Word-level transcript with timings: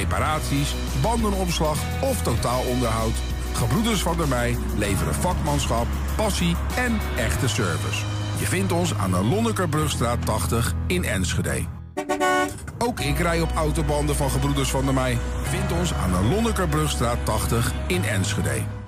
reparaties, 0.00 0.74
bandenopslag 1.02 1.78
of 2.00 2.22
totaalonderhoud. 2.22 3.12
Gebroeders 3.52 4.02
van 4.02 4.16
der 4.16 4.28
Mei 4.28 4.56
leveren 4.76 5.14
vakmanschap, 5.14 5.86
passie 6.16 6.56
en 6.76 6.98
echte 7.16 7.48
service. 7.48 8.04
Je 8.38 8.46
vindt 8.46 8.72
ons 8.72 8.94
aan 8.94 9.10
de 9.10 9.24
Lonnekerbrugstraat 9.24 10.26
80 10.26 10.74
in 10.86 11.04
Enschede. 11.04 11.64
Ook 12.78 13.00
ik 13.00 13.18
rij 13.18 13.40
op 13.40 13.52
autobanden 13.54 14.16
van 14.16 14.30
Gebroeders 14.30 14.70
van 14.70 14.84
der 14.84 14.94
Mei. 14.94 15.18
Vind 15.42 15.72
ons 15.72 15.94
aan 15.94 16.10
de 16.10 16.28
Lonnekerbrugstraat 16.34 17.18
80 17.24 17.72
in 17.86 18.04
Enschede. 18.04 18.79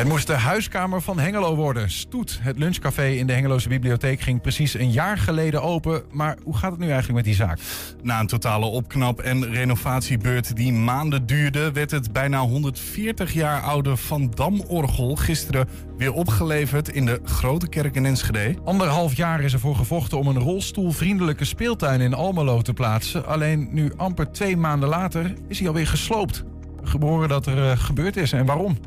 Het 0.00 0.08
moest 0.08 0.26
de 0.26 0.32
huiskamer 0.32 1.02
van 1.02 1.18
Hengelo 1.18 1.56
worden. 1.56 1.90
Stoet, 1.90 2.38
het 2.42 2.58
lunchcafé 2.58 3.06
in 3.06 3.26
de 3.26 3.32
Hengeloze 3.32 3.68
Bibliotheek, 3.68 4.20
ging 4.20 4.40
precies 4.40 4.74
een 4.74 4.90
jaar 4.90 5.18
geleden 5.18 5.62
open. 5.62 6.02
Maar 6.10 6.36
hoe 6.42 6.56
gaat 6.56 6.70
het 6.70 6.80
nu 6.80 6.86
eigenlijk 6.86 7.14
met 7.14 7.24
die 7.24 7.34
zaak? 7.34 7.58
Na 8.02 8.20
een 8.20 8.26
totale 8.26 8.66
opknap- 8.66 9.20
en 9.20 9.50
renovatiebeurt 9.50 10.56
die 10.56 10.72
maanden 10.72 11.26
duurde, 11.26 11.72
werd 11.72 11.90
het 11.90 12.12
bijna 12.12 12.40
140 12.40 13.32
jaar 13.32 13.62
oude 13.62 13.96
Van 13.96 14.30
Dam-orgel 14.34 15.16
gisteren 15.16 15.68
weer 15.96 16.12
opgeleverd 16.12 16.88
in 16.88 17.06
de 17.06 17.20
Grote 17.24 17.68
Kerk 17.68 17.94
in 17.94 18.06
Enschede. 18.06 18.56
Anderhalf 18.64 19.16
jaar 19.16 19.40
is 19.40 19.52
ervoor 19.52 19.76
gevochten 19.76 20.18
om 20.18 20.26
een 20.26 20.38
rolstoelvriendelijke 20.38 21.44
speeltuin 21.44 22.00
in 22.00 22.14
Almelo 22.14 22.62
te 22.62 22.72
plaatsen. 22.72 23.26
Alleen 23.26 23.68
nu 23.72 23.92
amper 23.96 24.32
twee 24.32 24.56
maanden 24.56 24.88
later 24.88 25.34
is 25.48 25.58
hij 25.58 25.68
alweer 25.68 25.86
gesloopt. 25.86 26.44
Geboren 26.82 27.28
dat 27.28 27.46
er 27.46 27.56
uh, 27.56 27.78
gebeurd 27.78 28.16
is 28.16 28.32
en 28.32 28.46
waarom. 28.46 28.78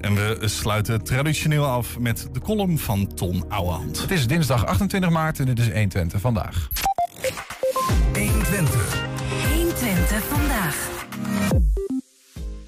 En 0.00 0.14
we 0.14 0.38
sluiten 0.44 1.04
traditioneel 1.04 1.64
af 1.64 1.98
met 1.98 2.28
de 2.32 2.40
column 2.40 2.78
van 2.78 3.14
Ton 3.14 3.44
Ouwehand. 3.48 4.00
Het 4.00 4.10
is 4.10 4.26
dinsdag 4.26 4.66
28 4.66 5.10
maart 5.10 5.38
en 5.38 5.46
dit 5.46 5.58
is 5.58 5.72
120 5.72 6.20
vandaag. 6.20 6.68
120. 8.12 9.06
120 9.54 10.22
vandaag. 10.24 10.96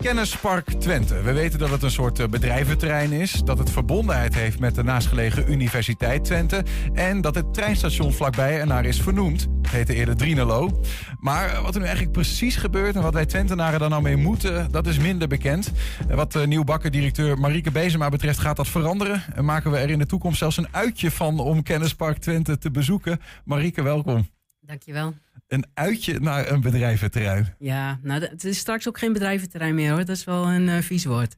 Kennispark 0.01 0.71
Twente. 0.71 1.23
We 1.23 1.33
weten 1.33 1.59
dat 1.59 1.71
het 1.71 1.83
een 1.83 1.91
soort 1.91 2.19
eh, 2.19 2.29
bedrijventerrein 2.29 3.13
is. 3.13 3.33
Dat 3.33 3.59
het 3.59 3.71
verbondenheid 3.71 4.35
heeft 4.35 4.59
met 4.59 4.75
de 4.75 4.83
naastgelegen 4.83 5.53
Universiteit 5.53 6.25
Twente. 6.25 6.65
En 6.93 7.21
dat 7.21 7.35
het 7.35 7.55
treinstation 7.55 8.13
vlakbij 8.13 8.61
ernaar 8.61 8.85
is 8.85 9.01
vernoemd. 9.01 9.47
Het 9.63 9.71
heette 9.71 9.95
eerder 9.95 10.17
Drinelo. 10.17 10.81
Maar 11.19 11.63
wat 11.63 11.75
er 11.75 11.81
nu 11.81 11.87
eigenlijk 11.87 12.15
precies 12.17 12.57
gebeurt 12.57 12.97
en 12.97 13.03
wat 13.03 13.15
wij 13.15 13.27
Twentenaren 13.27 13.81
daar 13.81 13.89
nou 13.89 14.03
mee 14.03 14.17
moeten, 14.17 14.71
dat 14.71 14.87
is 14.87 14.99
minder 14.99 15.29
bekend. 15.29 15.73
Wat 16.09 16.35
uh, 16.35 16.47
nieuwbakken-directeur 16.47 17.39
Marieke 17.39 17.71
Bezema 17.71 18.09
betreft 18.09 18.39
gaat 18.39 18.57
dat 18.57 18.69
veranderen. 18.69 19.23
En 19.35 19.45
maken 19.45 19.71
we 19.71 19.77
er 19.77 19.91
in 19.91 19.99
de 19.99 20.07
toekomst 20.07 20.39
zelfs 20.39 20.57
een 20.57 20.69
uitje 20.71 21.11
van 21.11 21.39
om 21.39 21.63
Kennispark 21.63 22.19
Twente 22.19 22.59
te 22.59 22.71
bezoeken. 22.71 23.21
Marieke, 23.45 23.83
welkom. 23.83 24.29
Dankjewel. 24.61 25.15
Een 25.51 25.65
uitje 25.75 26.21
naar 26.21 26.51
een 26.51 26.61
bedrijventerrein. 26.61 27.55
Ja, 27.59 27.99
nou, 28.03 28.23
het 28.25 28.45
is 28.45 28.59
straks 28.59 28.89
ook 28.89 28.99
geen 28.99 29.13
bedrijventerrein 29.13 29.75
meer 29.75 29.91
hoor. 29.91 30.05
Dat 30.05 30.17
is 30.17 30.25
wel 30.25 30.49
een 30.49 30.69
uh, 30.69 30.79
vies 30.79 31.05
woord. 31.05 31.37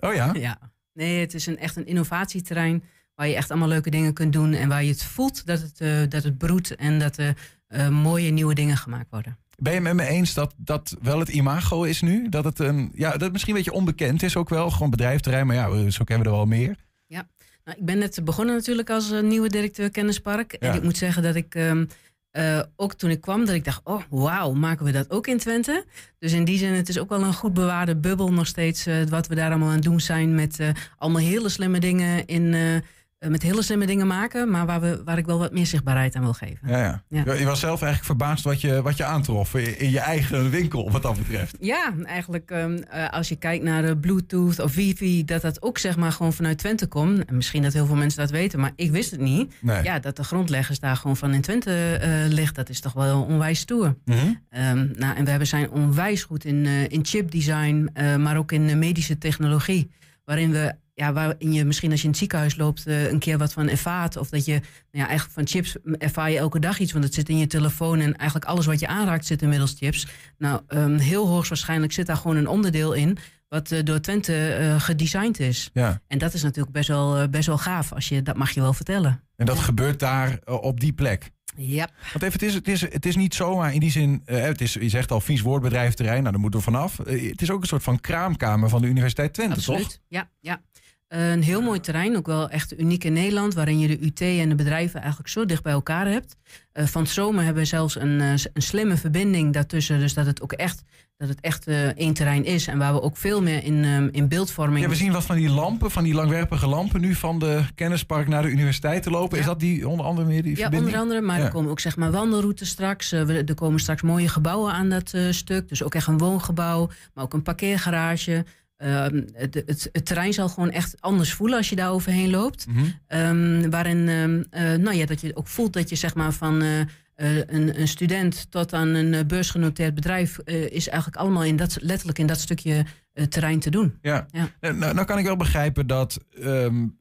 Oh 0.00 0.14
ja? 0.14 0.34
Ja. 0.34 0.58
Nee, 0.92 1.20
het 1.20 1.34
is 1.34 1.46
een, 1.46 1.58
echt 1.58 1.76
een 1.76 1.86
innovatieterrein 1.86 2.84
waar 3.14 3.28
je 3.28 3.34
echt 3.34 3.50
allemaal 3.50 3.68
leuke 3.68 3.90
dingen 3.90 4.12
kunt 4.12 4.32
doen. 4.32 4.52
En 4.52 4.68
waar 4.68 4.84
je 4.84 4.90
het 4.90 5.04
voelt 5.04 5.46
dat 5.46 5.60
het, 5.60 5.80
uh, 5.80 6.02
dat 6.08 6.22
het 6.22 6.38
broedt 6.38 6.74
en 6.74 6.98
dat 6.98 7.16
er 7.16 7.36
uh, 7.68 7.88
mooie 7.88 8.30
nieuwe 8.30 8.54
dingen 8.54 8.76
gemaakt 8.76 9.10
worden. 9.10 9.38
Ben 9.56 9.74
je 9.74 9.80
met 9.80 9.94
me 9.94 10.06
eens 10.06 10.34
dat 10.34 10.54
dat 10.56 10.96
wel 11.02 11.18
het 11.18 11.28
imago 11.28 11.82
is 11.82 12.00
nu? 12.00 12.28
Dat 12.28 12.44
het, 12.44 12.58
een, 12.58 12.90
ja, 12.94 13.10
dat 13.10 13.20
het 13.20 13.32
misschien 13.32 13.52
een 13.52 13.62
beetje 13.62 13.78
onbekend 13.78 14.22
is 14.22 14.36
ook 14.36 14.48
wel. 14.48 14.70
Gewoon 14.70 14.90
bedrijventerrein, 14.90 15.46
maar 15.46 15.56
ja, 15.56 15.90
zo 15.90 16.04
kennen 16.04 16.26
we 16.26 16.32
er 16.32 16.38
wel 16.38 16.46
meer. 16.46 16.76
Ja, 17.06 17.28
nou, 17.64 17.78
ik 17.78 17.84
ben 17.84 17.98
net 17.98 18.20
begonnen 18.24 18.54
natuurlijk 18.54 18.90
als 18.90 19.12
nieuwe 19.22 19.48
directeur 19.48 19.90
Kennispark. 19.90 20.56
Ja. 20.60 20.68
En 20.68 20.74
ik 20.74 20.82
moet 20.82 20.96
zeggen 20.96 21.22
dat 21.22 21.34
ik... 21.34 21.54
Um, 21.54 21.88
uh, 22.36 22.62
ook 22.76 22.94
toen 22.94 23.10
ik 23.10 23.20
kwam, 23.20 23.44
dat 23.44 23.54
ik 23.54 23.64
dacht, 23.64 23.80
oh 23.84 24.02
wauw, 24.10 24.52
maken 24.52 24.84
we 24.84 24.92
dat 24.92 25.10
ook 25.10 25.26
in 25.26 25.38
Twente? 25.38 25.84
Dus 26.18 26.32
in 26.32 26.44
die 26.44 26.58
zin, 26.58 26.72
het 26.72 26.88
is 26.88 26.98
ook 26.98 27.08
wel 27.08 27.22
een 27.22 27.34
goed 27.34 27.54
bewaarde 27.54 27.96
bubbel 27.96 28.32
nog 28.32 28.46
steeds... 28.46 28.86
Uh, 28.86 29.04
wat 29.04 29.26
we 29.26 29.34
daar 29.34 29.50
allemaal 29.50 29.68
aan 29.68 29.74
het 29.74 29.82
doen 29.82 30.00
zijn 30.00 30.34
met 30.34 30.58
uh, 30.60 30.68
allemaal 30.98 31.22
hele 31.22 31.48
slimme 31.48 31.80
dingen 31.80 32.26
in... 32.26 32.82
met 33.28 33.42
hele 33.42 33.62
slimme 33.62 33.86
dingen 33.86 34.06
maken, 34.06 34.50
maar 34.50 34.66
waar, 34.66 34.80
we, 34.80 35.02
waar 35.04 35.18
ik 35.18 35.26
wel 35.26 35.38
wat 35.38 35.52
meer 35.52 35.66
zichtbaarheid 35.66 36.14
aan 36.14 36.22
wil 36.22 36.32
geven. 36.32 36.68
Ja, 36.68 36.78
ja. 36.78 37.24
ja. 37.24 37.32
Je 37.32 37.44
was 37.44 37.60
zelf 37.60 37.82
eigenlijk 37.82 38.04
verbaasd 38.04 38.44
wat 38.44 38.60
je, 38.60 38.82
wat 38.82 38.96
je 38.96 39.04
aantrof 39.04 39.54
in, 39.54 39.78
in 39.78 39.90
je 39.90 40.00
eigen 40.00 40.50
winkel, 40.50 40.90
wat 40.90 41.02
dat 41.02 41.16
betreft. 41.16 41.56
Ja, 41.60 41.94
eigenlijk 42.04 42.50
um, 42.50 42.84
als 43.10 43.28
je 43.28 43.36
kijkt 43.36 43.64
naar 43.64 43.82
de 43.82 43.96
Bluetooth 43.96 44.58
of 44.58 44.74
wifi, 44.74 45.24
dat 45.24 45.42
dat 45.42 45.62
ook 45.62 45.78
zeg 45.78 45.96
maar 45.96 46.12
gewoon 46.12 46.32
vanuit 46.32 46.58
Twente 46.58 46.86
komt. 46.86 47.24
En 47.24 47.36
misschien 47.36 47.62
dat 47.62 47.72
heel 47.72 47.86
veel 47.86 47.96
mensen 47.96 48.20
dat 48.20 48.30
weten, 48.30 48.60
maar 48.60 48.72
ik 48.76 48.90
wist 48.90 49.10
het 49.10 49.20
niet. 49.20 49.54
Nee. 49.60 49.82
Ja, 49.82 49.98
dat 49.98 50.16
de 50.16 50.24
grondleggers 50.24 50.78
daar 50.80 50.96
gewoon 50.96 51.16
van 51.16 51.34
in 51.34 51.40
Twente 51.40 52.00
uh, 52.02 52.32
ligt, 52.32 52.54
dat 52.54 52.68
is 52.68 52.80
toch 52.80 52.92
wel 52.92 53.22
onwijs 53.22 53.58
stoer. 53.58 53.96
Mm 54.04 54.14
-hmm. 54.14 54.40
um, 54.50 54.92
nou, 54.96 55.16
en 55.16 55.24
we 55.24 55.30
hebben 55.30 55.48
zijn 55.48 55.70
onwijs 55.70 56.22
goed 56.22 56.44
in, 56.44 56.64
uh, 56.64 56.88
in 56.88 57.04
chipdesign, 57.04 57.90
maar 58.18 58.36
ook 58.36 58.52
in 58.52 58.78
medische 58.78 59.18
technologie. 59.18 59.90
Waarin 60.24 60.50
we 60.50 60.74
ja, 60.94 61.12
waarin 61.12 61.52
je 61.52 61.64
misschien 61.64 61.90
als 61.90 61.98
je 61.98 62.04
in 62.04 62.10
het 62.10 62.18
ziekenhuis 62.18 62.56
loopt 62.56 62.86
uh, 62.86 63.10
een 63.10 63.18
keer 63.18 63.38
wat 63.38 63.52
van 63.52 63.68
ervaart. 63.68 64.16
Of 64.16 64.28
dat 64.28 64.44
je, 64.44 64.52
nou 64.52 64.62
ja, 64.90 65.06
eigenlijk 65.06 65.32
van 65.32 65.46
chips 65.46 65.76
ervaar 65.98 66.30
je 66.30 66.38
elke 66.38 66.58
dag 66.58 66.78
iets. 66.78 66.92
Want 66.92 67.04
het 67.04 67.14
zit 67.14 67.28
in 67.28 67.38
je 67.38 67.46
telefoon 67.46 68.00
en 68.00 68.16
eigenlijk 68.16 68.50
alles 68.50 68.66
wat 68.66 68.80
je 68.80 68.86
aanraakt 68.86 69.26
zit 69.26 69.42
inmiddels 69.42 69.74
chips. 69.78 70.06
Nou, 70.38 70.60
um, 70.68 70.96
heel 70.96 71.28
hoogstwaarschijnlijk 71.28 71.92
zit 71.92 72.06
daar 72.06 72.16
gewoon 72.16 72.36
een 72.36 72.48
onderdeel 72.48 72.92
in 72.92 73.18
wat 73.48 73.70
uh, 73.70 73.82
door 73.82 74.00
Twente 74.00 74.58
uh, 74.60 74.80
gedesigned 74.80 75.40
is. 75.40 75.70
Ja. 75.72 76.00
En 76.06 76.18
dat 76.18 76.34
is 76.34 76.42
natuurlijk 76.42 76.74
best 76.74 76.88
wel, 76.88 77.28
best 77.28 77.46
wel 77.46 77.58
gaaf. 77.58 77.92
Als 77.92 78.08
je, 78.08 78.22
dat 78.22 78.36
mag 78.36 78.50
je 78.50 78.60
wel 78.60 78.72
vertellen. 78.72 79.22
En 79.36 79.46
dat 79.46 79.56
ja. 79.56 79.62
gebeurt 79.62 79.98
daar 79.98 80.38
op 80.44 80.80
die 80.80 80.92
plek? 80.92 81.30
Ja. 81.56 81.88
Want 82.12 82.22
even, 82.22 82.32
het 82.32 82.42
is, 82.42 82.54
het, 82.54 82.68
is, 82.68 82.80
het 82.80 83.06
is 83.06 83.16
niet 83.16 83.34
zomaar 83.34 83.74
in 83.74 83.80
die 83.80 83.90
zin, 83.90 84.22
uh, 84.26 84.40
het 84.40 84.60
is, 84.60 84.72
je 84.72 84.88
zegt 84.88 85.10
al 85.10 85.20
vies 85.20 85.40
woordbedrijfterrein, 85.40 86.20
nou 86.20 86.32
daar 86.32 86.40
moeten 86.40 86.58
we 86.60 86.64
vanaf. 86.64 86.98
Uh, 86.98 87.30
het 87.30 87.42
is 87.42 87.50
ook 87.50 87.60
een 87.60 87.66
soort 87.66 87.82
van 87.82 88.00
kraamkamer 88.00 88.68
van 88.68 88.80
de 88.80 88.86
Universiteit 88.86 89.32
Twente, 89.32 89.54
Absoluut. 89.54 89.82
toch? 89.82 89.98
Ja, 90.08 90.30
ja. 90.40 90.62
Een 91.08 91.42
heel 91.42 91.62
mooi 91.62 91.80
terrein, 91.80 92.16
ook 92.16 92.26
wel 92.26 92.48
echt 92.48 92.78
uniek 92.78 93.04
in 93.04 93.12
Nederland, 93.12 93.54
waarin 93.54 93.78
je 93.78 93.88
de 93.88 94.04
UT 94.06 94.20
en 94.20 94.48
de 94.48 94.54
bedrijven 94.54 95.00
eigenlijk 95.00 95.28
zo 95.28 95.46
dicht 95.46 95.62
bij 95.62 95.72
elkaar 95.72 96.06
hebt. 96.06 96.36
Uh, 96.74 96.86
van 96.86 97.06
Zomer 97.06 97.44
hebben 97.44 97.62
we 97.62 97.68
zelfs 97.68 97.96
een, 97.96 98.20
uh, 98.20 98.30
een 98.30 98.62
slimme 98.62 98.96
verbinding 98.96 99.52
daartussen, 99.52 99.98
dus 99.98 100.14
dat 100.14 100.26
het 100.26 100.42
ook 100.42 100.52
echt, 100.52 100.82
dat 101.16 101.28
het 101.28 101.40
echt 101.40 101.66
één 101.96 102.14
terrein 102.14 102.44
is. 102.44 102.66
En 102.66 102.78
waar 102.78 102.94
we 102.94 103.02
ook 103.02 103.16
veel 103.16 103.42
meer 103.42 103.64
in, 103.64 103.84
um, 103.84 104.08
in 104.12 104.28
beeldvorming. 104.28 104.84
Ja, 104.84 104.88
we 104.88 104.94
zien 104.94 105.12
wat 105.12 105.24
van 105.24 105.36
die 105.36 105.50
lampen, 105.50 105.90
van 105.90 106.04
die 106.04 106.14
langwerpige 106.14 106.66
lampen 106.66 107.00
nu 107.00 107.14
van 107.14 107.38
de 107.38 107.64
kennispark 107.74 108.28
naar 108.28 108.42
de 108.42 108.48
universiteit 108.48 109.02
te 109.02 109.10
lopen. 109.10 109.36
Ja. 109.36 109.42
Is 109.42 109.48
dat 109.48 109.60
die 109.60 109.88
onder 109.88 110.06
andere 110.06 110.26
meer 110.26 110.42
die 110.42 110.56
ja, 110.56 110.62
verbinding? 110.62 110.84
onder 110.84 111.00
andere, 111.00 111.20
maar 111.20 111.38
ja. 111.38 111.44
er 111.44 111.50
komen 111.50 111.70
ook 111.70 111.80
zeg 111.80 111.96
maar 111.96 112.10
wandelroutes 112.10 112.68
straks. 112.68 113.10
We, 113.10 113.42
er 113.46 113.54
komen 113.54 113.80
straks 113.80 114.02
mooie 114.02 114.28
gebouwen 114.28 114.72
aan 114.72 114.88
dat 114.88 115.14
stuk, 115.30 115.68
dus 115.68 115.82
ook 115.82 115.94
echt 115.94 116.06
een 116.06 116.18
woongebouw, 116.18 116.90
maar 117.14 117.24
ook 117.24 117.32
een 117.32 117.42
parkeergarage. 117.42 118.44
Uh, 118.84 119.06
het, 119.32 119.54
het, 119.54 119.88
het, 119.92 120.04
terrein 120.04 120.32
zal 120.32 120.48
gewoon 120.48 120.70
echt 120.70 120.96
anders 121.00 121.32
voelen 121.32 121.56
als 121.56 121.68
je 121.68 121.76
daar 121.76 121.90
overheen 121.90 122.30
loopt. 122.30 122.66
Mhm. 122.66 122.78
Mm 122.78 122.92
-hmm. 123.08 123.62
um, 123.64 123.70
waarin 123.70 123.98
uh, 123.98 124.74
nou 124.74 124.92
ja, 124.92 125.06
dat 125.06 125.20
je 125.20 125.36
ook 125.36 125.48
voelt 125.48 125.72
dat 125.72 125.88
je 125.88 125.96
zeg 125.96 126.14
maar 126.14 126.32
van 126.32 126.62
uh, 126.62 126.80
een, 127.16 127.80
een, 127.80 127.88
student 127.88 128.50
tot 128.50 128.72
aan 128.72 128.88
een 128.88 129.26
beursgenoteerd 129.26 129.94
bedrijf 129.94 130.38
is 130.48 130.88
eigenlijk 130.88 131.16
allemaal 131.16 131.44
in 131.44 131.56
dat, 131.56 131.76
letterlijk 131.80 132.18
in 132.18 132.26
dat 132.26 132.40
stukje 132.40 132.84
terrein 133.28 133.60
te 133.60 133.70
doen. 133.70 133.98
Ja, 134.02 134.26
ja. 134.30 134.48
Nou, 134.60 134.94
nou, 134.94 135.04
kan 135.04 135.18
ik 135.18 135.24
wel 135.24 135.36
begrijpen 135.36 135.86
dat 135.86 136.18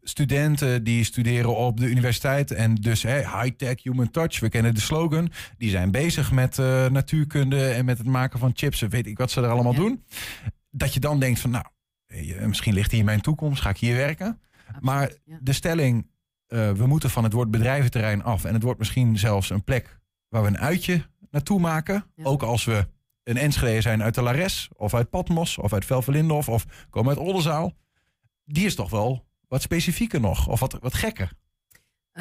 studenten 0.01 0.83
die 0.83 1.03
studeren 1.03 1.55
op 1.55 1.79
de 1.79 1.89
universiteit 1.89 2.51
en 2.51 2.75
dus 2.75 3.03
high-tech, 3.03 3.83
human 3.83 4.11
touch, 4.11 4.39
we 4.39 4.49
kennen 4.49 4.73
de 4.73 4.81
slogan, 4.81 5.31
die 5.57 5.69
zijn 5.69 5.91
bezig 5.91 6.31
met 6.31 6.57
natuurkunde 6.91 7.67
en 7.67 7.85
met 7.85 7.97
het 7.97 8.07
maken 8.07 8.39
van 8.39 8.51
chips 8.53 8.81
en 8.81 8.89
weet 8.89 9.07
ik 9.07 9.17
wat 9.17 9.31
ze 9.31 9.41
er 9.41 9.49
allemaal 9.49 9.73
ja. 9.73 9.79
doen 9.79 10.03
dat 10.75 10.93
je 10.93 10.99
dan 10.99 11.19
denkt 11.19 11.39
van 11.39 11.49
nou, 11.49 11.65
misschien 12.47 12.73
ligt 12.73 12.91
hier 12.91 13.03
mijn 13.03 13.21
toekomst, 13.21 13.61
ga 13.61 13.69
ik 13.69 13.77
hier 13.77 13.95
werken. 13.95 14.39
Absoluut, 14.57 14.83
maar 14.83 15.11
ja. 15.25 15.37
de 15.41 15.53
stelling, 15.53 16.07
uh, 16.47 16.71
we 16.71 16.87
moeten 16.87 17.09
van 17.09 17.23
het 17.23 17.33
woord 17.33 17.51
bedrijventerrein 17.51 18.23
af. 18.23 18.45
En 18.45 18.53
het 18.53 18.63
wordt 18.63 18.79
misschien 18.79 19.17
zelfs 19.17 19.49
een 19.49 19.63
plek 19.63 19.99
waar 20.29 20.41
we 20.41 20.47
een 20.47 20.57
uitje 20.57 21.05
naartoe 21.31 21.59
maken. 21.59 22.05
Ja. 22.15 22.23
Ook 22.23 22.43
als 22.43 22.65
we 22.65 22.87
een 23.23 23.37
Enschede 23.37 23.81
zijn 23.81 24.03
uit 24.03 24.15
de 24.15 24.21
Lares, 24.21 24.69
of 24.75 24.93
uit 24.93 25.09
Patmos, 25.09 25.57
of 25.57 25.73
uit 25.73 25.85
Velvelindorf, 25.85 26.49
of 26.49 26.65
komen 26.89 27.09
uit 27.09 27.25
Oldenzaal. 27.25 27.73
Die 28.45 28.65
is 28.65 28.75
toch 28.75 28.89
wel 28.89 29.25
wat 29.47 29.61
specifieker 29.61 30.19
nog, 30.19 30.47
of 30.47 30.59
wat, 30.59 30.77
wat 30.81 30.93
gekker. 30.93 31.31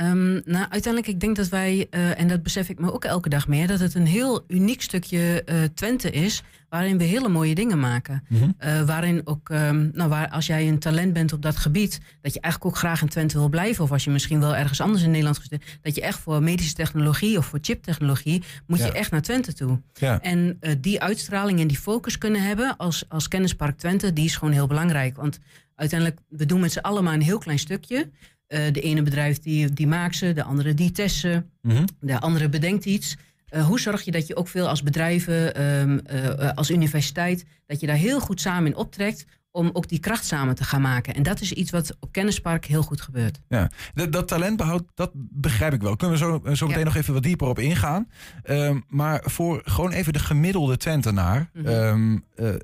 Um, 0.01 0.33
nou, 0.45 0.67
uiteindelijk, 0.69 1.07
ik 1.07 1.21
denk 1.21 1.37
dat 1.37 1.49
wij, 1.49 1.87
uh, 1.91 2.21
en 2.21 2.29
dat 2.29 2.43
besef 2.43 2.69
ik 2.69 2.79
me 2.79 2.93
ook 2.93 3.05
elke 3.05 3.29
dag 3.29 3.49
meer, 3.49 3.67
dat 3.67 3.81
het 3.81 3.95
een 3.95 4.07
heel 4.07 4.45
uniek 4.49 4.83
stukje 4.83 5.43
uh, 5.47 5.63
Twente 5.75 6.11
is, 6.11 6.43
waarin 6.69 6.99
we 6.99 7.05
hele 7.05 7.29
mooie 7.29 7.55
dingen 7.55 7.81
maken. 7.81 8.25
Mm 8.29 8.39
-hmm. 8.39 8.55
uh, 8.65 8.83
waarin 8.83 9.21
ook, 9.25 9.49
um, 9.49 9.91
nou, 9.95 10.09
waar, 10.09 10.29
als 10.29 10.47
jij 10.47 10.69
een 10.69 10.79
talent 10.79 11.13
bent 11.13 11.33
op 11.33 11.43
dat 11.43 11.57
gebied, 11.57 12.01
dat 12.21 12.35
je 12.35 12.41
eigenlijk 12.41 12.75
ook 12.75 12.81
graag 12.81 13.03
in 13.03 13.09
Twente 13.09 13.39
wil 13.39 13.49
blijven, 13.49 13.85
of 13.85 13.93
als 13.93 14.05
je 14.05 14.11
misschien 14.11 14.41
wel 14.41 14.57
ergens 14.57 14.81
anders 14.81 15.03
in 15.03 15.11
Nederland 15.11 15.39
gezet, 15.39 15.79
dat 15.83 15.95
je 15.95 16.03
echt 16.03 16.19
voor 16.19 16.43
medische 16.43 16.75
technologie 16.75 17.39
of 17.39 17.47
voor 17.47 17.59
chiptechnologie, 17.63 18.43
moet 18.67 18.79
ja. 18.79 18.87
je 18.87 18.93
echt 18.93 19.11
naar 19.11 19.23
Twente 19.23 19.53
toe. 19.53 19.81
Ja. 19.93 20.21
En 20.21 20.59
die 20.81 21.01
uitstraling 21.01 21.61
en 21.61 21.67
die 21.67 21.79
focus 21.79 22.19
kunnen 22.19 22.43
hebben 22.43 22.77
als, 22.77 23.05
als 23.09 23.29
kennispark 23.29 23.79
Twente, 23.79 24.13
die 24.13 24.25
is 24.25 24.37
gewoon 24.37 24.55
heel 24.55 24.67
belangrijk. 24.67 25.17
Want 25.17 25.39
uiteindelijk, 25.75 26.21
we 26.29 26.47
doen 26.47 26.61
met 26.61 26.73
z'n 26.73 26.79
allen 26.79 27.05
maar 27.05 27.15
een 27.15 27.23
heel 27.23 27.39
klein 27.39 27.59
stukje. 27.59 28.11
Uh, 28.53 28.73
de 28.73 28.81
ene 28.81 29.03
bedrijf 29.03 29.39
die, 29.39 29.73
die 29.73 29.87
maakt 29.87 30.17
ze, 30.17 30.33
de 30.33 30.43
andere 30.43 30.75
die 30.75 30.91
test 30.91 31.17
ze, 31.17 31.43
mm 31.61 31.71
-hmm. 31.71 31.85
de 32.01 32.21
andere 32.21 32.49
bedenkt 32.49 32.85
iets. 32.85 33.17
Uh, 33.51 33.67
hoe 33.67 33.81
zorg 33.81 34.03
je 34.03 34.11
dat 34.11 34.27
je 34.27 34.37
ook 34.37 34.49
veel 34.49 34.69
als 34.69 34.83
bedrijven, 34.83 35.63
um, 35.63 36.01
uh, 36.13 36.51
als 36.55 36.71
universiteit, 36.71 37.45
dat 37.67 37.81
je 37.81 37.87
daar 37.87 37.97
heel 37.97 38.21
goed 38.21 38.41
samen 38.41 38.71
in 38.71 38.77
optrekt 38.77 39.25
om 39.53 39.71
ook 39.73 39.89
die 39.89 39.99
kracht 39.99 40.25
samen 40.25 40.55
te 40.55 40.65
gaan 40.65 40.81
maken. 40.81 41.15
En 41.15 41.23
dat 41.23 41.41
is 41.41 41.53
iets 41.53 41.71
wat 41.71 41.97
op 42.01 42.13
Kennispark 42.13 42.65
heel 42.65 42.83
goed 42.83 43.01
gebeurt. 43.01 43.41
Ja, 43.49 43.71
dat, 43.95 44.13
dat 44.13 44.29
talentbehoud, 44.29 44.83
dat 44.95 45.11
begrijp 45.15 45.73
ik 45.73 45.81
wel. 45.81 45.97
Kunnen 45.97 46.19
we 46.19 46.25
zo, 46.25 46.55
zo 46.55 46.67
meteen 46.67 46.81
ja. 46.81 46.87
nog 46.87 46.97
even 46.97 47.15
wat 47.15 47.23
dieper 47.23 47.49
op 47.49 47.59
ingaan. 47.59 48.09
Um, 48.45 48.85
maar 48.89 49.23
voor 49.25 49.61
gewoon 49.65 49.93
even 49.93 50.13
de 50.13 50.19
gemiddelde 50.19 50.77
Twentenaar... 50.77 51.51
Mm 51.53 51.65
-hmm. 51.65 51.75
um, 51.75 52.25
uh, 52.37 52.55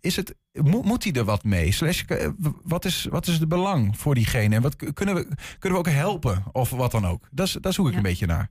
is 0.00 0.16
het, 0.16 0.34
moet, 0.52 0.84
moet 0.84 1.04
hij 1.04 1.12
er 1.12 1.24
wat 1.24 1.44
mee? 1.44 1.72
Slash, 1.72 2.02
wat, 2.62 2.84
is, 2.84 3.06
wat 3.10 3.26
is 3.26 3.38
de 3.38 3.46
belang 3.46 3.98
voor 3.98 4.14
diegene? 4.14 4.54
En 4.54 4.62
wat 4.62 4.76
kunnen 4.76 5.14
we, 5.14 5.28
kunnen 5.58 5.78
we 5.78 5.88
ook 5.88 5.94
helpen? 5.94 6.44
Of 6.52 6.70
wat 6.70 6.90
dan 6.90 7.06
ook? 7.06 7.28
Dat 7.30 7.46
is, 7.46 7.56
dat 7.60 7.74
zoek 7.74 7.86
ik 7.86 7.92
ja. 7.92 7.98
een 7.98 8.04
beetje 8.04 8.26
naar. 8.26 8.50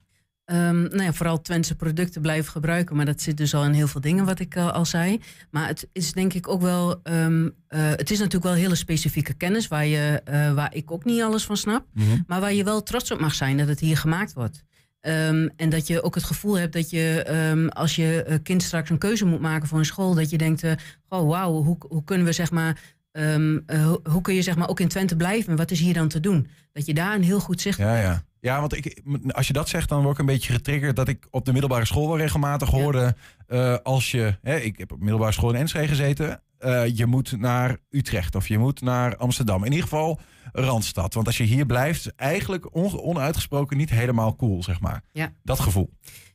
Um, 0.51 0.81
nou 0.81 1.03
ja, 1.03 1.13
vooral 1.13 1.41
Twentse 1.41 1.75
producten 1.75 2.21
blijven 2.21 2.51
gebruiken. 2.51 2.95
Maar 2.95 3.05
dat 3.05 3.21
zit 3.21 3.37
dus 3.37 3.53
al 3.53 3.65
in 3.65 3.71
heel 3.71 3.87
veel 3.87 4.01
dingen, 4.01 4.25
wat 4.25 4.39
ik 4.39 4.55
uh, 4.55 4.71
al 4.71 4.85
zei. 4.85 5.21
Maar 5.51 5.67
het 5.67 5.87
is 5.91 6.13
denk 6.13 6.33
ik 6.33 6.47
ook 6.47 6.61
wel... 6.61 6.99
Um, 7.03 7.43
uh, 7.43 7.51
het 7.69 8.11
is 8.11 8.17
natuurlijk 8.17 8.45
wel 8.45 8.53
hele 8.53 8.75
specifieke 8.75 9.33
kennis... 9.33 9.67
waar, 9.67 9.85
je, 9.85 10.21
uh, 10.29 10.53
waar 10.53 10.75
ik 10.75 10.91
ook 10.91 11.05
niet 11.05 11.21
alles 11.21 11.45
van 11.45 11.57
snap. 11.57 11.85
Mm 11.93 12.07
-hmm. 12.07 12.23
Maar 12.27 12.39
waar 12.39 12.53
je 12.53 12.63
wel 12.63 12.83
trots 12.83 13.11
op 13.11 13.19
mag 13.19 13.33
zijn 13.33 13.57
dat 13.57 13.67
het 13.67 13.79
hier 13.79 13.97
gemaakt 13.97 14.33
wordt. 14.33 14.63
Um, 15.01 15.49
en 15.55 15.69
dat 15.69 15.87
je 15.87 16.03
ook 16.03 16.15
het 16.15 16.23
gevoel 16.23 16.57
hebt 16.57 16.73
dat 16.73 16.89
je, 16.89 17.69
als 17.73 17.95
je 17.95 18.39
kind 18.43 18.63
straks 18.63 18.89
een 18.89 18.97
keuze 18.97 19.25
moet 19.25 19.41
maken 19.41 19.67
voor 19.67 19.79
een 19.79 19.85
school... 19.85 20.13
dat 20.13 20.29
je 20.29 20.37
denkt, 20.37 20.63
oh 21.09 21.29
wauw, 21.29 21.63
hoe, 21.63 21.77
hoe 21.87 22.03
kunnen 22.03 22.25
we 22.25 22.31
zeg 22.33 22.51
maar... 22.51 22.95
Um, 23.11 23.63
uh, 23.67 23.93
hoe 24.03 24.21
kun 24.21 24.33
je 24.33 24.41
zeg 24.41 24.55
maar 24.55 24.69
ook 24.69 24.79
in 24.79 24.87
Twente 24.87 25.15
blijven? 25.15 25.55
Wat 25.55 25.71
is 25.71 25.79
hier 25.79 25.93
dan 25.93 26.07
te 26.07 26.19
doen? 26.19 26.47
Dat 26.71 26.85
je 26.85 26.93
daar 26.93 27.15
een 27.15 27.23
heel 27.23 27.39
goed 27.39 27.61
zicht 27.61 27.79
op 27.79 27.85
ja, 27.85 28.01
ja. 28.01 28.23
Ja, 28.39 28.59
want 28.59 28.75
ik, 28.75 29.01
als 29.27 29.47
je 29.47 29.53
dat 29.53 29.69
zegt, 29.69 29.89
dan 29.89 30.01
word 30.01 30.13
ik 30.13 30.19
een 30.19 30.25
beetje 30.25 30.53
getriggerd 30.53 30.95
dat 30.95 31.07
ik 31.07 31.27
op 31.29 31.45
de 31.45 31.51
middelbare 31.51 31.85
school 31.85 32.07
wel 32.07 32.17
regelmatig 32.17 32.69
hoorde. 32.69 33.15
Ja. 33.47 33.73
Uh, 33.73 33.77
als 33.83 34.11
je, 34.11 34.37
hè, 34.41 34.55
ik 34.57 34.77
heb 34.77 34.91
op 34.91 34.99
middelbare 34.99 35.31
school 35.31 35.49
in 35.49 35.59
Enschede 35.59 35.87
gezeten. 35.87 36.41
Uh, 36.59 36.95
je 36.95 37.05
moet 37.05 37.39
naar 37.39 37.77
Utrecht 37.89 38.35
of 38.35 38.47
je 38.47 38.57
moet 38.57 38.81
naar 38.81 39.17
Amsterdam. 39.17 39.63
In 39.63 39.71
ieder 39.71 39.87
geval 39.87 40.19
Randstad. 40.51 41.13
Want 41.13 41.27
als 41.27 41.37
je 41.37 41.43
hier 41.43 41.65
blijft, 41.65 42.15
eigenlijk 42.15 42.75
on, 42.75 42.99
onuitgesproken 42.99 43.77
niet 43.77 43.89
helemaal 43.89 44.35
cool, 44.35 44.63
zeg 44.63 44.79
maar. 44.79 45.01
Ja. 45.11 45.31
Dat 45.43 45.59
gevoel. 45.59 45.89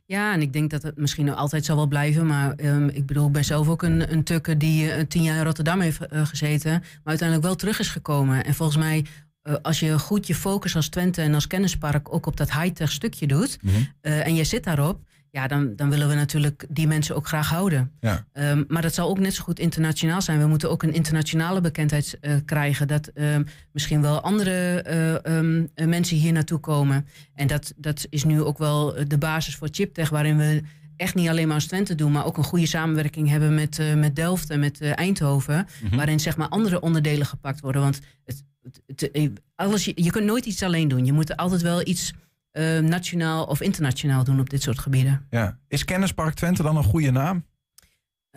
Ja, 0.07 0.33
en 0.33 0.43
ik 0.43 0.53
denk 0.53 0.71
dat 0.71 0.83
het 0.83 0.97
misschien 0.97 1.35
altijd 1.35 1.65
zal 1.65 1.77
wel 1.77 1.87
blijven. 1.87 2.27
Maar 2.27 2.55
um, 2.57 2.89
ik 2.89 3.07
bedoel, 3.07 3.27
ik 3.27 3.33
ben 3.33 3.45
zelf 3.45 3.69
ook 3.69 3.83
een, 3.83 4.13
een 4.13 4.25
tukker 4.25 4.59
die 4.59 4.85
uh, 4.85 5.01
tien 5.01 5.23
jaar 5.23 5.37
in 5.37 5.45
Rotterdam 5.45 5.81
heeft 5.81 6.01
uh, 6.13 6.27
gezeten. 6.27 6.71
Maar 6.71 7.01
uiteindelijk 7.05 7.49
wel 7.49 7.57
terug 7.57 7.79
is 7.79 7.89
gekomen. 7.89 8.45
En 8.45 8.55
volgens 8.55 8.79
mij 8.79 9.05
uh, 9.45 9.55
als 9.63 9.81
je 9.81 9.99
goed 9.99 10.27
je 10.27 10.35
focus 10.35 10.77
als 10.77 10.89
Twente 10.89 11.23
en 11.23 11.35
als 11.35 11.47
kennispark 11.47 12.15
ook 12.15 12.27
op 12.27 12.37
dat 12.37 12.53
high-tech 12.53 12.93
stukje 12.93 13.27
doet. 13.27 13.59
Mm 13.61 13.71
-hmm. 13.71 13.89
uh, 14.03 14.27
en 14.27 14.35
je 14.35 14.45
zit 14.45 14.65
daarop. 14.65 15.01
Ja, 15.31 15.47
dan, 15.47 15.77
dan 15.77 15.91
willen 15.91 16.09
we 16.09 16.15
natuurlijk 16.15 16.67
die 16.69 16.87
mensen 16.87 17.17
ook 17.17 17.27
graag 17.27 17.49
houden. 17.49 17.93
Ja. 18.01 18.27
Um, 18.33 18.65
maar 18.69 18.83
dat 18.83 18.95
zal 18.95 19.09
ook 19.09 19.19
net 19.19 19.35
zo 19.35 19.43
goed 19.43 19.59
internationaal 19.59 20.23
zijn. 20.23 20.39
We 20.39 20.47
moeten 20.47 20.71
ook 20.71 20.83
een 20.83 20.93
internationale 20.93 21.61
bekendheid 21.61 22.19
uh, 22.21 22.35
krijgen. 22.45 22.89
Dat 22.89 23.11
um, 23.15 23.47
misschien 23.73 24.03
wel 24.03 24.21
andere 24.21 24.85
um, 25.29 25.71
mensen 25.75 26.17
hier 26.17 26.33
naartoe 26.33 26.59
komen. 26.59 27.07
En 27.35 27.47
dat, 27.47 27.73
dat 27.77 28.07
is 28.11 28.25
nu 28.25 28.43
ook 28.43 28.59
wel 28.59 28.95
de 29.07 29.19
basis 29.19 29.57
voor 29.57 29.69
ChipTech, 29.71 30.09
waarin 30.09 30.37
we 30.37 30.63
echt 30.97 31.15
niet 31.15 31.29
alleen 31.29 31.47
maar 31.47 31.57
als 31.57 31.67
Twente 31.67 31.95
doen, 31.95 32.13
maar 32.13 32.25
ook 32.25 32.37
een 32.37 32.45
goede 32.45 32.67
samenwerking 32.67 33.29
hebben 33.29 33.55
met, 33.55 33.79
uh, 33.79 33.95
met 33.95 34.17
Delft 34.17 34.51
en 34.51 34.61
met 34.61 34.81
uh, 34.81 34.99
Eindhoven. 34.99 35.57
Mm 35.57 35.89
-hmm. 35.89 35.97
Waarin 35.97 36.21
zeg 36.21 36.37
maar 36.37 36.49
andere 36.49 36.81
onderdelen 36.81 37.27
gepakt 37.27 37.61
worden. 37.61 37.83
Want 37.83 38.01
het, 38.25 38.45
het, 38.63 39.09
het, 39.13 39.41
alles, 39.55 39.85
je, 39.85 40.11
kunt 40.11 40.25
nooit 40.25 40.47
iets 40.47 40.63
alleen 40.63 40.89
doen. 40.89 41.05
Je 41.05 41.13
moet 41.13 41.37
altijd 41.37 41.63
wel 41.63 41.87
iets 41.87 42.13
uh, 42.53 42.79
nationaal 42.79 43.45
of 43.45 43.61
internationaal 43.61 44.25
doen 44.25 44.41
op 44.41 44.51
dit 44.51 44.63
soort 44.63 44.79
gebieden. 44.79 45.27
Ja. 45.31 45.59
Is 45.69 45.85
Kennispark 45.85 46.35
Twente 46.35 46.63
dan 46.63 46.77
een 46.77 46.85
goede 46.85 47.11
naam? 47.11 47.45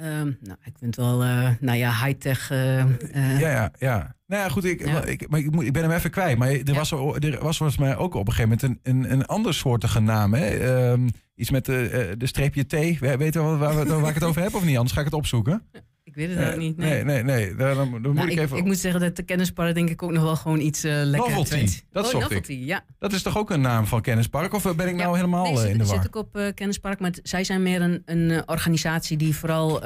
Um, 0.01 0.38
nou, 0.42 0.57
ik 0.63 0.74
vind 0.80 0.95
wel, 0.95 1.24
uh, 1.24 1.50
nou 1.60 1.77
ja, 1.77 2.06
high-tech. 2.06 2.51
Uh, 2.51 2.77
uh, 2.77 3.39
ja, 3.39 3.50
ja, 3.50 3.72
ja. 3.80 4.16
Nou 4.27 4.42
ja, 4.42 4.50
goed, 4.50 4.63
ik, 4.63 4.86
ja. 4.86 5.04
ik, 5.04 5.30
maar 5.30 5.39
ik, 5.39 5.51
moet, 5.51 5.63
ik 5.63 5.74
ben 5.74 5.81
hem 5.81 5.92
even 5.92 6.10
kwijt. 6.10 6.38
Maar 6.38 6.50
er, 6.50 6.66
ja. 6.66 6.74
was, 6.74 6.92
er 6.92 7.44
was 7.44 7.57
volgens 7.57 7.78
mij 7.78 7.98
ook 7.98 8.13
op 8.13 8.28
een 8.28 8.33
gegeven 8.33 8.57
moment 8.62 8.83
een, 8.86 8.95
een, 8.95 9.12
een 9.12 9.25
ander 9.25 9.54
soortige 9.54 10.00
naam. 10.00 10.33
Hè? 10.33 10.75
Um, 10.92 11.10
iets 11.36 11.50
met 11.50 11.66
de, 11.66 12.16
de 12.18 12.25
streepje 12.25 12.63
T. 12.63 13.00
Weet 13.00 13.33
je 13.33 13.39
waar, 13.39 13.57
waar, 13.57 13.74
waar, 13.74 14.00
waar 14.00 14.10
ik 14.10 14.13
het 14.13 14.24
over 14.24 14.42
heb 14.42 14.54
of 14.56 14.63
niet? 14.63 14.75
Anders 14.75 14.94
ga 14.94 15.00
ik 15.00 15.06
het 15.06 15.16
opzoeken. 15.16 15.63
Ik 16.06 16.16
weet 16.16 16.36
het 16.36 16.52
ook 16.52 16.57
niet. 16.60 16.78
Nee, 16.78 17.04
nee, 17.04 17.24
nee. 17.24 17.46
nee. 17.46 17.56
Dan, 17.56 17.75
dan 17.75 18.02
nou, 18.02 18.13
moet 18.13 18.24
ik, 18.24 18.31
ik, 18.31 18.40
even... 18.40 18.57
ik 18.57 18.63
moet 18.63 18.78
zeggen 18.78 19.02
dat 19.02 19.16
de 19.16 19.24
kennispark 19.24 19.75
denk 19.75 19.90
ik 19.90 20.04
ook 20.04 20.12
nog 20.12 20.24
wel 20.24 20.36
gewoon 20.36 20.60
iets 20.60 20.86
uh, 20.86 20.92
lekker 20.92 21.31
Novelty, 21.31 21.80
dat 21.92 22.06
oh, 22.06 22.12
zocht 22.12 22.24
novelty, 22.24 22.52
ik. 22.52 22.66
Ja. 22.66 22.84
Dat 23.00 23.13
is 23.13 23.22
toch 23.22 23.38
ook 23.38 23.50
een 23.50 23.62
naam 23.62 23.86
van 23.86 24.02
kennispark? 24.02 24.54
Of 24.54 24.63
ben 24.63 24.88
ik 24.88 24.96
nou 24.96 25.10
ja, 25.10 25.13
helemaal 25.13 25.44
nee, 25.44 25.57
zit, 25.57 25.69
in 25.69 25.78
de 25.78 25.86
war? 25.86 25.96
zit 25.96 26.06
ik 26.06 26.16
op 26.16 26.38
uh, 26.38 26.48
kennispark, 26.54 27.00
maar 27.00 27.13
zij 27.24 27.44
zijn 27.44 27.63
meer 27.63 27.81
een, 27.81 28.02
een 28.06 28.50
organisatie 28.50 29.18
die 29.18 29.36
vooral 29.36 29.80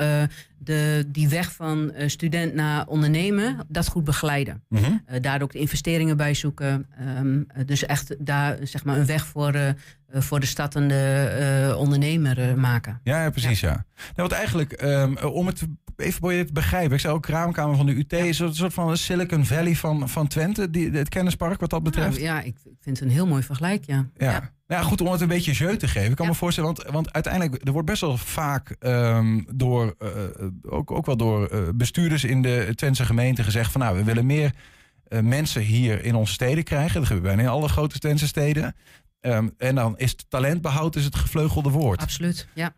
de, 0.57 1.05
die 1.07 1.29
weg 1.29 1.51
van 1.51 1.91
student 2.05 2.53
naar 2.53 2.87
ondernemen, 2.87 3.65
dat 3.67 3.87
goed 3.87 4.03
begeleiden. 4.03 4.63
Mm 4.69 4.83
-hmm. 4.83 5.21
daar 5.21 5.41
ook 5.41 5.51
de 5.51 5.59
investeringen 5.59 6.17
bij 6.17 6.33
zoeken. 6.33 6.87
Um, 7.17 7.47
dus 7.65 7.85
echt 7.85 8.15
daar 8.25 8.57
zeg 8.63 8.83
maar 8.83 8.97
een 8.97 9.05
weg 9.05 9.25
voor 9.25 9.75
voor 10.11 10.39
de 10.39 10.45
stad 10.45 10.75
en 10.75 10.87
de 10.87 11.67
uh, 11.69 11.79
ondernemer 11.79 12.49
uh, 12.49 12.53
maken. 12.53 12.99
Ja, 13.03 13.23
ja 13.23 13.29
precies, 13.29 13.59
ja. 13.59 13.69
ja. 13.69 13.85
Nou, 13.95 14.13
want 14.15 14.31
eigenlijk, 14.31 14.81
um, 14.81 15.17
om 15.17 15.47
het 15.47 15.61
even 15.95 16.19
proberen 16.19 16.45
te 16.45 16.53
begrijpen. 16.53 16.93
Ik 16.93 16.99
zei 16.99 17.13
ook 17.13 17.21
kraamkamer 17.21 17.75
van 17.75 17.85
de 17.85 17.95
UT. 17.95 18.11
Ja. 18.11 18.17
Is 18.17 18.39
een 18.39 18.55
soort 18.55 18.73
van 18.73 18.97
Silicon 18.97 19.45
Valley 19.45 19.75
van, 19.75 20.09
van 20.09 20.27
Twente, 20.27 20.69
die, 20.69 20.91
het 20.91 21.09
kennispark 21.09 21.59
wat 21.59 21.69
dat 21.69 21.83
betreft? 21.83 22.09
Nou, 22.09 22.21
ja, 22.21 22.41
ik 22.41 22.55
vind 22.79 22.99
het 22.99 23.01
een 23.07 23.13
heel 23.13 23.27
mooi 23.27 23.43
vergelijk, 23.43 23.85
ja. 23.85 24.05
Ja. 24.17 24.31
ja. 24.31 24.51
Ja, 24.67 24.81
goed, 24.81 25.01
om 25.01 25.11
het 25.11 25.21
een 25.21 25.27
beetje 25.27 25.51
jeu 25.51 25.77
te 25.77 25.87
geven. 25.87 26.09
Ik 26.09 26.15
kan 26.15 26.25
ja. 26.25 26.31
me 26.31 26.37
voorstellen, 26.37 26.73
want, 26.75 26.91
want 26.91 27.13
uiteindelijk, 27.13 27.67
er 27.67 27.71
wordt 27.71 27.87
best 27.87 28.01
wel 28.01 28.17
vaak 28.17 28.75
um, 28.79 29.45
door, 29.53 29.95
uh, 30.03 30.09
ook, 30.61 30.91
ook 30.91 31.05
wel 31.05 31.17
door 31.17 31.53
uh, 31.53 31.59
bestuurders 31.75 32.23
in 32.23 32.41
de 32.41 32.71
Twentse 32.75 33.05
gemeente 33.05 33.43
gezegd 33.43 33.71
van 33.71 33.81
nou, 33.81 33.97
we 33.97 34.03
willen 34.03 34.25
meer 34.25 34.53
uh, 35.07 35.19
mensen 35.19 35.61
hier 35.61 36.03
in 36.03 36.15
onze 36.15 36.33
steden 36.33 36.63
krijgen. 36.63 36.93
Dat 36.93 37.05
gebeurt 37.05 37.25
bijna 37.25 37.41
in 37.41 37.47
alle 37.47 37.67
grote 37.67 37.99
Twentse 37.99 38.27
steden. 38.27 38.75
Um, 39.21 39.53
en 39.57 39.75
dan 39.75 39.97
is 39.97 40.15
talentbehoud 40.27 40.95
is 40.95 41.05
het 41.05 41.15
gevleugelde 41.15 41.69
woord. 41.69 42.01
Absoluut, 42.01 42.47
ja. 42.53 42.73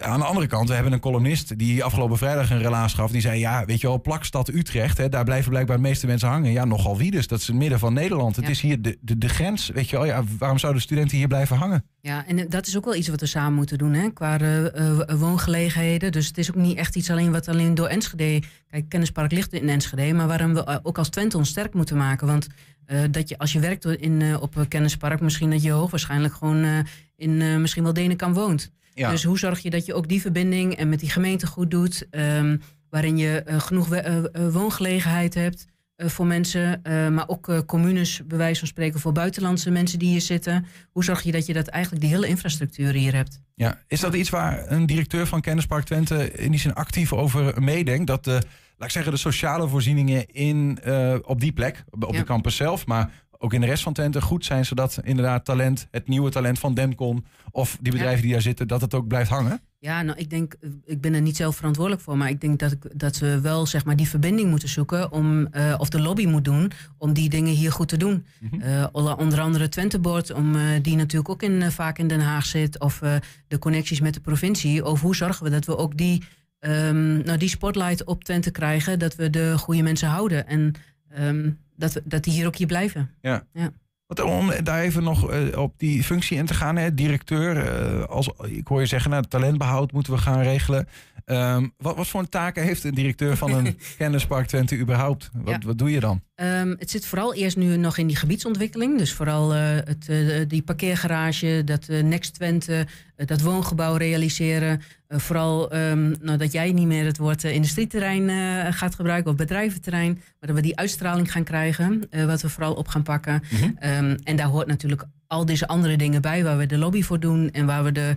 Aan 0.00 0.18
de 0.20 0.26
andere 0.26 0.46
kant, 0.46 0.68
we 0.68 0.74
hebben 0.74 0.92
een 0.92 1.00
columnist 1.00 1.58
die 1.58 1.84
afgelopen 1.84 2.18
vrijdag 2.18 2.50
een 2.50 2.58
relaas 2.58 2.94
gaf. 2.94 3.10
Die 3.10 3.20
zei, 3.20 3.38
ja, 3.38 3.64
weet 3.64 3.80
je 3.80 3.86
wel, 3.86 4.00
plakstad 4.00 4.48
Utrecht, 4.48 4.98
hè, 4.98 5.08
daar 5.08 5.24
blijven 5.24 5.50
blijkbaar 5.50 5.76
de 5.76 5.82
meeste 5.82 6.06
mensen 6.06 6.28
hangen. 6.28 6.52
Ja, 6.52 6.64
nogal 6.64 6.96
wie 6.96 7.10
dus. 7.10 7.26
Dat 7.26 7.40
is 7.40 7.46
het 7.46 7.56
midden 7.56 7.78
van 7.78 7.92
Nederland. 7.92 8.36
Het 8.36 8.44
ja. 8.44 8.50
is 8.50 8.60
hier 8.60 8.82
de, 8.82 8.98
de, 9.00 9.18
de 9.18 9.28
grens. 9.28 9.68
Weet 9.68 9.88
je 9.90 9.96
wel, 9.96 10.04
ja, 10.04 10.22
waarom 10.38 10.58
zouden 10.58 10.82
studenten 10.82 11.16
hier 11.16 11.28
blijven 11.28 11.56
hangen? 11.56 11.84
Ja, 12.00 12.26
en 12.26 12.48
dat 12.48 12.66
is 12.66 12.76
ook 12.76 12.84
wel 12.84 12.94
iets 12.94 13.08
wat 13.08 13.20
we 13.20 13.26
samen 13.26 13.54
moeten 13.54 13.78
doen, 13.78 13.92
hè, 13.92 14.10
qua 14.10 14.40
uh, 14.40 14.62
uh, 14.62 14.70
woongelegenheden. 15.08 16.12
Dus 16.12 16.26
het 16.26 16.38
is 16.38 16.48
ook 16.48 16.56
niet 16.56 16.76
echt 16.76 16.96
iets 16.96 17.10
alleen 17.10 17.32
wat 17.32 17.48
alleen 17.48 17.74
door 17.74 17.88
Enschede... 17.88 18.42
Kijk, 18.70 18.88
Kennispark 18.88 19.32
ligt 19.32 19.52
in 19.52 19.68
Enschede, 19.68 20.12
maar 20.12 20.26
waarom 20.26 20.54
we 20.54 20.80
ook 20.82 20.98
als 20.98 21.08
Twente 21.08 21.36
ons 21.36 21.48
sterk 21.48 21.74
moeten 21.74 21.96
maken. 21.96 22.26
Want 22.26 22.46
uh, 22.86 23.00
dat 23.10 23.28
je, 23.28 23.38
als 23.38 23.52
je 23.52 23.60
werkt 23.60 23.84
in, 23.84 24.20
uh, 24.20 24.42
op 24.42 24.56
een 24.56 24.68
kennispark, 24.68 25.20
misschien 25.20 25.50
dat 25.50 25.62
je 25.62 25.70
hoogwaarschijnlijk 25.70 26.34
gewoon 26.34 26.86
in 27.16 27.60
misschien 27.60 27.82
wel 27.82 27.92
Denenkamp 27.92 28.34
woont. 28.34 28.70
Ja. 28.98 29.10
Dus 29.10 29.24
hoe 29.24 29.38
zorg 29.38 29.58
je 29.58 29.70
dat 29.70 29.86
je 29.86 29.94
ook 29.94 30.08
die 30.08 30.20
verbinding 30.20 30.76
en 30.76 30.88
met 30.88 31.00
die 31.00 31.10
gemeente 31.10 31.46
goed 31.46 31.70
doet, 31.70 32.06
um, 32.10 32.60
waarin 32.90 33.16
je 33.16 33.44
uh, 33.48 33.60
genoeg 33.60 33.94
uh, 33.94 34.24
woongelegenheid 34.50 35.34
hebt 35.34 35.66
voor 35.96 36.26
mensen, 36.26 36.80
maar 36.84 37.28
ook 37.28 37.66
communes, 37.66 38.22
bij 38.26 38.38
wijze 38.38 38.58
van 38.58 38.68
spreken, 38.68 39.00
voor 39.00 39.12
buitenlandse 39.12 39.70
mensen 39.70 39.98
die 39.98 40.08
hier 40.08 40.20
zitten. 40.20 40.66
Hoe 40.90 41.04
zorg 41.04 41.22
je 41.22 41.32
dat 41.32 41.46
je 41.46 41.52
dat 41.52 41.66
eigenlijk 41.66 42.04
die 42.04 42.14
hele 42.14 42.26
infrastructuur 42.26 42.92
hier 42.92 43.14
hebt? 43.14 43.40
Ja, 43.54 43.82
is 43.88 44.00
dat 44.00 44.14
iets 44.14 44.30
waar 44.30 44.70
een 44.70 44.86
directeur 44.86 45.26
van 45.26 45.40
Kennispark 45.40 45.84
Twente 45.84 46.32
in 46.32 46.50
die 46.50 46.60
zin 46.60 46.74
actief 46.74 47.12
over 47.12 47.62
meedenkt? 47.62 48.06
Dat 48.06 48.24
de, 48.24 48.30
laat 48.30 48.88
ik 48.88 48.90
zeggen, 48.90 49.12
de 49.12 49.18
sociale 49.18 49.68
voorzieningen 49.68 50.26
in, 50.26 50.78
op 51.24 51.40
die 51.40 51.52
plek, 51.52 51.84
op 51.90 52.12
ja. 52.12 52.18
de 52.18 52.24
campus 52.24 52.56
zelf, 52.56 52.86
maar 52.86 53.10
ook 53.46 53.52
in 53.52 53.60
de 53.60 53.66
rest 53.66 53.82
van 53.82 53.92
Twente 53.92 54.20
goed 54.20 54.44
zijn, 54.44 54.64
zodat 54.64 55.00
inderdaad 55.02 55.44
talent, 55.44 55.88
het 55.90 56.08
nieuwe 56.08 56.30
talent 56.30 56.58
van 56.58 56.74
Demcon 56.74 57.24
of 57.50 57.78
die 57.80 57.92
bedrijven 57.92 58.16
ja. 58.16 58.22
die 58.22 58.32
daar 58.32 58.42
zitten, 58.42 58.68
dat 58.68 58.80
het 58.80 58.94
ook 58.94 59.06
blijft 59.06 59.30
hangen? 59.30 59.60
Ja, 59.78 60.02
nou, 60.02 60.18
ik 60.18 60.30
denk, 60.30 60.54
ik 60.84 61.00
ben 61.00 61.14
er 61.14 61.20
niet 61.20 61.36
zelf 61.36 61.56
verantwoordelijk 61.56 62.02
voor, 62.02 62.16
maar 62.16 62.28
ik 62.28 62.40
denk 62.40 62.58
dat, 62.58 62.72
ik, 62.72 62.84
dat 62.94 63.18
we 63.18 63.40
wel 63.40 63.66
zeg 63.66 63.84
maar 63.84 63.96
die 63.96 64.08
verbinding 64.08 64.50
moeten 64.50 64.68
zoeken 64.68 65.12
om, 65.12 65.48
uh, 65.52 65.74
of 65.78 65.88
de 65.88 66.00
lobby 66.00 66.26
moet 66.26 66.44
doen 66.44 66.72
om 66.98 67.12
die 67.12 67.28
dingen 67.28 67.52
hier 67.52 67.72
goed 67.72 67.88
te 67.88 67.96
doen. 67.96 68.26
Mm 68.40 68.54
onder 68.92 69.40
andere 69.40 69.68
Twentebord, 69.68 70.32
om 70.32 70.54
uh, 70.54 70.62
die 70.82 70.96
natuurlijk 70.96 71.30
ook 71.30 71.42
in, 71.42 71.70
vaak 71.70 71.98
in 71.98 72.08
Den 72.08 72.20
Haag 72.20 72.46
zit, 72.46 72.80
of 72.80 73.00
de 73.48 73.58
connecties 73.58 74.00
met 74.00 74.14
de 74.14 74.20
provincie. 74.20 74.84
Over 74.84 75.04
hoe 75.04 75.16
zorgen 75.16 75.44
we 75.44 75.50
dat 75.50 75.64
we 75.64 75.76
ook 75.76 75.96
die, 75.96 76.22
um, 76.60 77.22
nou, 77.24 77.38
die 77.38 77.48
spotlight 77.48 78.04
op 78.04 78.24
Twente 78.24 78.50
krijgen, 78.50 78.98
dat 78.98 79.14
we 79.14 79.30
de 79.30 79.58
goede 79.58 79.82
mensen 79.82 80.08
houden 80.08 80.46
en 80.46 80.74
um, 81.18 81.58
dat, 81.76 82.00
dat 82.04 82.24
die 82.24 82.32
hier 82.32 82.46
ook 82.46 82.56
hier 82.56 82.66
blijven. 82.66 83.10
Ja. 83.20 83.46
ja. 83.52 83.70
Wat, 84.06 84.20
om 84.20 84.52
daar 84.62 84.80
even 84.80 85.02
nog 85.02 85.32
uh, 85.32 85.58
op 85.58 85.74
die 85.76 86.04
functie 86.04 86.38
in 86.38 86.46
te 86.46 86.54
gaan, 86.54 86.76
hè, 86.76 86.94
directeur. 86.94 87.56
Uh, 87.56 88.04
als, 88.04 88.30
ik 88.42 88.66
hoor 88.66 88.80
je 88.80 88.86
zeggen, 88.86 89.10
nou, 89.10 89.24
talentbehoud 89.28 89.92
moeten 89.92 90.12
we 90.12 90.18
gaan 90.18 90.42
regelen. 90.42 90.88
Um, 91.24 91.72
wat, 91.76 91.96
wat 91.96 92.06
voor 92.06 92.28
taken 92.28 92.62
heeft 92.62 92.84
een 92.84 92.94
directeur 92.94 93.36
van 93.36 93.52
een 93.52 93.78
kennispark 93.98 94.46
Twente 94.46 94.78
überhaupt? 94.78 95.30
Wat, 95.32 95.62
ja. 95.62 95.66
wat 95.66 95.78
doe 95.78 95.90
je 95.90 96.00
dan? 96.00 96.22
Um, 96.42 96.76
het 96.78 96.90
zit 96.90 97.06
vooral 97.06 97.34
eerst 97.34 97.56
nu 97.56 97.76
nog 97.76 97.98
in 97.98 98.06
die 98.06 98.16
gebiedsontwikkeling. 98.16 98.98
Dus 98.98 99.12
vooral 99.12 99.54
uh, 99.54 99.60
het, 99.62 100.10
die 100.50 100.62
parkeergarage, 100.62 101.62
dat 101.64 101.88
Next 101.88 102.34
Twente, 102.34 102.86
dat 103.16 103.40
woongebouw 103.40 103.96
realiseren. 103.96 104.80
vooral 105.08 105.74
um, 105.74 106.14
nou, 106.20 106.38
dat 106.38 106.52
jij 106.52 106.72
niet 106.72 106.86
meer 106.86 107.04
het 107.04 107.18
woord 107.18 107.44
industrieterrein 107.44 108.28
gaat 108.72 108.94
gebruiken 108.94 109.30
of 109.30 109.36
bedrijventerrein. 109.36 110.12
Maar 110.12 110.48
dat 110.48 110.54
we 110.54 110.62
die 110.62 110.76
uitstraling 110.76 111.32
gaan 111.32 111.44
krijgen, 111.44 112.08
wat 112.26 112.42
we 112.42 112.48
vooral 112.48 112.74
op 112.74 112.88
gaan 112.88 113.02
pakken. 113.02 113.42
Mm 113.50 113.76
-hmm. 113.78 114.16
en 114.24 114.36
daar 114.36 114.46
hoort 114.46 114.66
natuurlijk 114.66 115.04
al 115.26 115.44
deze 115.44 115.66
andere 115.66 115.96
dingen 115.96 116.22
bij 116.22 116.44
waar 116.44 116.58
we 116.58 116.66
de 116.66 116.78
lobby 116.78 117.02
voor 117.02 117.20
doen 117.20 117.50
en 117.50 117.66
waar 117.66 117.84
we 117.84 117.92
de 117.92 118.14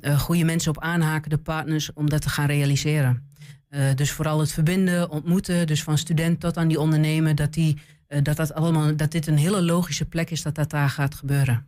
uh, 0.00 0.20
goede 0.20 0.44
mensen 0.44 0.70
op 0.70 0.80
aanhaken, 0.80 1.30
de 1.30 1.38
partners, 1.38 1.92
om 1.92 2.08
dat 2.08 2.22
te 2.22 2.28
gaan 2.28 2.46
realiseren. 2.46 3.27
Uh, 3.70 3.94
dus 3.94 4.12
vooral 4.12 4.40
het 4.40 4.52
verbinden, 4.52 5.10
ontmoeten, 5.10 5.66
dus 5.66 5.82
van 5.82 5.98
student 5.98 6.40
tot 6.40 6.56
aan 6.56 6.68
die 6.68 6.80
ondernemer, 6.80 7.34
dat, 7.34 7.52
die, 7.52 7.78
uh, 8.08 8.18
dat, 8.22 8.36
dat, 8.36 8.54
allemaal, 8.54 8.96
dat 8.96 9.10
dit 9.10 9.26
een 9.26 9.36
hele 9.36 9.62
logische 9.62 10.04
plek 10.04 10.30
is 10.30 10.42
dat 10.42 10.54
dat 10.54 10.70
daar 10.70 10.90
gaat 10.90 11.14
gebeuren. 11.14 11.66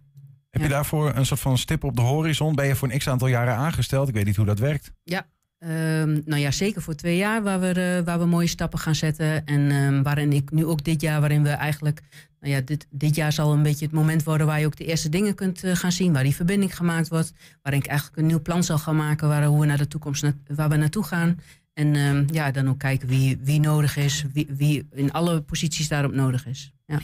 Heb 0.51 0.61
ja. 0.61 0.67
je 0.67 0.73
daarvoor 0.73 1.17
een 1.17 1.27
soort 1.27 1.41
van 1.41 1.59
stip 1.59 1.85
op 1.85 1.97
de 1.97 2.03
horizon? 2.03 2.55
Ben 2.55 2.67
je 2.67 2.77
voor 2.77 2.91
een 2.91 2.99
x 2.99 3.09
aantal 3.09 3.29
jaren 3.29 3.55
aangesteld? 3.55 4.09
Ik 4.09 4.15
weet 4.15 4.25
niet 4.25 4.37
hoe 4.37 4.47
dat 4.47 4.59
werkt. 4.59 4.93
Ja, 5.03 5.27
Um, 5.65 6.23
nou 6.25 6.41
ja, 6.41 6.51
zeker 6.51 6.83
voor 6.83 6.95
twee 6.95 7.17
jaar 7.17 7.43
waar 7.43 7.61
we, 7.61 7.97
uh, 7.99 8.05
waar 8.05 8.19
we 8.19 8.27
mooie 8.27 8.47
stappen 8.47 8.79
gaan 8.79 8.95
zetten. 8.95 9.47
En 9.47 9.73
um, 9.73 10.03
waarin 10.03 10.33
ik 10.33 10.51
nu 10.51 10.67
ook 10.67 10.85
dit 10.85 11.01
jaar, 11.01 11.21
waarin 11.21 11.43
we 11.43 11.49
eigenlijk 11.49 12.01
nou 12.41 12.55
ja, 12.55 12.61
dit, 12.61 12.87
dit 12.91 13.15
jaar 13.15 13.33
zal 13.33 13.53
een 13.53 13.63
beetje 13.63 13.85
het 13.85 13.95
moment 13.95 14.23
worden 14.23 14.47
waar 14.47 14.61
je 14.61 14.67
ook 14.67 14.77
de 14.77 14.85
eerste 14.85 15.09
dingen 15.09 15.35
kunt 15.35 15.65
uh, 15.65 15.75
gaan 15.75 15.93
zien. 15.93 16.13
Waar 16.13 16.23
die 16.23 16.35
verbinding 16.35 16.77
gemaakt 16.77 17.09
wordt. 17.09 17.33
Waarin 17.63 17.83
ik 17.83 17.89
eigenlijk 17.89 18.19
een 18.19 18.27
nieuw 18.27 18.43
plan 18.43 18.65
zal 18.65 18.79
gaan 18.79 18.97
maken 18.97 19.29
waar, 19.29 19.45
hoe 19.45 19.61
we 19.61 19.67
naar 19.67 19.79
de 19.79 19.89
toekomst 19.89 20.25
waar 20.47 20.69
we 20.69 20.77
naartoe 20.77 21.05
gaan. 21.05 21.41
En 21.81 21.97
um, 21.97 22.27
ja, 22.33 22.51
dan 22.51 22.69
ook 22.69 22.79
kijken 22.79 23.09
wie, 23.09 23.39
wie 23.43 23.61
nodig 23.61 23.97
is, 23.97 24.25
wie, 24.33 24.47
wie 24.57 24.89
in 24.93 25.13
alle 25.13 25.41
posities 25.41 25.89
daarop 25.89 26.13
nodig 26.13 26.47
is. 26.47 26.73
Ja. 26.87 27.01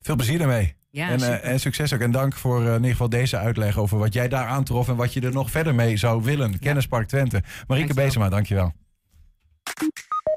Veel 0.00 0.16
plezier 0.16 0.38
daarmee. 0.38 0.74
Ja, 0.90 1.08
en, 1.08 1.20
uh, 1.20 1.44
en, 1.44 1.60
succes 1.60 1.92
ook. 1.92 2.00
En 2.00 2.10
dank 2.10 2.34
voor 2.34 2.62
uh, 2.62 2.66
in 2.68 2.74
ieder 2.74 2.90
geval 2.90 3.08
deze 3.08 3.36
uitleg 3.36 3.78
over 3.78 3.98
wat 3.98 4.12
jij 4.12 4.28
daar 4.28 4.46
aantrof 4.46 4.88
en 4.88 4.96
wat 4.96 5.12
je 5.12 5.20
er 5.20 5.32
nog 5.32 5.50
verder 5.50 5.74
mee 5.74 5.96
zou 5.96 6.22
willen. 6.22 6.50
Ja. 6.50 6.58
Kennispark 6.58 7.08
Twente. 7.08 7.42
Marieke 7.66 7.94
Bezema, 7.94 8.28
dankjewel. 8.28 8.72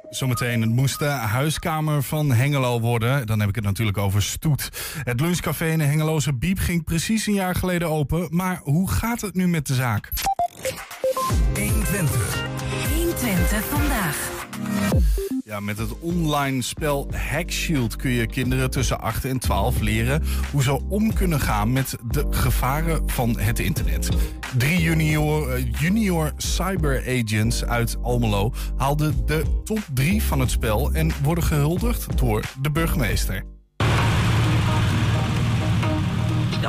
Zometeen, 0.09 0.61
het 0.61 0.69
moest 0.69 0.99
de 0.99 1.05
huiskamer 1.05 2.03
van 2.03 2.31
Hengelo 2.31 2.79
worden. 2.79 3.27
Dan 3.27 3.39
heb 3.39 3.49
ik 3.49 3.55
het 3.55 3.63
natuurlijk 3.63 3.97
over 3.97 4.23
Stoet. 4.23 4.69
Het 5.03 5.19
lunchcafé 5.19 5.65
in 5.65 5.77
de 5.77 5.83
Hengeloze 5.83 6.33
Biep 6.33 6.59
ging 6.59 6.83
precies 6.83 7.27
een 7.27 7.33
jaar 7.33 7.55
geleden 7.55 7.89
open. 7.89 8.27
Maar 8.29 8.59
hoe 8.63 8.91
gaat 8.91 9.21
het 9.21 9.35
nu 9.35 9.47
met 9.47 9.67
de 9.67 9.73
zaak? 9.73 10.09
120. 11.53 12.50
120 13.51 13.79
vandaag. 13.79 14.29
Ja, 15.43 15.60
met 15.60 15.77
het 15.77 16.00
online 16.00 16.62
spel 16.62 17.08
Hackshield 17.15 17.96
kun 17.96 18.12
je 18.12 18.27
kinderen 18.27 18.72
tussen 18.72 19.00
8 19.00 19.25
en 19.25 19.39
12 19.39 19.79
leren 19.79 20.24
hoe 20.51 20.63
ze 20.63 20.81
om 20.89 21.13
kunnen 21.13 21.39
gaan 21.39 21.72
met 21.72 21.98
de 22.12 22.25
gevaren 22.29 23.10
van 23.10 23.39
het 23.39 23.60
internet. 23.60 24.10
Drie 24.58 24.81
junior, 24.81 25.60
uh, 25.60 25.65
junior 25.79 26.31
cyber 26.38 27.03
agents 27.08 27.65
uit 27.65 27.98
Almelo 28.01 28.53
haalden 28.77 29.25
de 29.25 29.43
top 29.63 29.79
3 29.93 30.24
van 30.24 30.39
het 30.39 30.51
spel 30.51 30.91
en 30.91 31.12
worden 31.24 31.43
gehuldigd 31.43 32.17
door 32.17 32.43
de 32.62 32.72
burgemeester 32.72 33.43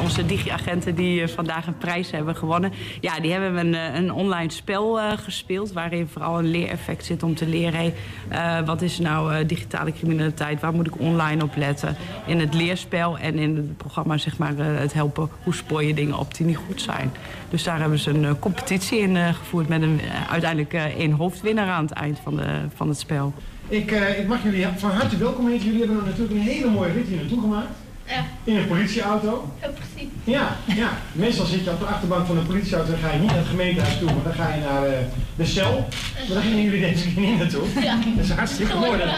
onze 0.01 0.27
digi-agenten 0.27 0.95
die 0.95 1.29
vandaag 1.29 1.67
een 1.67 1.79
prijs 1.79 2.11
hebben 2.11 2.37
gewonnen. 2.37 2.73
Ja, 3.01 3.21
die 3.21 3.33
hebben 3.33 3.57
een, 3.57 3.97
een 3.97 4.13
online 4.13 4.51
spel 4.51 4.99
uh, 4.99 5.13
gespeeld 5.17 5.73
waarin 5.73 6.09
vooral 6.09 6.39
een 6.39 6.51
leereffect 6.51 7.05
zit 7.05 7.23
om 7.23 7.35
te 7.35 7.47
leren... 7.47 7.93
Hey, 8.29 8.65
wat 8.65 8.83
is 8.83 8.99
nou 8.99 9.47
digitale 9.47 9.93
criminaliteit, 9.93 10.61
waar 10.61 10.73
moet 10.73 10.87
ik 10.87 11.01
online 11.01 11.43
op 11.43 11.57
letten... 11.57 11.97
in 12.27 12.41
het 12.41 12.55
leerspel 12.55 13.19
en 13.19 13.39
in 13.39 13.57
het 13.57 13.77
programma 13.77 14.17
zeg 14.17 14.39
maar, 14.39 14.57
het 14.57 14.93
helpen 14.93 15.29
hoe 15.43 15.55
spoor 15.55 15.85
je 15.85 15.95
dingen 15.95 16.19
op 16.19 16.35
die 16.35 16.47
niet 16.47 16.59
goed 16.67 16.81
zijn. 16.81 17.13
Dus 17.51 17.63
daar 17.63 17.81
hebben 17.81 17.99
ze 17.99 18.11
een 18.11 18.39
competitie 18.39 18.99
in 18.99 19.35
gevoerd 19.35 19.69
met 19.69 19.83
een, 19.83 20.01
uiteindelijk 20.31 20.73
één 20.73 21.13
hoofdwinnaar 21.13 21.69
aan 21.69 21.85
het 21.85 21.93
eind 21.93 22.19
van, 22.23 22.37
de, 22.37 22.61
van 22.75 22.89
het 22.89 22.99
spel. 22.99 23.33
Ik, 23.69 23.91
ik 23.91 24.27
mag 24.27 24.43
jullie 24.43 24.67
van 24.77 24.91
harte 24.91 25.17
welkom 25.17 25.49
heten. 25.49 25.67
Jullie 25.67 25.85
hebben 25.85 26.05
natuurlijk 26.05 26.33
een 26.33 26.41
hele 26.41 26.71
mooie 26.71 26.93
rit 26.93 27.07
hier 27.07 27.17
naartoe 27.17 27.41
gemaakt. 27.41 27.71
Ja. 28.07 28.25
In 28.45 28.57
een 28.57 28.67
politieauto. 28.67 29.53
Ja, 29.61 29.69
precies. 29.69 30.11
Ja, 30.25 30.57
ja. 30.67 30.91
Meestal 31.13 31.47
zit 31.47 31.65
je 31.65 31.71
op 31.71 31.79
de 31.79 31.85
achterbank 31.85 32.27
van 32.27 32.37
een 32.37 32.47
politieauto 32.47 32.93
en 32.93 32.99
ga 32.99 33.13
je 33.13 33.19
niet 33.19 33.29
naar 33.29 33.39
het 33.39 33.47
gemeentehuis 33.47 33.99
toe, 33.99 34.13
maar 34.13 34.25
dan 34.25 34.35
ga 34.35 34.55
je 34.55 34.61
naar 34.61 34.89
uh, 34.89 34.95
de 35.37 35.47
cel. 35.47 35.89
Maar 36.29 36.35
daar 36.35 36.43
gingen 36.43 36.63
jullie 36.63 36.81
deze 36.81 37.13
keer 37.13 37.23
niet 37.23 37.39
naartoe. 37.39 37.63
Ja. 37.81 37.99
Dat 38.17 38.25
is 38.25 38.31
hartstikke 38.31 38.77
mooi 38.77 38.99
dat 38.99 39.09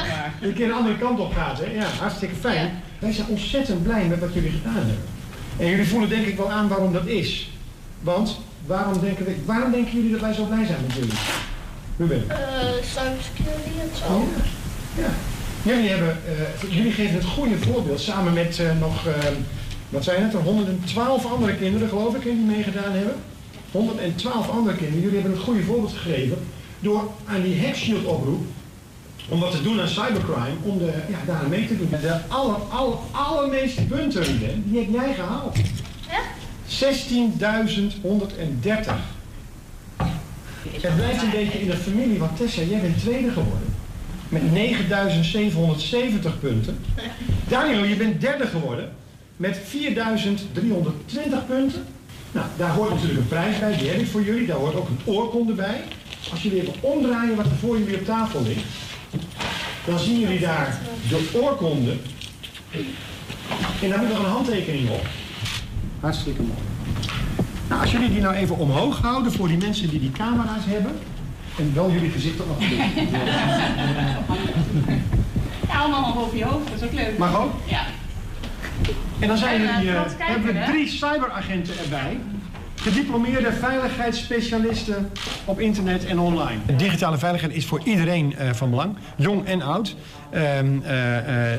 je 0.41 0.47
een 0.47 0.55
keer 0.55 0.67
de 0.67 0.73
andere 0.73 0.99
kant 0.99 1.21
op 1.21 1.35
gaat. 1.35 1.59
Hè? 1.59 1.65
Ja, 1.65 1.87
hartstikke 2.01 2.35
fijn. 2.35 2.65
Ja. 2.65 2.71
Wij 2.99 3.13
zijn 3.13 3.27
ontzettend 3.29 3.83
blij 3.83 4.07
met 4.07 4.21
wat 4.21 4.35
jullie 4.35 4.51
gedaan 4.51 4.75
hebben. 4.75 4.99
En 5.57 5.69
jullie 5.69 5.89
voelen 5.89 6.09
denk 6.09 6.27
ik 6.27 6.37
wel 6.37 6.51
aan 6.51 6.69
waarom 6.69 6.93
dat 6.93 7.07
is. 7.07 7.51
Want 8.01 8.41
waarom 8.67 9.01
denken, 9.01 9.25
we, 9.25 9.37
waarom 9.45 9.71
denken 9.71 9.95
jullie 9.95 10.11
dat 10.11 10.21
wij 10.21 10.33
zo 10.33 10.45
blij 10.45 10.65
zijn 10.67 10.79
met 10.87 10.95
jullie? 10.95 11.13
Ruben? 11.97 12.25
Uh, 12.29 12.37
cybersecurity 12.83 13.81
en 13.81 13.97
zo. 13.97 14.05
Oh, 14.05 14.23
ja. 14.97 15.03
ja. 15.03 15.11
Jullie, 15.65 15.89
hebben, 15.89 16.19
uh, 16.29 16.33
jullie 16.75 16.93
geven 16.93 17.15
het 17.15 17.25
goede 17.25 17.59
voorbeeld 17.59 18.01
samen 18.01 18.33
met 18.33 18.59
uh, 18.59 18.81
nog, 18.81 19.07
uh, 19.07 19.13
wat 19.89 20.05
zijn 20.05 20.23
het, 20.23 20.35
er 20.35 20.41
112 20.41 21.33
andere 21.33 21.57
kinderen 21.57 21.89
geloof 21.89 22.15
ik 22.15 22.23
die 22.23 22.35
meegedaan 22.35 22.93
hebben. 22.93 23.15
112 23.71 24.49
andere 24.49 24.77
kinderen. 24.77 25.03
Jullie 25.03 25.19
hebben 25.19 25.37
het 25.37 25.47
goede 25.47 25.63
voorbeeld 25.63 25.93
gegeven 25.93 26.39
door 26.79 27.11
aan 27.27 27.43
die 27.43 27.67
Hackshield 27.67 28.05
oproep 28.05 28.45
om 29.29 29.41
wat 29.41 29.51
te 29.51 29.63
doen 29.63 29.81
aan 29.81 29.89
cybercrime, 29.89 30.57
om 30.63 30.79
de, 30.79 30.93
ja, 31.09 31.19
daar 31.27 31.49
mee 31.49 31.67
te 31.67 31.77
doen. 31.77 31.89
De 31.91 32.19
aller, 32.29 32.57
aller, 32.57 32.97
allermeeste 33.11 33.83
punten, 33.83 34.39
die 34.65 34.79
heb 34.79 34.89
jij 34.91 35.15
gehaald. 35.15 35.57
Ja? 36.09 36.21
16.130. 36.69 36.75
Het 40.71 40.97
blijft 40.97 41.23
een 41.23 41.31
beetje 41.31 41.61
in 41.61 41.67
de 41.67 41.77
familie 41.77 42.19
van 42.19 42.35
Tessa. 42.37 42.63
Jij 42.63 42.81
bent 42.81 42.99
tweede 42.99 43.31
geworden 43.31 43.74
met 44.35 44.53
9770 44.53 46.41
punten. 46.41 46.79
Daniel, 47.49 47.85
je 47.85 47.97
bent 47.97 48.21
derde 48.21 48.47
geworden 48.47 48.93
met 49.37 49.61
4320 49.65 51.47
punten. 51.47 51.85
Nou, 52.33 52.47
daar 52.57 52.71
hoort 52.71 52.91
natuurlijk 52.91 53.21
een 53.21 53.29
prijs 53.29 53.59
bij, 53.59 53.77
die 53.77 53.89
heb 53.89 54.01
ik 54.01 54.07
voor 54.07 54.23
jullie. 54.23 54.47
Daar 54.47 54.57
hoort 54.57 54.75
ook 54.75 54.89
een 54.89 55.01
oorkonde 55.05 55.53
bij. 55.53 55.81
Als 56.31 56.43
jullie 56.43 56.61
even 56.61 56.75
omdraaien 56.81 57.37
wat 57.37 57.47
er 57.47 57.57
voor 57.57 57.79
jullie 57.79 57.97
op 57.97 58.05
tafel 58.05 58.43
ligt, 58.43 58.65
dan 59.87 59.99
zien 59.99 60.21
jullie 60.21 60.41
daar 60.41 60.81
de 61.09 61.31
oorkonde. 61.43 61.93
En 63.83 63.89
daar 63.89 63.99
moet 63.99 64.09
nog 64.09 64.19
een 64.19 64.31
handtekening 64.31 64.91
op. 64.91 65.07
Hartstikke 66.01 66.43
mooi. 66.43 66.59
Nou, 67.69 67.81
als 67.81 67.93
jullie 67.93 68.11
die 68.11 68.21
nou 68.21 68.35
even 68.35 68.59
omhoog 68.59 69.01
houden 69.01 69.33
voor 69.33 69.49
die 69.49 69.59
mensen 69.59 69.89
die 69.89 70.01
die 70.01 70.13
camera's 70.13 70.65
hebben. 70.65 70.93
En 71.59 71.75
wel 71.75 71.91
jullie 71.91 72.11
gezichten 72.11 72.47
nog 72.47 72.57
Ja, 75.69 75.79
allemaal 75.79 76.15
boven 76.15 76.39
je 76.39 76.45
hoofd, 76.45 76.69
dat 76.71 76.83
is 76.83 76.89
ook 76.89 76.93
leuk. 76.93 77.19
Mag 77.19 77.41
ook? 77.41 77.53
Ja. 77.65 77.83
En 79.19 79.29
dan 79.29 79.37
zijn 79.37 79.61
jullie, 79.61 79.91
uh, 79.91 80.03
hebben 80.19 80.55
we 80.55 80.63
drie 80.67 80.89
cyberagenten 80.89 81.79
erbij. 81.79 82.21
Gediplomeerde 82.85 83.53
veiligheidsspecialisten 83.53 85.11
op 85.45 85.61
internet 85.61 86.05
en 86.05 86.19
online. 86.19 86.61
Digitale 86.77 87.19
veiligheid 87.19 87.53
is 87.53 87.67
voor 87.67 87.81
iedereen 87.85 88.35
uh, 88.41 88.53
van 88.53 88.71
belang, 88.71 88.97
jong 89.17 89.45
en 89.45 89.63
oud. 89.63 89.97
Uh, 90.35 90.63
uh, 90.63 90.81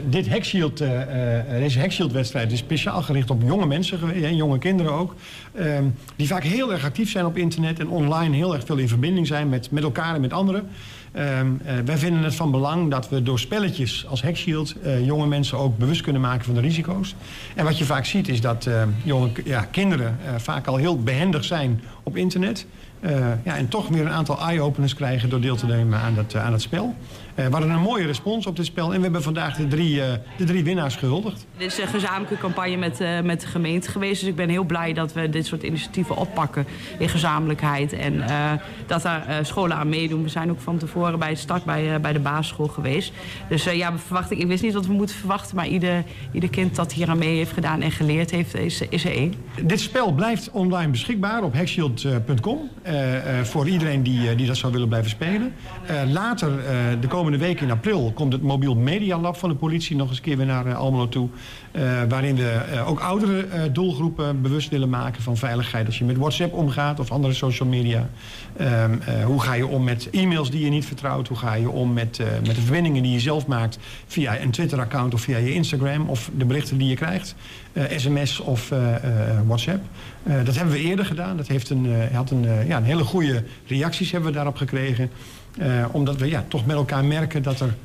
dit 0.09 0.29
Hackshield, 0.29 0.77
deze 1.49 1.79
Hackshield-wedstrijd 1.79 2.51
is 2.51 2.59
speciaal 2.59 3.01
gericht 3.01 3.29
op 3.29 3.41
jonge 3.41 3.65
mensen, 3.65 4.23
en 4.23 4.35
jonge 4.35 4.57
kinderen 4.57 4.91
ook. 4.91 5.15
Ehm, 5.55 5.83
die 6.15 6.27
vaak 6.27 6.43
heel 6.43 6.71
erg 6.71 6.85
actief 6.85 7.11
zijn 7.11 7.25
op 7.25 7.37
internet 7.37 7.79
en 7.79 7.89
online 7.89 8.35
heel 8.35 8.53
erg 8.53 8.65
veel 8.65 8.77
in 8.77 8.87
verbinding 8.87 9.27
zijn 9.27 9.49
met, 9.49 9.71
met 9.71 9.83
elkaar 9.83 10.15
en 10.15 10.21
met 10.21 10.33
anderen. 10.33 10.69
Um, 11.17 11.61
uh, 11.65 11.71
wij 11.85 11.97
vinden 11.97 12.23
het 12.23 12.35
van 12.35 12.51
belang 12.51 12.91
dat 12.91 13.09
we 13.09 13.23
door 13.23 13.39
spelletjes 13.39 14.05
als 14.09 14.21
Hackshield 14.21 14.75
uh, 14.83 15.05
jonge 15.05 15.27
mensen 15.27 15.57
ook 15.57 15.77
bewust 15.77 16.01
kunnen 16.01 16.21
maken 16.21 16.45
van 16.45 16.53
de 16.53 16.59
risico's. 16.61 17.15
En 17.55 17.65
wat 17.65 17.77
je 17.77 17.85
vaak 17.85 18.05
ziet 18.05 18.27
is 18.27 18.41
dat 18.41 18.65
uh, 18.65 18.83
jonge 19.03 19.29
ja, 19.43 19.61
kinderen 19.61 20.17
vaak 20.37 20.67
al 20.67 20.75
heel 20.75 20.99
behendig 20.99 21.43
zijn 21.43 21.81
op 22.03 22.17
internet. 22.17 22.65
ja, 23.43 23.57
en 23.57 23.67
toch 23.67 23.87
weer 23.87 24.05
een 24.05 24.11
aantal 24.11 24.39
eye-openers 24.39 24.93
krijgen 24.93 25.29
door 25.29 25.41
deel 25.41 25.55
te 25.55 25.65
nemen 25.65 25.99
aan 25.99 26.15
dat, 26.15 26.35
aan 26.35 26.51
dat 26.51 26.61
spel. 26.61 26.95
We 27.35 27.41
hadden 27.51 27.69
een 27.69 27.81
mooie 27.81 28.05
respons 28.05 28.45
op 28.45 28.55
dit 28.55 28.65
spel 28.65 28.91
en 28.91 28.95
we 28.95 29.03
hebben 29.03 29.23
vandaag 29.23 29.55
de 29.55 29.67
drie, 29.67 30.01
de 30.37 30.43
drie 30.43 30.63
winnaars 30.63 30.95
gehuldigd. 30.95 31.45
Dit 31.57 31.71
is 31.71 31.77
een 31.77 31.87
gezamenlijke 31.87 32.37
campagne 32.37 32.77
met, 32.77 32.99
met 33.23 33.41
de 33.41 33.47
gemeente 33.47 33.89
geweest. 33.89 34.19
Dus 34.19 34.29
ik 34.29 34.35
ben 34.35 34.49
heel 34.49 34.63
blij 34.63 34.93
dat 34.93 35.13
we 35.13 35.29
dit 35.29 35.45
soort 35.45 35.63
initiatieven 35.63 36.15
oppakken 36.15 36.65
in 36.99 37.09
gezamenlijkheid. 37.09 37.93
En 37.93 38.23
dat 38.87 39.01
daar 39.01 39.39
scholen 39.41 39.77
aan 39.77 39.89
meedoen. 39.89 40.23
We 40.23 40.29
zijn 40.29 40.49
ook 40.49 40.59
van 40.59 40.77
tevoren 40.77 41.19
bij 41.19 41.29
het 41.29 41.39
start 41.39 41.63
bij, 41.63 42.01
bij 42.01 42.13
de 42.13 42.19
basisschool 42.19 42.67
geweest. 42.67 43.13
Dus 43.49 43.63
ja, 43.63 43.91
we 43.91 43.97
verwachten, 43.97 44.39
ik 44.39 44.47
wist 44.47 44.63
niet 44.63 44.73
wat 44.73 44.85
we 44.85 44.93
moeten 44.93 45.15
verwachten, 45.15 45.55
maar 45.55 45.67
ieder, 45.67 46.03
ieder 46.31 46.49
kind 46.49 46.75
dat 46.75 46.93
hier 46.93 47.09
aan 47.09 47.17
mee 47.17 47.35
heeft 47.35 47.51
gedaan 47.51 47.81
en 47.81 47.91
geleerd 47.91 48.31
heeft, 48.31 48.55
is, 48.55 48.81
is 48.81 49.05
er 49.05 49.11
één. 49.11 49.33
Dit 49.61 49.79
spel 49.79 50.11
blijft 50.11 50.51
online 50.51 50.91
beschikbaar 50.91 51.43
op 51.43 51.55
hackshield.com 51.55 52.69
voor 53.43 53.67
iedereen 53.67 54.03
die, 54.03 54.35
die 54.35 54.47
dat 54.47 54.57
zou 54.57 54.71
willen 54.71 54.87
blijven 54.87 55.09
spelen. 55.09 55.53
later, 56.11 56.49
de 56.99 57.07
komende 57.07 57.24
week 57.31 57.61
in 57.61 57.71
april, 57.71 58.11
komt 58.13 58.33
het 58.33 58.41
mobiel 58.41 58.75
media 58.75 59.17
lab 59.17 59.37
van 59.37 59.49
de 59.49 59.55
politie 59.55 59.95
nog 59.95 60.07
eens 60.07 60.17
een 60.17 60.23
keer 60.23 60.37
weer 60.37 60.45
naar 60.45 60.75
Almelo 60.75 61.09
toe. 61.09 61.29
waarin 62.09 62.35
we 62.35 62.83
ook 62.85 62.99
oudere 62.99 63.71
doelgroepen 63.71 64.41
bewust 64.41 64.69
willen 64.69 64.89
maken 64.89 65.21
van 65.21 65.37
veiligheid. 65.37 65.85
Als 65.85 65.97
je 65.97 66.03
met 66.03 66.17
WhatsApp 66.17 66.53
omgaat 66.53 66.99
of 66.99 67.11
andere 67.11 67.33
social 67.33 67.69
media. 67.69 68.09
Ehm, 68.57 69.23
hoe 69.25 69.41
ga 69.41 69.53
je 69.53 69.67
om 69.67 69.83
met 69.83 70.09
e-mails 70.09 70.51
die 70.51 70.63
je 70.63 70.69
niet 70.69 70.85
vertrouwt? 70.85 71.27
Hoe 71.27 71.37
ga 71.37 71.53
je 71.53 71.69
om 71.69 71.93
met, 71.93 72.21
met 72.45 72.55
de 72.55 72.61
verbindingen 72.61 73.03
die 73.03 73.11
je 73.11 73.19
zelf 73.19 73.47
maakt 73.47 73.77
via 74.07 74.41
een 74.41 74.51
Twitter-account 74.51 75.13
of 75.13 75.21
via 75.21 75.37
je 75.37 75.53
Instagram 75.53 76.09
of 76.09 76.29
de 76.37 76.45
berichten 76.45 76.77
die 76.77 76.87
je 76.87 76.95
krijgt, 76.95 77.35
sms 77.95 78.39
of 78.39 78.71
WhatsApp. 79.45 79.83
dat 80.45 80.55
hebben 80.55 80.73
we 80.73 80.81
eerder 80.81 81.05
gedaan. 81.05 81.37
Dat 81.37 81.47
heeft 81.47 81.69
een, 81.69 81.87
had 82.13 82.31
een, 82.31 82.47
ja, 82.67 82.77
een 82.77 82.83
hele 82.83 83.03
goede 83.03 83.43
reacties 83.67 84.11
hebben 84.11 84.29
we 84.29 84.35
daarop 84.35 84.55
gekregen. 84.55 85.09
Omdat 85.91 86.17
we 86.17 86.29
ja, 86.29 86.45
toch 86.47 86.65
met 86.65 86.75
elkaar 86.75 87.05
merken 87.05 87.43
dat 87.43 87.59
er 87.59 87.75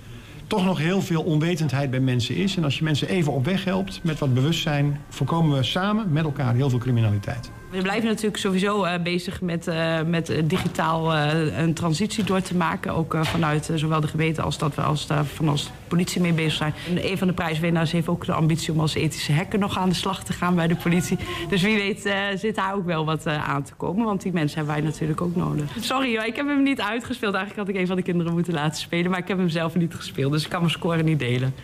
toch 0.47 0.65
nog 0.65 0.79
heel 0.79 1.03
veel 1.03 1.23
onwetendheid 1.23 1.91
bij 1.91 2.01
mensen 2.01 2.37
is. 2.37 2.57
En 2.57 2.65
als 2.65 2.79
je 2.79 2.85
mensen 2.85 3.09
even 3.09 3.33
op 3.33 3.45
weg 3.45 3.65
helpt 3.65 4.01
met 4.03 4.19
wat 4.19 4.35
bewustzijn, 4.35 5.01
voorkomen 5.09 5.57
we 5.57 5.63
samen 5.63 6.13
met 6.13 6.25
elkaar 6.25 6.55
heel 6.55 6.71
veel 6.71 6.79
criminaliteit. 6.79 7.51
We 7.71 7.83
blijven 7.83 8.09
natuurlijk 8.09 8.37
sowieso 8.37 8.85
uh, 8.85 8.95
bezig 9.03 9.41
met, 9.41 9.67
uh, 9.67 10.03
met 10.03 10.31
uh, 10.31 10.39
digitaal 10.45 11.15
een 11.15 11.75
transitie 11.75 12.25
door 12.25 12.41
te 12.41 12.57
maken. 12.57 12.95
Ook 12.95 13.17
vanuit 13.23 13.71
zowel 13.75 14.01
de 14.01 14.07
gemeente 14.07 14.43
als 14.43 14.59
dat 14.59 14.75
we 14.75 14.83
als, 14.83 15.07
van 15.25 15.49
als 15.49 15.71
politie 15.89 16.21
mee 16.21 16.33
bezig 16.33 16.53
zijn. 16.53 16.75
En 16.89 17.11
een 17.11 17.19
van 17.19 17.27
de 17.27 17.33
prijswinnaars 17.33 17.93
heeft 17.93 18.09
ook 18.09 18.25
de 18.25 18.33
ambitie 18.33 18.73
om 18.73 18.81
als 18.81 18.95
ethische 18.95 19.33
hacker 19.33 19.59
nog 19.59 19.79
aan 19.79 19.89
de 19.89 19.95
slag 19.95 20.25
te 20.25 20.33
gaan 20.33 20.55
bij 20.55 20.67
de 20.67 20.77
politie. 20.77 21.19
Dus 21.49 21.63
wie 21.63 21.77
weet 21.77 22.15
zit 22.35 22.55
daar 22.55 22.75
ook 22.75 22.87
wel 22.87 23.05
wat 23.05 23.27
aan 23.27 23.63
te 23.63 23.75
komen. 23.75 24.05
Want 24.05 24.23
die 24.23 24.33
mensen 24.33 24.57
hebben 24.57 24.75
wij 24.75 24.85
natuurlijk 24.85 25.21
ook 25.21 25.37
nodig. 25.37 25.65
Sorry, 25.81 26.17
ik 26.17 26.37
heb 26.37 26.47
hem 26.47 26.63
niet 26.63 26.81
uitgespeeld. 26.81 27.35
Eigenlijk 27.35 27.67
had 27.67 27.77
ik 27.77 27.81
een 27.81 27.87
van 27.87 27.97
de 27.97 28.03
kinderen 28.03 28.33
moeten 28.33 28.55
laten 28.55 28.81
spelen. 28.81 29.11
Maar 29.11 29.21
ik 29.21 29.29
heb 29.29 29.39
hem 29.39 29.49
zelf 29.49 29.75
niet 29.75 29.95
gespeeld. 29.95 30.33
Dus 30.33 30.45
ik 30.45 30.51
kan 30.51 30.61
mijn 30.61 30.73
score 30.73 31.03
niet 31.03 31.19
delen. 31.19 31.55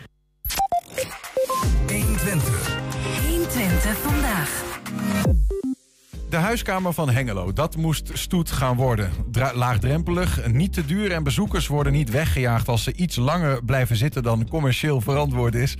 De 6.29 6.35
huiskamer 6.37 6.93
van 6.93 7.09
Hengelo, 7.09 7.53
dat 7.53 7.75
moest 7.75 8.09
stoet 8.13 8.51
gaan 8.51 8.75
worden. 8.75 9.11
laagdrempelig, 9.53 10.51
niet 10.51 10.73
te 10.73 10.85
duur 10.85 11.11
en 11.11 11.23
bezoekers 11.23 11.67
worden 11.67 11.93
niet 11.93 12.11
weggejaagd 12.11 12.67
als 12.67 12.83
ze 12.83 12.93
iets 12.93 13.15
langer 13.15 13.63
blijven 13.63 13.95
zitten 13.95 14.23
dan 14.23 14.47
commercieel 14.49 15.01
verantwoord 15.01 15.55
is. 15.55 15.77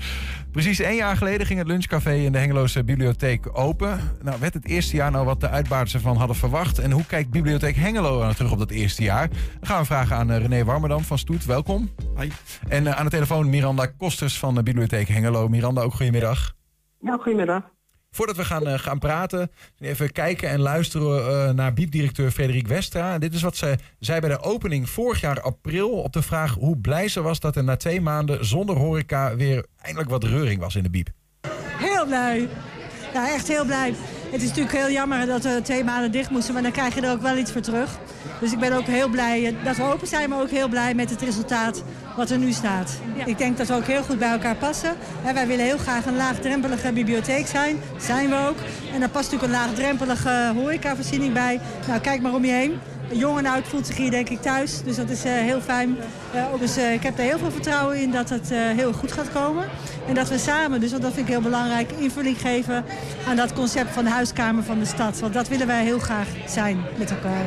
Precies 0.52 0.80
één 0.80 0.96
jaar 0.96 1.18
geleden 1.18 1.48
ging 1.48 1.60
het 1.60 1.68
lunchcafé 1.68 2.14
in 2.14 2.32
de 2.32 2.38
Hengeloze 2.38 2.84
bibliotheek 2.84 3.58
open. 3.58 4.00
Nou, 4.22 4.40
werd 4.40 4.54
het 4.54 4.66
eerste 4.66 4.96
jaar 4.96 5.12
nou 5.12 5.26
wat 5.26 5.40
de 5.40 5.50
uitbaarders 5.50 5.94
ervan 5.94 6.18
hadden 6.18 6.36
verwacht? 6.36 6.80
En 6.80 6.92
hoe 6.92 7.06
kijkt 7.06 7.30
Bibliotheek 7.30 7.76
Hengelo 7.76 8.20
nou 8.20 8.34
terug 8.34 8.52
op 8.52 8.60
dat 8.60 8.72
eerste 8.72 9.04
jaar? 9.04 9.30
Dan 9.30 9.40
gaan 9.62 9.80
we 9.80 9.86
vragen 9.86 10.16
aan 10.16 10.32
eh, 10.32 10.38
René 10.38 10.64
Warmerdam 10.64 11.04
van 11.04 11.18
Stoet. 11.18 11.46
Welkom. 11.46 11.90
Hoi. 12.16 12.32
En 12.68 12.88
eh, 12.88 12.98
aan 12.98 13.06
de 13.06 13.12
telefoon 13.12 13.50
Miranda 13.50 13.86
Kosters 13.86 14.40
van 14.40 14.56
de 14.56 14.64
Bibliotheek 14.64 15.08
Hengelo. 15.08 15.48
Miranda, 15.48 15.82
ook 15.82 15.94
goedemiddag. 15.94 16.54
Ja, 17.00 17.18
goedemiddag. 17.22 17.76
Voordat 18.12 18.36
we 18.36 18.46
gaan, 18.46 18.68
uh, 18.68 18.74
gaan 18.80 19.00
praten, 19.00 19.52
even 19.80 20.12
kijken 20.12 20.50
en 20.50 20.60
luisteren 20.60 21.32
uh, 21.32 21.54
naar 21.54 21.74
biepdirecteur 21.74 22.32
Frederik 22.32 22.68
Westra. 22.68 23.18
Dit 23.18 23.34
is 23.34 23.42
wat 23.42 23.58
ze 23.58 23.76
zei 24.00 24.20
bij 24.20 24.30
de 24.30 24.42
opening 24.42 24.90
vorig 24.90 25.22
jaar 25.22 25.42
april 25.42 25.90
op 25.90 26.14
de 26.14 26.22
vraag 26.22 26.54
hoe 26.54 26.78
blij 26.78 27.08
ze 27.08 27.22
was 27.22 27.40
dat 27.40 27.56
er 27.56 27.64
na 27.64 27.76
twee 27.76 28.02
maanden 28.02 28.46
zonder 28.46 28.76
horeca 28.76 29.36
weer 29.36 29.66
eindelijk 29.82 30.10
wat 30.10 30.24
reuring 30.24 30.60
was 30.60 30.76
in 30.76 30.84
de 30.84 30.90
biep. 30.90 31.10
Heel 31.78 32.06
blij. 32.06 32.48
Ja, 33.14 33.34
echt 33.34 33.48
heel 33.48 33.66
blij. 33.66 33.94
Het 34.32 34.42
is 34.42 34.48
natuurlijk 34.48 34.76
heel 34.76 34.92
jammer 34.92 35.26
dat 35.26 35.44
we 35.44 35.60
twee 35.64 35.84
maanden 35.84 36.12
dicht 36.12 36.30
moesten, 36.30 36.54
maar 36.54 36.64
dan 36.64 36.72
krijg 36.72 36.96
je 36.96 37.02
er 37.02 37.12
ook 37.12 37.22
wel 37.22 37.38
iets 37.38 37.52
voor 37.52 37.62
terug. 37.62 38.00
Dus 38.40 38.52
ik 38.52 38.60
ben 38.60 38.74
ook 38.74 38.86
heel 38.86 39.10
blij 39.10 39.56
dat 39.64 39.76
we 39.76 39.84
open 39.84 40.08
zijn, 40.08 40.30
maar 40.30 40.42
ook 40.42 40.50
heel 40.50 40.68
blij 40.68 40.94
met 40.94 41.10
het 41.10 41.22
resultaat 41.22 41.84
wat 42.16 42.30
er 42.30 42.38
nu 42.38 42.52
staat. 42.52 43.00
Ik 43.26 43.38
denk 43.38 43.58
dat 43.58 43.68
we 43.68 43.74
ook 43.74 43.86
heel 43.86 44.04
goed 44.04 44.20
bij 44.20 44.32
elkaar 44.32 44.56
passen. 44.56 44.96
wij 45.34 45.48
willen 45.48 45.66
heel 45.66 45.78
graag 45.78 46.06
een 46.06 46.16
laagdrempelige 46.16 46.92
bibliotheek 46.92 47.48
zijn. 47.48 47.80
Zijn 47.98 48.30
we 48.30 48.48
ook. 48.50 48.58
En 48.94 49.00
daar 49.00 49.10
past 49.10 49.32
natuurlijk 49.32 49.54
een 49.54 49.68
laagdrempelige 49.68 50.52
horecavoorziening 50.56 51.34
bij. 51.34 51.60
Nou, 51.88 52.00
kijk 52.00 52.22
maar 52.22 52.34
om 52.34 52.46
je 52.46 52.52
heen. 52.52 52.80
Jong 53.12 53.38
en 53.38 53.46
oud 53.46 53.68
voelt 53.68 53.88
zich 53.88 53.98
hier 53.98 54.12
denk 54.12 54.30
ik 54.30 54.42
thuis. 54.42 54.82
Dus 54.84 54.96
dat 54.96 55.10
is 55.10 55.26
uh, 55.26 55.32
heel 55.32 55.62
fijn. 55.62 55.98
Uh, 56.36 56.60
dus 56.60 56.78
uh, 56.78 56.94
ik 56.94 57.04
heb 57.04 57.18
er 57.18 57.24
heel 57.24 57.38
veel 57.38 57.52
vertrouwen 57.52 58.02
in 58.02 58.12
dat 58.12 58.30
het 58.30 58.50
heel 58.50 58.94
goed 58.94 59.12
gaat 59.12 59.32
komen. 59.32 59.66
En 60.08 60.14
dat 60.14 60.30
we 60.30 60.38
samen, 60.38 60.80
dus 60.80 60.92
want 60.92 61.04
dat 61.04 61.14
vind 61.14 61.28
ik 61.28 61.34
heel 61.34 61.42
belangrijk, 61.42 61.92
invulling 61.92 62.42
geven 62.42 62.86
aan 63.28 63.36
dat 63.36 63.54
concept 63.54 63.92
van 63.92 64.04
de 64.04 64.10
huiskamer 64.10 64.64
van 64.64 64.80
de 64.80 64.86
stad. 64.86 65.20
Want 65.20 65.34
dat 65.34 65.48
willen 65.48 65.68
wij 65.68 65.84
heel 65.84 66.00
graag 66.00 66.28
zijn 66.46 66.78
met 66.98 67.12
elkaar. 67.12 67.46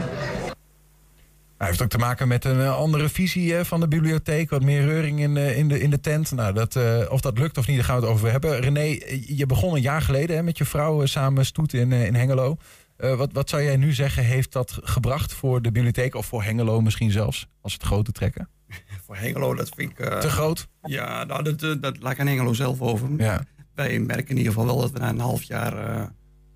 Hij 1.61 1.69
heeft 1.69 1.83
ook 1.83 1.89
te 1.89 1.99
maken 1.99 2.29
met 2.29 2.45
een 2.45 2.69
andere 2.69 3.09
visie 3.09 3.65
van 3.65 3.81
de 3.81 3.89
bibliotheek. 3.89 4.51
Wat 4.51 4.63
meer 4.63 4.85
reuring 4.85 5.21
in, 5.21 5.37
in, 5.37 5.69
de, 5.69 5.81
in 5.81 5.91
de 5.91 6.01
tent. 6.01 6.33
Nou, 6.33 6.55
dat, 6.55 6.79
of 7.09 7.21
dat 7.21 7.39
lukt 7.39 7.59
of 7.59 7.67
niet, 7.67 7.77
daar 7.77 7.85
gaan 7.85 8.01
we 8.01 8.03
het 8.03 8.13
over 8.13 8.31
hebben. 8.31 8.61
René, 8.61 8.99
je 9.27 9.47
begon 9.47 9.75
een 9.75 9.81
jaar 9.81 10.03
geleden 10.03 10.37
hè, 10.37 10.43
met 10.43 10.59
je 10.59 10.65
vrouw 10.65 11.07
samen 11.07 11.47
stoet 11.47 11.73
in, 11.73 11.93
in 11.93 12.15
Hengelo. 12.15 12.57
Uh, 12.99 13.15
wat, 13.15 13.33
wat 13.33 13.49
zou 13.49 13.63
jij 13.63 13.77
nu 13.77 13.93
zeggen, 13.93 14.25
heeft 14.25 14.53
dat 14.53 14.79
gebracht 14.83 15.33
voor 15.33 15.63
de 15.63 15.73
bibliotheek 15.73 16.15
of 16.15 16.27
voor 16.27 16.43
Hengelo 16.43 16.81
misschien 16.81 17.11
zelfs, 17.11 17.47
als 17.61 17.73
het 17.73 17.83
grote 17.83 18.13
trekken? 18.13 18.49
voor 19.07 19.17
Hengelo, 19.17 19.55
dat 19.55 19.69
vind 19.77 19.91
ik... 19.91 19.99
Uh, 19.99 20.19
Te 20.19 20.31
groot? 20.31 20.69
Ja, 20.83 21.25
nou, 21.25 21.43
dat, 21.43 21.61
dat, 21.61 21.83
dat 21.83 22.03
laat 22.03 22.13
ik 22.13 22.21
aan 22.21 22.27
Hengelo 22.27 22.53
zelf 22.53 22.81
over. 22.81 23.09
Ja. 23.17 23.45
Wij 23.75 23.99
merken 23.99 24.29
in 24.29 24.37
ieder 24.37 24.53
geval 24.53 24.67
wel 24.67 24.81
dat 24.81 24.91
we 24.91 24.99
na 24.99 25.09
een 25.09 25.21
half 25.21 25.43
jaar, 25.43 25.97
uh, 25.97 26.03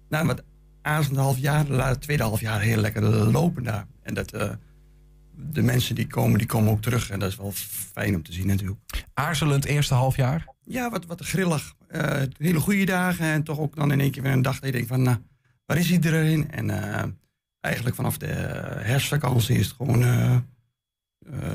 na 0.09 0.25
wat 0.25 0.43
een 0.83 1.17
half 1.17 1.39
jaar, 1.39 1.67
het 1.67 2.01
tweede 2.01 2.23
half 2.23 2.41
jaar 2.41 2.61
heel 2.61 2.81
lekker 2.81 3.03
lopen 3.31 3.63
daar. 3.63 3.87
En 4.03 4.15
dat 4.15 4.33
de 5.37 5.63
mensen 5.63 5.95
die 5.95 6.07
komen, 6.07 6.39
die 6.39 6.47
komen 6.47 6.71
ook 6.71 6.83
terug. 6.83 7.11
En 7.11 7.19
dat 7.19 7.31
is 7.31 7.37
wel 7.37 7.53
fijn 7.93 8.15
om 8.15 8.23
te 8.23 8.33
zien 8.33 8.47
natuurlijk. 8.47 8.81
Aarzelend 9.15 9.65
eerste 9.65 9.95
half 9.95 10.17
jaar? 10.17 10.47
Ja, 10.65 10.91
wat, 10.91 11.07
wat 11.07 11.21
grillig. 11.21 11.75
hele 12.37 12.61
goede 12.61 12.85
dagen 12.85 13.27
en 13.27 13.43
toch 13.43 13.59
ook 13.59 13.77
dan 13.77 13.93
in 13.93 14.01
één 14.01 14.11
keer 14.11 14.23
weer 14.23 14.33
een 14.33 14.43
dag 14.43 14.55
dat 14.55 14.65
je 14.65 14.73
denkt 14.73 14.89
van... 14.89 15.03
Nou, 15.03 15.19
waar 15.67 15.79
is 15.79 15.91
iedereen? 15.91 16.51
En 16.51 16.69
uh, 16.69 17.03
eigenlijk 17.61 17.97
vanaf 17.97 18.19
de 18.19 18.27
herfstvakantie 18.81 19.59
is 19.59 19.67
het 19.67 19.77
gewoon 19.77 20.03
uh, 20.03 20.37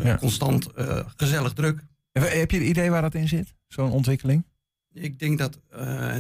ja. 0.04 0.18
constant 0.18 0.68
gezellig 1.16 1.54
druk. 1.54 1.84
Heb 2.12 2.52
je 2.52 2.58
een 2.58 2.70
idee 2.70 2.90
waar 2.90 3.02
dat 3.02 3.14
in 3.14 3.28
zit, 3.28 3.54
zo'n 3.68 3.92
ontwikkeling? 3.92 4.46
Ik 4.94 5.20
denk 5.20 5.38
dat 5.38 5.60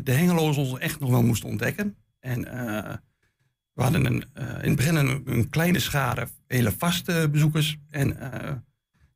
de 0.03 0.11
Hengeloos 0.11 0.57
ons 0.57 0.77
echt 0.77 0.99
nog 0.99 1.09
wel 1.09 1.23
moesten 1.23 1.49
ontdekken. 1.49 1.95
En 2.19 2.41
we 3.79 3.85
hadden 3.85 4.05
een, 4.05 4.23
in 4.61 4.67
het 4.67 4.75
begin 4.75 4.95
een, 4.95 5.21
een, 5.25 5.49
kleine 5.49 5.79
schare 5.79 6.27
hele 6.47 6.73
vaste 6.77 7.29
bezoekers. 7.31 7.77
En 7.89 8.17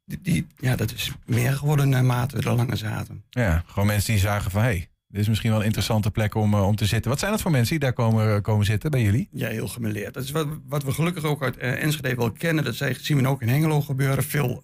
die, 0.05 0.19
die, 0.21 0.47
ja, 0.57 0.75
dat 0.75 0.93
is 0.93 1.11
meer 1.25 1.53
geworden 1.53 1.89
naarmate 1.89 2.37
we 2.37 2.49
er 2.49 2.55
langer 2.55 2.77
zaten. 2.77 3.23
Ja, 3.29 3.63
gewoon 3.65 3.87
mensen 3.87 4.13
die 4.13 4.21
zagen 4.21 4.51
van... 4.51 4.61
hé, 4.61 4.67
hey, 4.67 4.89
dit 5.07 5.21
is 5.21 5.27
misschien 5.27 5.49
wel 5.49 5.59
een 5.59 5.65
interessante 5.65 6.11
plek 6.11 6.35
om, 6.35 6.53
uh, 6.53 6.67
om 6.67 6.75
te 6.75 6.85
zitten. 6.85 7.11
Wat 7.11 7.19
zijn 7.19 7.31
dat 7.31 7.41
voor 7.41 7.51
mensen 7.51 7.69
die 7.69 7.79
daar 7.79 7.93
komen, 7.93 8.41
komen 8.41 8.65
zitten 8.65 8.91
bij 8.91 9.01
jullie? 9.01 9.29
Ja, 9.31 9.47
heel 9.47 9.67
gemeleerd. 9.67 10.13
Dat 10.13 10.23
is 10.23 10.31
wat, 10.31 10.47
wat 10.67 10.83
we 10.83 10.91
gelukkig 10.91 11.23
ook 11.23 11.43
uit 11.43 11.57
Enschede 11.57 12.15
wel 12.15 12.31
kennen. 12.31 12.63
Dat 12.63 12.75
zien 12.75 13.21
we 13.21 13.27
ook 13.27 13.41
in 13.41 13.49
Hengelo 13.49 13.81
gebeuren. 13.81 14.23
Veel 14.23 14.63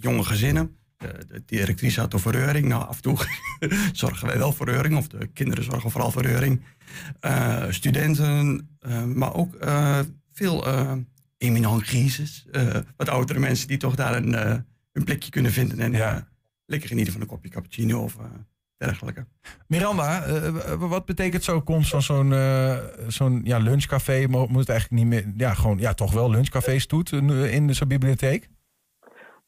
jonge 0.00 0.24
gezinnen. 0.24 0.77
De 0.98 1.42
directrice 1.46 2.00
had 2.00 2.10
de 2.10 2.18
verreuring. 2.18 2.66
Nou, 2.66 2.86
af 2.86 2.96
en 2.96 3.02
toe 3.02 3.18
zorgen 3.92 4.26
wij 4.26 4.38
wel 4.38 4.52
voor 4.52 4.66
reuring. 4.66 4.96
Of 4.96 5.08
de 5.08 5.26
kinderen 5.26 5.64
zorgen 5.64 5.90
vooral 5.90 6.10
voor 6.10 6.22
reuring. 6.22 6.62
studenten, 7.70 8.68
maar 9.14 9.34
ook 9.34 9.56
veel 10.32 10.66
eminent 11.38 11.82
crisis. 11.82 12.46
wat 12.96 13.08
oudere 13.08 13.38
mensen 13.38 13.68
die 13.68 13.76
toch 13.76 13.94
daar 13.94 14.16
een, 14.16 14.32
een 14.92 15.04
plekje 15.04 15.30
kunnen 15.30 15.52
vinden. 15.52 15.80
En 15.80 15.92
ja. 15.92 16.28
lekker 16.66 16.88
genieten 16.88 17.12
van 17.12 17.22
een 17.22 17.28
kopje 17.28 17.50
cappuccino 17.50 18.02
of 18.02 18.16
dergelijke. 18.78 19.26
Miranda, 19.66 20.26
uh, 20.26 20.74
wat 20.78 21.04
betekent 21.04 21.44
zo'n 21.44 21.64
komst 21.64 21.90
van 21.90 22.02
zo'n 22.02 22.30
uh, 22.30 22.76
zo'n 23.08 23.40
ja, 23.44 23.58
lunchcafé? 23.58 24.26
Moet 24.26 24.58
het 24.58 24.68
eigenlijk 24.68 25.02
niet 25.02 25.06
meer, 25.06 25.32
ja, 25.36 25.54
gewoon, 25.54 25.78
ja, 25.78 25.94
toch 25.94 26.12
wel 26.12 26.30
lunchcafés 26.30 26.86
doet 26.86 27.12
in 27.12 27.74
zo'n 27.74 27.88
bibliotheek? 27.88 28.48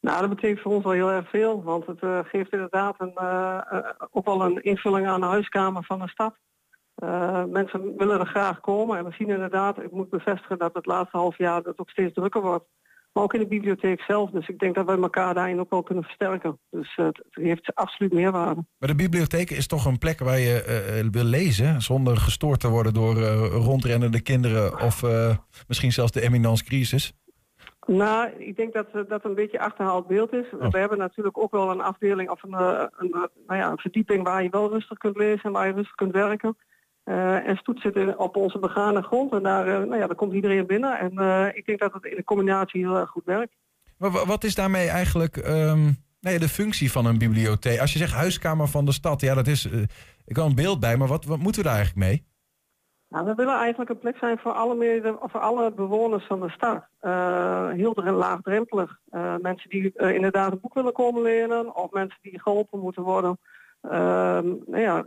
Nou, 0.01 0.19
dat 0.19 0.29
betekent 0.29 0.61
voor 0.61 0.71
ons 0.71 0.83
wel 0.83 0.93
heel 0.93 1.11
erg 1.11 1.29
veel, 1.29 1.63
want 1.63 1.85
het 1.85 2.01
uh, 2.01 2.19
geeft 2.23 2.51
inderdaad 2.51 2.95
een, 2.97 3.13
ook 4.11 4.25
wel 4.25 4.41
een 4.41 4.61
invulling 4.61 5.07
aan 5.07 5.19
de 5.19 5.25
huiskamer 5.25 5.83
van 5.83 5.99
de 5.99 6.09
stad. 6.09 6.35
mensen 7.49 7.97
willen 7.97 8.19
er 8.19 8.25
graag 8.25 8.59
komen 8.59 8.97
en 8.97 9.05
we 9.05 9.11
zien 9.11 9.29
inderdaad, 9.29 9.81
ik 9.81 9.91
moet 9.91 10.09
bevestigen 10.09 10.57
dat 10.57 10.73
het 10.73 10.85
laatste 10.85 11.17
half 11.17 11.37
jaar 11.37 11.61
het 11.61 11.79
ook 11.79 11.89
steeds 11.89 12.13
drukker 12.13 12.41
wordt. 12.41 12.65
Maar 13.13 13.23
ook 13.23 13.33
in 13.33 13.39
de 13.39 13.47
bibliotheek 13.47 14.01
zelf. 14.01 14.29
Dus 14.29 14.47
ik 14.47 14.59
denk 14.59 14.75
dat 14.75 14.85
we 14.85 15.01
elkaar 15.01 15.33
daarin 15.33 15.59
ook 15.59 15.69
wel 15.69 15.83
kunnen 15.83 16.03
versterken. 16.03 16.59
Dus 16.69 16.95
het 16.95 17.23
heeft 17.29 17.75
absoluut 17.75 18.13
meerwaarde. 18.13 18.65
Maar 18.77 18.89
de 18.89 18.95
bibliotheek 18.95 19.49
is 19.49 19.67
toch 19.67 19.85
een 19.85 19.97
plek 19.97 20.19
waar 20.19 20.39
je 20.39 21.07
wil 21.11 21.23
lezen... 21.23 21.81
zonder 21.81 22.17
gestoord 22.17 22.59
te 22.59 22.69
worden 22.69 22.93
door 22.93 23.15
rondrennende 23.47 24.21
kinderen... 24.21 24.81
of 24.81 25.03
misschien 25.67 25.91
zelfs 25.91 26.11
de 26.11 26.21
eminence 26.21 26.63
crisis? 26.63 27.13
Nou, 27.97 28.29
ik 28.37 28.55
denk 28.55 28.73
dat 28.73 28.87
dat 29.09 29.25
een 29.25 29.35
beetje 29.35 29.59
achterhaald 29.59 30.07
beeld 30.07 30.33
is. 30.33 30.45
Oh. 30.53 30.71
We 30.71 30.77
hebben 30.77 30.97
natuurlijk 30.97 31.37
ook 31.37 31.51
wel 31.51 31.71
een 31.71 31.81
afdeling 31.81 32.29
of 32.29 32.43
een, 32.43 32.53
een, 32.97 33.29
nou 33.47 33.59
ja, 33.59 33.71
een 33.71 33.77
verdieping 33.77 34.23
waar 34.23 34.43
je 34.43 34.49
wel 34.49 34.69
rustig 34.69 34.97
kunt 34.97 35.17
lezen 35.17 35.43
en 35.43 35.51
waar 35.51 35.67
je 35.67 35.73
rustig 35.73 35.95
kunt 35.95 36.11
werken. 36.11 36.57
Uh, 37.05 37.47
en 37.47 37.57
Stoet 37.57 37.81
zit 37.81 38.15
op 38.15 38.35
onze 38.35 38.59
begane 38.59 39.01
grond 39.01 39.31
en 39.33 39.43
daar, 39.43 39.67
uh, 39.67 39.73
nou 39.73 39.97
ja, 39.97 40.07
daar 40.07 40.15
komt 40.15 40.33
iedereen 40.33 40.65
binnen. 40.65 40.99
En 40.99 41.11
uh, 41.13 41.47
ik 41.53 41.65
denk 41.65 41.79
dat 41.79 41.93
het 41.93 42.05
in 42.05 42.15
de 42.15 42.23
combinatie 42.23 42.85
heel 42.85 42.97
erg 42.97 43.09
goed 43.09 43.25
werkt. 43.25 43.53
Maar 43.97 44.11
wat 44.11 44.43
is 44.43 44.55
daarmee 44.55 44.87
eigenlijk 44.87 45.35
um, 45.47 45.97
nee, 46.19 46.39
de 46.39 46.49
functie 46.49 46.91
van 46.91 47.05
een 47.05 47.17
bibliotheek? 47.17 47.79
Als 47.79 47.93
je 47.93 47.99
zegt 47.99 48.13
huiskamer 48.13 48.67
van 48.67 48.85
de 48.85 48.91
stad, 48.91 49.21
ja, 49.21 49.33
dat 49.33 49.47
is. 49.47 49.65
ik 50.25 50.33
kan 50.33 50.49
een 50.49 50.55
beeld 50.55 50.79
bij, 50.79 50.97
maar 50.97 51.07
wat, 51.07 51.25
wat 51.25 51.39
moeten 51.39 51.61
we 51.61 51.67
daar 51.67 51.77
eigenlijk 51.77 52.07
mee? 52.07 52.30
Nou, 53.11 53.25
we 53.25 53.35
willen 53.35 53.55
eigenlijk 53.55 53.89
een 53.89 53.99
plek 53.99 54.17
zijn 54.17 54.37
voor 54.37 54.51
alle, 54.51 55.17
voor 55.21 55.39
alle 55.39 55.71
bewoners 55.71 56.25
van 56.25 56.39
de 56.39 56.49
stad. 56.49 56.85
heel 57.75 57.93
en 57.95 58.13
laagdrempelig. 58.13 58.99
mensen 59.41 59.69
die 59.69 59.93
inderdaad 59.95 60.51
een 60.51 60.59
boek 60.59 60.73
willen 60.73 60.93
komen 60.93 61.21
lenen 61.21 61.75
of 61.75 61.91
mensen 61.91 62.19
die 62.21 62.41
geholpen 62.41 62.79
moeten 62.79 63.03
worden. 63.03 63.37
Ehm, 63.81 64.47
nou 64.65 64.79
ja, 64.81 65.03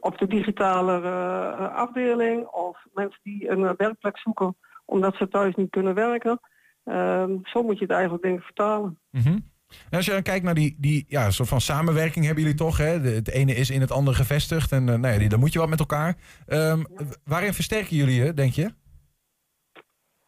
op 0.00 0.18
de 0.18 0.26
digitale 0.26 1.00
uh, 1.00 1.74
afdeling 1.74 2.46
of 2.46 2.84
mensen 2.94 3.20
die 3.22 3.50
een 3.50 3.60
uh, 3.60 3.70
werkplek 3.76 4.18
zoeken 4.18 4.56
omdat 4.84 5.14
ze 5.14 5.28
thuis 5.28 5.54
niet 5.54 5.70
kunnen 5.70 5.94
werken. 5.94 6.40
Uh, 6.84 7.24
zo 7.42 7.62
moet 7.62 7.78
je 7.78 7.84
het 7.84 7.92
eigenlijk 7.92 8.22
denk 8.22 8.38
ik 8.38 8.44
vertalen. 8.44 8.98
-hmm. 9.10 9.50
Als 9.90 10.04
je 10.04 10.10
dan 10.10 10.22
kijkt 10.22 10.44
naar 10.44 10.54
die, 10.54 10.76
die 10.78 11.04
ja, 11.08 11.30
soort 11.30 11.48
van 11.48 11.60
samenwerking 11.60 12.24
hebben 12.24 12.42
jullie 12.42 12.58
toch. 12.58 12.76
Hè? 12.76 13.00
De, 13.00 13.08
het 13.08 13.28
ene 13.28 13.54
is 13.54 13.70
in 13.70 13.80
het 13.80 13.90
andere 13.90 14.16
gevestigd 14.16 14.72
en 14.72 14.88
uh, 14.88 14.94
nou 14.94 15.22
ja, 15.22 15.28
dan 15.28 15.40
moet 15.40 15.52
je 15.52 15.58
wat 15.58 15.68
met 15.68 15.78
elkaar. 15.78 16.16
Ja. 16.46 16.76
Waarin 17.24 17.52
versterken 17.52 17.96
jullie 17.96 18.24
je, 18.24 18.34
denk 18.34 18.52
je? 18.52 18.70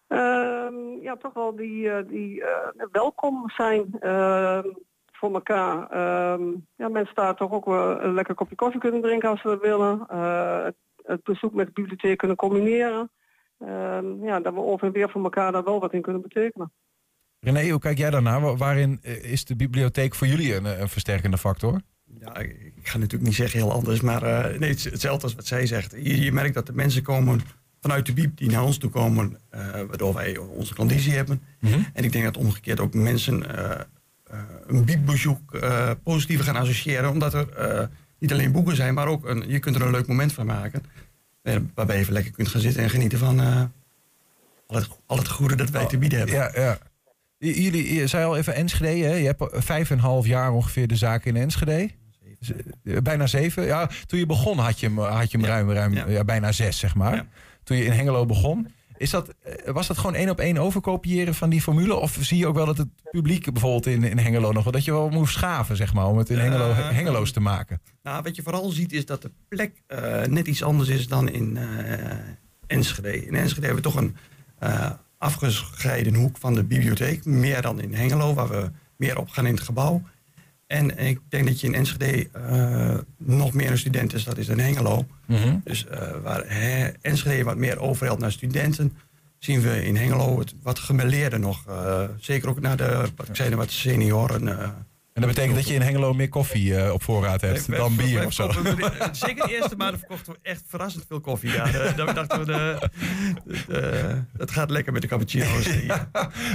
Ehm, 0.07 1.02
ja, 1.02 1.16
toch 1.16 1.35
wel 1.35 1.57
die, 1.57 2.07
die 2.07 2.42
welkom 2.92 3.50
zijn 3.50 3.96
ehm, 4.00 4.68
voor 5.12 5.35
elkaar. 5.35 5.98
Ja, 6.76 6.88
mensen 6.88 7.14
daar 7.14 7.35
toch 7.35 7.52
ook 7.52 7.64
wel 7.64 8.00
een 8.00 8.14
lekker 8.14 8.35
kopje 8.35 8.54
koffie 8.54 8.80
kunnen 8.80 9.02
drinken 9.02 9.28
als 9.28 9.40
ze 9.40 9.48
dat 9.48 9.61
willen. 9.61 10.07
Het, 10.64 10.76
het, 11.02 11.22
bezoek 11.22 11.54
met 11.54 11.66
de 11.66 11.72
bibliotheek 11.72 12.18
kunnen 12.18 12.37
combineren. 12.37 13.11
Ja, 14.20 14.40
dat 14.40 14.54
we 14.54 14.61
over 14.61 14.87
en 14.87 14.92
weer 14.92 15.11
voor 15.11 15.22
elkaar 15.22 15.52
daar 15.52 15.64
wel 15.64 15.80
wat 15.80 15.92
in 15.92 16.02
kunnen 16.02 16.22
betekenen. 16.22 16.72
René, 17.44 17.70
hoe 17.70 17.80
kijk 17.80 17.98
jij 17.98 18.11
daarnaar? 18.11 18.57
Waarin 18.57 18.98
eh, 19.02 19.24
is 19.24 19.44
de 19.44 19.57
bibliotheek 19.57 20.14
voor 20.14 20.26
jullie 20.26 20.54
een, 20.54 20.80
een 20.80 20.88
versterkende 20.88 21.38
factor? 21.38 21.80
Ja, 22.20 22.37
ik 22.38 22.72
ga 22.83 22.98
natuurlijk 22.98 23.22
niet 23.22 23.35
zeggen 23.35 23.59
heel 23.59 23.72
anders, 23.72 24.00
maar 24.00 24.22
uh, 24.22 24.59
nee, 24.59 24.70
het 24.70 24.85
hetzelfde 24.85 25.22
als 25.22 25.35
wat 25.35 25.46
zij 25.46 25.66
zegt. 25.66 25.92
Je, 25.92 26.20
je, 26.20 26.33
merkt 26.33 26.54
dat 26.54 26.66
de 26.66 26.72
mensen 26.72 27.02
komen 27.02 27.40
vanuit 27.80 28.07
de 28.07 28.12
bieb 28.12 28.37
die 28.37 28.50
naar 28.50 28.62
ons 28.62 28.78
toe 28.78 28.90
komen, 28.90 29.38
uh, 29.54 29.61
waardoor 29.61 30.14
wij 30.14 30.37
onze 30.37 30.74
conditie 30.74 31.12
hebben. 31.12 31.42
Mm 31.61 31.72
-hmm. 31.72 31.87
En 31.92 32.04
ik 32.04 32.12
denk 32.12 32.24
dat 32.24 32.37
omgekeerd 32.37 32.80
ook 32.80 32.94
mensen 32.94 33.44
uh, 33.59 33.70
een 34.66 34.85
biebbezoek 34.85 35.54
uh, 35.54 35.90
positiever 36.02 36.44
gaan 36.44 36.57
associëren. 36.57 37.11
Omdat 37.11 37.35
er 37.35 37.90
niet 38.18 38.33
alleen 38.33 38.52
boeken 38.52 38.76
zijn, 38.76 38.94
maar 38.94 39.07
ook 39.07 39.24
een, 39.24 39.44
je 39.48 39.59
kunt 39.59 39.76
er 39.76 39.83
een 39.83 39.90
leuk 39.90 40.07
moment 40.07 40.33
van 40.33 40.46
maken. 40.46 40.83
waarbij 41.74 41.96
je 41.96 42.02
even 42.02 42.12
lekker 42.12 42.33
kunt 42.33 42.48
gaan 42.48 42.61
zitten 42.61 42.83
en 42.83 42.90
genieten 42.90 43.18
van 43.18 43.40
al, 44.66 44.76
het, 44.76 44.88
al 45.07 45.16
het 45.16 45.28
goede 45.28 45.57
dat 45.57 45.70
wij 45.70 45.83
oh, 45.83 45.88
te 45.88 45.98
bieden 45.98 46.18
hebben. 46.18 46.37
Ja, 46.37 46.50
ja. 46.54 46.78
Jullie 47.52 47.94
je 47.94 48.07
zei 48.07 48.24
al 48.24 48.37
even 48.37 48.54
Enschede. 48.54 49.07
Hè? 49.07 49.14
Je 49.14 49.26
hebt 49.26 49.44
vijf 49.50 49.90
en 49.90 49.96
een 49.96 50.02
half 50.02 50.26
jaar 50.26 50.52
ongeveer 50.52 50.87
de 50.87 50.96
zaak 50.96 51.24
in 51.24 51.37
Enschede. 51.37 51.90
Zeven. 52.40 53.02
Bijna 53.02 53.26
zeven. 53.26 53.64
Ja, 53.64 53.90
toen 54.07 54.18
je 54.18 54.26
begon 54.26 54.59
had 54.59 54.80
je 54.80 54.87
hem, 54.87 54.98
had 54.98 55.30
je 55.30 55.38
hem 55.38 55.46
ja. 55.46 55.52
ruim, 55.52 55.70
ruim 55.70 55.94
ja. 55.94 56.09
Ja, 56.09 56.24
bijna 56.24 56.52
zes, 56.52 56.78
zeg 56.78 56.94
maar. 56.94 57.26
Toen 57.62 57.76
je 57.76 57.85
in 57.85 57.92
Hengelo 57.92 58.26
begon. 58.26 58.68
Is 58.96 59.11
dat, 59.11 59.35
was 59.64 59.87
dat 59.87 59.98
gewoon 59.98 60.14
één 60.14 60.30
op 60.30 60.40
één 60.40 60.59
overkopiëren 60.59 61.35
van 61.35 61.50
die 61.50 61.62
formule? 61.62 61.94
Of 61.94 62.18
zie 62.20 62.38
je 62.38 62.46
ook 62.46 62.54
wel 62.54 62.66
dat 62.66 62.78
het 62.78 62.88
publiek 63.11 63.52
bijvoorbeeld 63.52 63.87
in, 63.87 64.04
in 64.04 64.18
Hengelo 64.18 64.52
nog 64.52 64.62
wel... 64.64 64.72
dat 64.72 64.85
je 64.85 64.92
wel 64.92 65.09
moest 65.09 65.33
schaven, 65.33 65.76
zeg 65.76 65.94
maar, 65.94 66.07
om 66.07 66.18
het 66.18 66.30
in 66.30 66.38
Hengelo, 66.38 66.70
uh, 66.70 66.90
Hengeloos 66.90 67.33
te 67.33 67.40
maken? 67.40 67.80
Nou, 68.02 68.22
wat 68.22 68.37
je 68.37 68.42
vooral 68.42 68.70
ziet 68.70 68.92
is 68.92 69.07
dat 69.07 69.22
de 69.22 69.30
plek 69.48 69.83
uh, 69.88 70.22
net 70.22 70.46
iets 70.46 70.62
anders 70.62 70.88
is 70.88 71.07
dan 71.07 71.28
in 71.28 71.57
uh, 71.57 72.11
Enschede. 72.66 73.26
In 73.26 73.35
Enschede 73.35 73.66
hebben 73.66 73.85
we 73.85 73.90
toch 73.90 74.00
een 74.00 74.16
afgescheiden 75.25 76.15
hoek 76.15 76.37
van 76.39 76.55
de 76.55 76.65
bibliotheek. 76.65 77.25
Meer 77.25 77.63
dan 77.63 77.81
in 77.81 77.95
Hengelo, 77.95 78.35
waar 78.35 78.49
we 78.49 78.71
meer 78.97 79.19
op 79.19 79.29
gaan 79.29 79.47
in 79.47 79.55
het 79.55 79.63
gebouw. 79.63 80.03
En 80.67 80.99
ik 80.99 81.21
denk 81.29 81.47
dat 81.47 81.61
je 81.61 81.67
in 81.67 81.75
Enschede 81.75 82.29
uh, 82.37 82.99
nog 83.17 83.53
meer 83.53 83.71
een 83.71 83.79
student 83.79 84.15
is, 84.15 84.25
dat 84.25 84.39
is 84.39 84.49
in 84.49 84.59
Hengelo. 84.59 85.07
Mm 85.27 85.37
-hmm. 85.37 85.61
Dus 85.65 85.87
uh, 85.93 85.99
waar 86.23 86.45
he, 86.47 86.89
Enschede 87.01 87.45
wat 87.45 87.57
meer 87.57 87.79
overhelt 87.79 88.19
naar 88.19 88.33
studenten, 88.33 88.97
zien 89.39 89.61
we 89.61 89.85
in 89.85 89.97
Hengelo 89.97 90.39
het 90.39 90.55
wat 90.63 90.79
gemeleerder 90.79 91.41
nog. 91.41 91.65
Uh, 91.69 92.05
zeker 92.19 92.49
ook 92.49 92.61
naar 92.61 92.77
de, 92.77 93.09
wat 93.17 93.29
ik 93.29 93.37
zei, 93.37 93.55
wat 93.55 93.71
senioren. 93.71 94.49
En 95.14 95.22
dat 95.22 95.31
betekent 95.31 95.55
dat 95.57 95.68
je 95.68 95.74
in 95.74 95.83
Hengelo 95.83 96.14
meer 96.14 96.29
koffie 96.29 96.70
uh, 96.70 96.92
op 96.92 97.03
voorraad 97.03 97.40
hebt 97.40 97.70
dan 97.77 97.96
bier 97.96 98.27
of 98.27 98.33
zo? 98.33 98.50
Zeker 99.12 99.46
de 99.46 99.55
eerste 99.55 99.77
maanden 99.77 99.98
verkochten 99.98 100.33
we 100.33 100.38
echt 100.42 100.62
verrassend 100.66 101.05
veel 101.09 101.20
koffie. 101.20 101.50
Ja, 101.50 101.64
de, 101.64 101.92
dan 101.96 102.14
dachten 102.14 102.38
we, 102.38 102.44
de, 103.66 104.22
dat 104.37 104.50
gaat 104.50 104.70
lekker 104.70 104.92
met 104.92 105.03
de 105.03 105.09
cappuccino's. 105.09 105.64
Ja. 105.87 106.09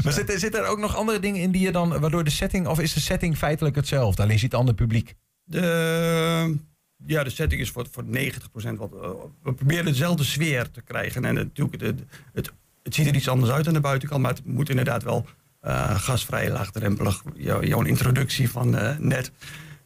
Maar 0.04 0.14
zitten 0.14 0.40
zit 0.40 0.56
er 0.56 0.66
ook 0.66 0.80
nog 0.80 0.96
andere 0.96 1.20
dingen 1.20 1.42
in 1.42 1.52
die 1.52 1.62
je 1.62 1.72
dan, 1.72 2.00
waardoor 2.00 2.24
de 2.24 2.30
setting, 2.30 2.68
of 2.68 2.80
is 2.80 2.94
de 2.94 3.00
setting 3.00 3.38
feitelijk 3.38 3.76
hetzelfde? 3.76 4.22
Alleen 4.24 4.40
ziet 4.40 4.52
het 4.52 4.60
ander 4.60 4.76
publiek? 4.76 5.16
De, 5.44 6.58
ja, 7.06 7.24
de 7.24 7.30
setting 7.30 7.62
is 7.62 7.70
voor, 7.70 7.88
voor 7.92 8.04
90% 8.04 8.08
wat. 8.52 8.94
Uh, 8.94 9.10
we 9.44 9.54
proberen 9.54 9.86
dezelfde 9.86 10.24
sfeer 10.24 10.72
te 10.72 10.82
krijgen. 10.82 11.26
En 11.26 11.34
natuurlijk, 11.34 11.82
het, 11.82 12.00
het, 12.34 12.52
het 12.84 12.96
ziet 12.96 13.08
er 13.08 13.16
iets 13.16 13.30
anders 13.30 13.52
uit 13.52 13.68
aan 13.68 13.74
de 13.74 13.80
buitenkant, 13.80 14.22
maar 14.22 14.32
het 14.32 14.46
moet 14.46 14.70
inderdaad 14.70 15.04
wel 15.04 15.26
uh, 15.62 16.00
gasvrij, 16.00 16.52
laagdrempelig. 16.52 17.24
Jou, 17.36 17.66
jouw 17.66 17.82
introductie 17.82 18.50
van 18.50 18.76
uh, 18.76 18.98
net. 18.98 19.32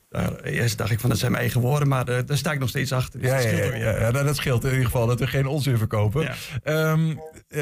Daar, 0.09 0.39
eerst 0.39 0.77
dacht 0.77 0.91
ik 0.91 0.99
van 0.99 1.09
dat 1.09 1.19
zijn 1.19 1.31
mijn 1.31 1.43
eigen 1.43 1.61
woorden, 1.61 1.87
maar 1.87 2.09
uh, 2.09 2.17
daar 2.25 2.37
sta 2.37 2.51
ik 2.51 2.59
nog 2.59 2.69
steeds 2.69 2.91
achter. 2.91 3.19
Dus 3.19 3.29
ja, 3.29 3.35
dat, 3.35 3.45
scheelt 3.45 3.73
ja, 3.73 3.75
ja, 3.75 3.99
ja, 3.99 4.11
dat 4.11 4.35
scheelt 4.35 4.63
in 4.63 4.69
ieder 4.69 4.85
geval 4.85 5.07
dat 5.07 5.19
we 5.19 5.27
geen 5.27 5.47
onzin 5.47 5.77
verkopen. 5.77 6.31
Um, 6.63 7.19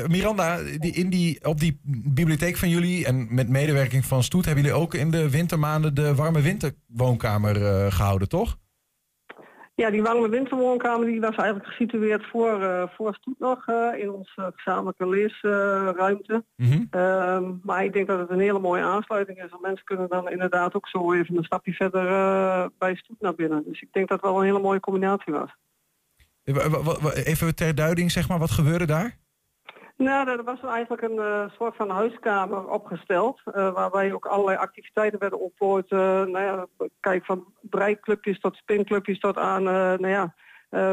Miranda, 0.08 0.60
die, 0.80 0.92
in 0.92 1.10
die, 1.10 1.46
op 1.46 1.60
die 1.60 1.80
bibliotheek 2.04 2.58
van 2.58 2.70
jullie 2.70 3.06
en 3.06 3.34
met 3.34 3.50
medewerking 3.50 4.06
van 4.06 4.24
Stoet 4.24 4.46
hebben 4.46 4.64
jullie 4.64 4.80
ook 4.80 4.94
in 4.94 5.12
de 5.12 5.30
wintermaanden 5.30 5.94
de 5.94 6.16
warme 6.16 6.42
winterwoonkamer 6.42 7.92
gehouden, 7.92 8.30
toch? 8.30 8.58
Ja, 9.76 9.90
die 9.90 10.02
warme 10.02 10.30
winterwoonkamer 10.30 11.06
die 11.06 11.20
was 11.20 11.36
eigenlijk 11.36 11.70
gesitueerd 11.70 12.26
voor, 12.26 12.62
uh, 12.62 12.84
voor 12.96 13.14
Stoet 13.14 13.40
nog 13.40 13.68
uh, 13.68 13.90
in 13.98 14.12
onze 14.12 14.52
gezamenlijke 14.56 15.08
leesruimte. 15.08 16.44
Uh, 16.56 16.70
mm 16.70 16.90
-hmm. 16.92 17.60
maar 17.64 17.84
ik 17.84 17.94
denk 17.94 18.08
dat 18.08 18.20
het 18.20 18.30
een 18.30 18.40
hele 18.40 18.60
mooie 18.60 18.84
aansluiting 18.84 19.44
is. 19.44 19.50
Want 19.50 19.62
mensen 19.62 19.86
kunnen 19.86 20.10
dan 20.10 20.30
inderdaad 20.30 20.76
ook 20.76 20.88
zo 20.88 21.14
even 21.14 21.38
een 21.38 21.44
stapje 21.44 21.74
verder 21.74 22.08
eh, 22.08 22.66
bij 22.78 22.96
Stoet 22.96 23.22
naar 23.22 23.36
binnen. 23.36 23.64
Dus 23.64 23.82
ik 23.82 23.92
denk 23.92 24.08
dat 24.08 24.22
het 24.22 24.30
wel 24.30 24.40
een 24.40 24.46
hele 24.46 24.60
mooie 24.60 24.80
combinatie 24.80 25.34
was. 25.34 25.50
Even 27.24 27.56
ter 27.56 27.76
duiding, 27.76 28.12
zeg 28.12 28.28
maar, 28.28 28.40
wat 28.40 28.52
gebeurde 28.52 28.86
daar? 28.86 29.18
Nou, 30.02 30.30
er 30.30 30.44
was 30.44 30.62
eigenlijk 30.64 31.02
een 31.02 31.16
uh, 31.16 31.50
soort 31.58 31.76
van 31.76 31.90
huiskamer 31.90 32.70
opgesteld, 32.70 33.42
uh, 33.46 33.74
waarbij 33.74 34.14
ook 34.14 34.26
allerlei 34.26 34.58
activiteiten 34.58 35.20
werden 35.20 35.40
ontplooid. 35.40 35.92
Uh, 35.92 36.00
nou 36.00 36.40
ja, 36.40 36.68
kijk 37.00 37.26
van 37.26 37.46
breiklubjes 37.62 38.40
tot 38.40 38.56
spinclubjes 38.56 39.20
tot 39.20 39.38
aan, 39.38 39.64
nou 39.64 40.08
ja, 40.08 40.34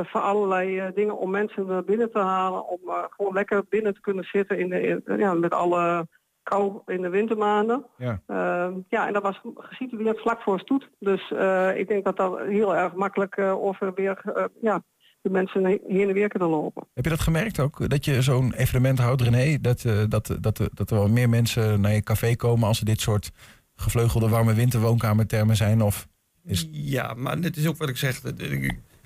voor 0.04 0.20
allerlei 0.20 0.92
dingen 0.94 1.18
om 1.18 1.30
mensen 1.30 1.84
binnen 1.84 2.10
te 2.10 2.18
halen, 2.18 2.68
om 2.68 2.80
gewoon 3.16 3.32
lekker 3.32 3.64
binnen 3.68 3.94
te 3.94 4.00
kunnen 4.00 4.24
zitten 4.24 4.58
in 4.58 4.68
de, 4.68 4.80
in, 4.80 5.02
ja, 5.18 5.34
met 5.34 5.52
alle 5.52 6.06
kou 6.42 6.80
in 6.86 7.02
de 7.02 7.08
wintermaanden. 7.08 7.86
Ja, 7.96 8.20
ehm, 8.26 8.72
ja 8.88 9.06
en 9.06 9.12
dat 9.12 9.22
was 9.22 9.40
gesitueerd 9.54 10.20
vlak 10.20 10.42
voor 10.42 10.60
Stoet. 10.60 10.88
Dus 10.98 11.30
ik 11.74 11.88
denk 11.88 12.04
dat 12.04 12.16
dat 12.16 12.38
heel 12.38 12.76
erg 12.76 12.94
makkelijk 12.94 13.38
over 13.38 13.94
weer, 13.94 14.22
ja, 14.60 14.82
de 15.20 15.30
mensen 15.30 15.64
heen 15.64 16.08
en 16.08 16.12
weer 16.12 16.28
kunnen 16.28 16.48
lopen. 16.48 16.86
Heb 16.94 17.04
je 17.04 17.10
dat 17.10 17.20
gemerkt 17.20 17.60
ook? 17.60 17.90
Dat 17.90 18.04
je 18.04 18.22
zo'n 18.22 18.54
evenement 18.54 18.98
houdt, 18.98 19.22
René? 19.22 19.60
Dat, 19.60 19.84
uh, 19.84 20.02
dat, 20.08 20.36
dat, 20.40 20.68
dat 20.74 20.90
er 20.90 20.96
wel 20.96 21.08
meer 21.08 21.28
mensen 21.28 21.80
naar 21.80 21.92
je 21.92 22.02
café 22.02 22.36
komen 22.36 22.68
als 22.68 22.78
er 22.78 22.84
dit 22.84 23.00
soort 23.00 23.30
gevleugelde 23.74 24.28
warme 24.28 24.54
winterwoonkamertermen 24.54 25.56
zijn? 25.56 25.82
Of 25.82 26.08
is... 26.44 26.68
Ja, 26.70 27.14
maar 27.14 27.36
het 27.36 27.56
is 27.56 27.66
ook 27.66 27.76
wat 27.76 27.88
ik 27.88 27.96
zeg. 27.96 28.20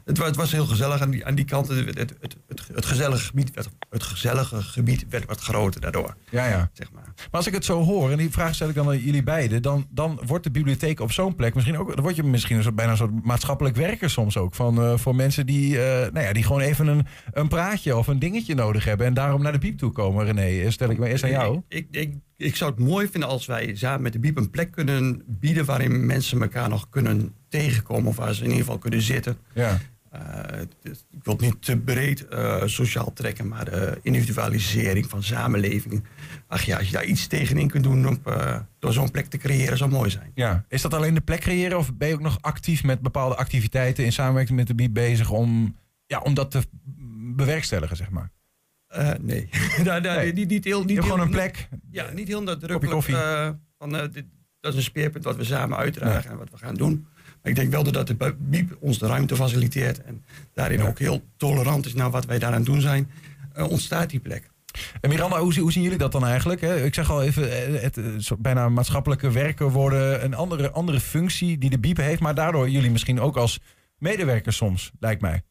Het, 0.05 0.19
was, 0.19 0.27
het 0.27 0.37
was 0.37 0.53
heel 0.53 0.67
gezellig 0.67 1.01
aan 1.01 1.11
die, 1.11 1.27
aan 1.27 1.35
die 1.35 1.45
kant. 1.45 1.69
Het, 1.69 1.99
het, 1.99 2.15
het, 2.21 2.37
het, 2.75 2.87
gezellige 2.87 3.25
gebied 3.25 3.55
werd, 3.55 3.69
het 3.91 4.03
gezellige 4.03 4.62
gebied 4.62 5.07
werd 5.09 5.27
wat 5.27 5.41
groter 5.41 5.81
daardoor. 5.81 6.17
Ja, 6.31 6.47
ja. 6.47 6.71
Zeg 6.73 6.93
maar. 6.93 7.05
maar 7.05 7.27
als 7.31 7.47
ik 7.47 7.53
het 7.53 7.65
zo 7.65 7.83
hoor, 7.83 8.11
en 8.11 8.17
die 8.17 8.31
vraag 8.31 8.55
stel 8.55 8.69
ik 8.69 8.75
dan 8.75 8.88
aan 8.88 8.99
jullie 8.99 9.23
beiden, 9.23 9.62
dan, 9.62 9.87
dan 9.91 10.21
wordt 10.27 10.45
de 10.45 10.51
bibliotheek 10.51 11.01
op 11.01 11.12
zo'n 11.12 11.35
plek 11.35 11.55
misschien 11.55 11.79
ook, 11.79 11.95
dan 11.95 12.05
word 12.05 12.17
je 12.17 12.23
misschien 12.23 12.57
een 12.57 12.62
soort, 12.62 12.75
bijna 12.75 12.91
een 12.91 12.97
soort 12.97 13.25
maatschappelijk 13.25 13.77
werker 13.77 14.11
soms 14.11 14.37
ook. 14.37 14.55
Van, 14.55 14.79
uh, 14.79 14.97
voor 14.97 15.15
mensen 15.15 15.47
die, 15.47 15.75
uh, 15.75 15.81
nou 15.83 16.21
ja, 16.21 16.33
die 16.33 16.43
gewoon 16.43 16.61
even 16.61 16.87
een, 16.87 17.07
een 17.33 17.49
praatje 17.49 17.97
of 17.97 18.07
een 18.07 18.19
dingetje 18.19 18.55
nodig 18.55 18.85
hebben 18.85 19.07
en 19.07 19.15
daarom 19.15 19.43
naar 19.43 19.53
de 19.53 19.59
biep 19.59 19.79
toe 19.79 19.93
komen. 19.93 20.25
René, 20.25 20.71
stel 20.71 20.91
ik 20.91 20.99
me 20.99 21.09
eerst 21.09 21.25
aan 21.25 21.31
jou. 21.31 21.62
Ik, 21.69 21.87
ik, 21.91 22.15
ik, 22.37 22.57
zou 22.57 22.71
het 22.71 22.81
mooi 22.81 23.09
vinden 23.09 23.29
als 23.29 23.47
wij 23.47 23.75
samen 23.75 24.03
met 24.03 24.12
de 24.12 24.19
biep 24.19 24.37
een 24.37 24.51
plek 24.51 24.71
kunnen 24.71 25.23
bieden 25.27 25.65
waarin 25.65 26.07
mensen 26.07 26.43
elkaar 26.43 26.69
nog 26.69 26.88
kunnen 26.88 27.35
tegenkomen 27.53 28.09
of 28.09 28.17
waar 28.17 28.35
ze 28.35 28.41
in 28.41 28.49
ieder 28.49 28.65
geval 28.65 28.79
kunnen 28.79 29.03
zitten. 29.03 29.37
Ja. 29.53 29.79
Uh, 30.15 30.61
ik 31.11 31.25
wil 31.25 31.33
het 31.33 31.41
niet 31.41 31.62
te 31.62 31.77
breed 31.77 32.27
uh, 32.33 32.62
sociaal 32.65 33.12
trekken, 33.12 33.49
maar 33.49 33.65
de 33.65 33.99
individualisering 34.03 35.07
van 35.07 35.23
samenleving. 35.23 36.05
Ach 36.47 36.62
ja, 36.62 36.77
als 36.77 36.87
je 36.87 36.93
daar 36.93 37.05
iets 37.05 37.27
tegenin 37.27 37.69
kunt 37.69 37.85
doen 37.85 38.21
uh, 38.27 38.57
door 38.79 38.93
zo'n 38.93 39.11
plek 39.11 39.27
te 39.27 39.37
creëren, 39.37 39.77
zou 39.77 39.91
mooi 39.91 40.11
zijn. 40.11 40.31
Ja. 40.35 40.65
Is 40.69 40.83
dat 40.83 40.95
alleen 40.95 41.15
de 41.15 41.21
plek 41.21 41.41
creëren 41.41 41.79
of 41.79 41.95
ben 41.95 42.09
je 42.09 42.15
ook 42.15 42.21
nog 42.21 42.38
actief 42.41 42.85
met 42.85 43.01
bepaalde 43.01 43.37
activiteiten 43.37 44.05
in 44.05 44.12
samenwerking 44.12 44.59
met 44.59 44.67
de 44.67 44.75
BIEB 44.75 44.93
bezig 44.93 45.31
om, 45.31 45.77
ja, 46.07 46.21
om 46.21 46.35
dat 46.35 46.51
te 46.51 46.62
bewerkstelligen, 47.37 47.97
zeg 47.97 48.11
maar? 48.11 48.31
nee. 49.21 49.49
nee. 50.03 50.33
Niet, 50.33 50.49
niet 50.49 50.65
heel, 50.65 50.85
niet 50.85 51.01
gewoon 51.01 51.21
een 51.21 51.31
plek? 51.31 51.69
Ja, 51.91 52.11
niet 52.11 52.29
heel 52.29 52.43
nadrukkelijk. 52.43 53.03
van, 53.79 53.91
dit, 54.12 54.25
dat 54.61 54.73
is 54.73 54.79
een 54.79 54.83
speerpunt 54.83 55.25
wat 55.25 55.37
we 55.37 55.45
samen 55.45 55.79
uitdragen 55.79 56.31
en 56.31 56.37
wat 56.37 56.51
we 56.51 56.57
gaan 56.57 56.75
doen 56.75 57.07
ik 57.42 57.55
denk 57.55 57.70
wel 57.70 57.92
dat 57.92 58.07
de 58.07 58.35
BIEB 58.38 58.76
ons 58.81 58.98
de 58.98 59.07
ruimte 59.07 59.37
faciliteert 59.37 60.02
en 60.02 60.24
daarin 60.55 60.83
ook 60.83 60.98
heel 60.98 61.22
tolerant 61.37 61.87
is 61.87 61.94
naar 61.94 62.11
wat 62.11 62.24
wij 62.24 62.38
daaraan 62.38 62.64
doen 62.64 62.81
zijn, 62.81 63.11
uh, 63.57 63.70
ontstaat 63.70 64.11
die 64.11 64.20
plek. 64.20 64.50
En 65.00 65.09
Miranda, 65.09 65.40
hoe, 65.40 65.61
hoe, 65.61 65.72
zien 65.72 65.83
jullie 65.83 65.98
dat 65.98 66.12
dan 66.12 66.26
eigenlijk? 66.26 66.62
Ik 66.62 66.94
zeg 66.94 67.11
al 67.11 67.22
even, 67.22 67.50
eh, 67.52 67.83
het, 67.83 67.96
het 67.96 68.31
eh, 68.31 68.37
bijna 68.38 68.68
maatschappelijke 68.68 69.31
werken 69.31 69.68
worden 69.68 70.24
een 70.24 70.35
andere, 70.35 70.70
andere 70.70 71.00
functie 71.00 71.59
die 71.59 71.70
de 71.70 71.78
BIEB 71.78 71.96
heeft, 71.96 72.20
maar 72.20 72.35
daardoor 72.35 72.68
jullie 72.68 72.90
misschien 72.90 73.20
ook 73.20 73.37
als 73.37 73.61
medewerkers 73.98 74.57
soms, 74.57 74.90
lijkt 75.00 75.20
mij. 75.20 75.42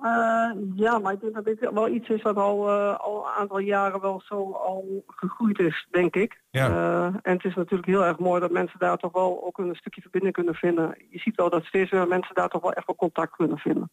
Uh, 0.00 0.50
ja, 0.74 0.98
maar 0.98 1.12
ik 1.12 1.20
denk 1.20 1.34
dat 1.34 1.44
dit 1.44 1.70
wel 1.72 1.88
iets 1.88 2.08
is 2.08 2.22
wat 2.22 2.36
al, 2.36 2.68
uh, 2.68 2.98
al 2.98 3.26
een 3.26 3.32
aantal 3.32 3.58
jaren 3.58 4.00
wel 4.00 4.20
zo 4.24 4.52
al 4.52 5.04
gegroeid 5.06 5.58
is, 5.58 5.86
denk 5.90 6.14
ik. 6.14 6.40
Ja. 6.50 6.68
Uh, 6.68 7.04
en 7.04 7.32
het 7.32 7.44
is 7.44 7.54
natuurlijk 7.54 7.88
heel 7.88 8.04
erg 8.04 8.18
mooi 8.18 8.40
dat 8.40 8.50
mensen 8.50 8.78
daar 8.78 8.96
toch 8.96 9.12
wel 9.12 9.46
ook 9.46 9.58
een 9.58 9.74
stukje 9.74 10.00
verbinding 10.00 10.34
kunnen 10.34 10.54
vinden. 10.54 10.94
Je 11.10 11.18
ziet 11.18 11.36
wel 11.36 11.50
dat 11.50 11.64
steeds 11.64 11.90
meer 11.90 12.08
mensen 12.08 12.34
daar 12.34 12.48
toch 12.48 12.62
wel 12.62 12.72
echt 12.72 12.86
wel 12.86 12.96
contact 12.96 13.36
kunnen 13.36 13.58
vinden. 13.58 13.90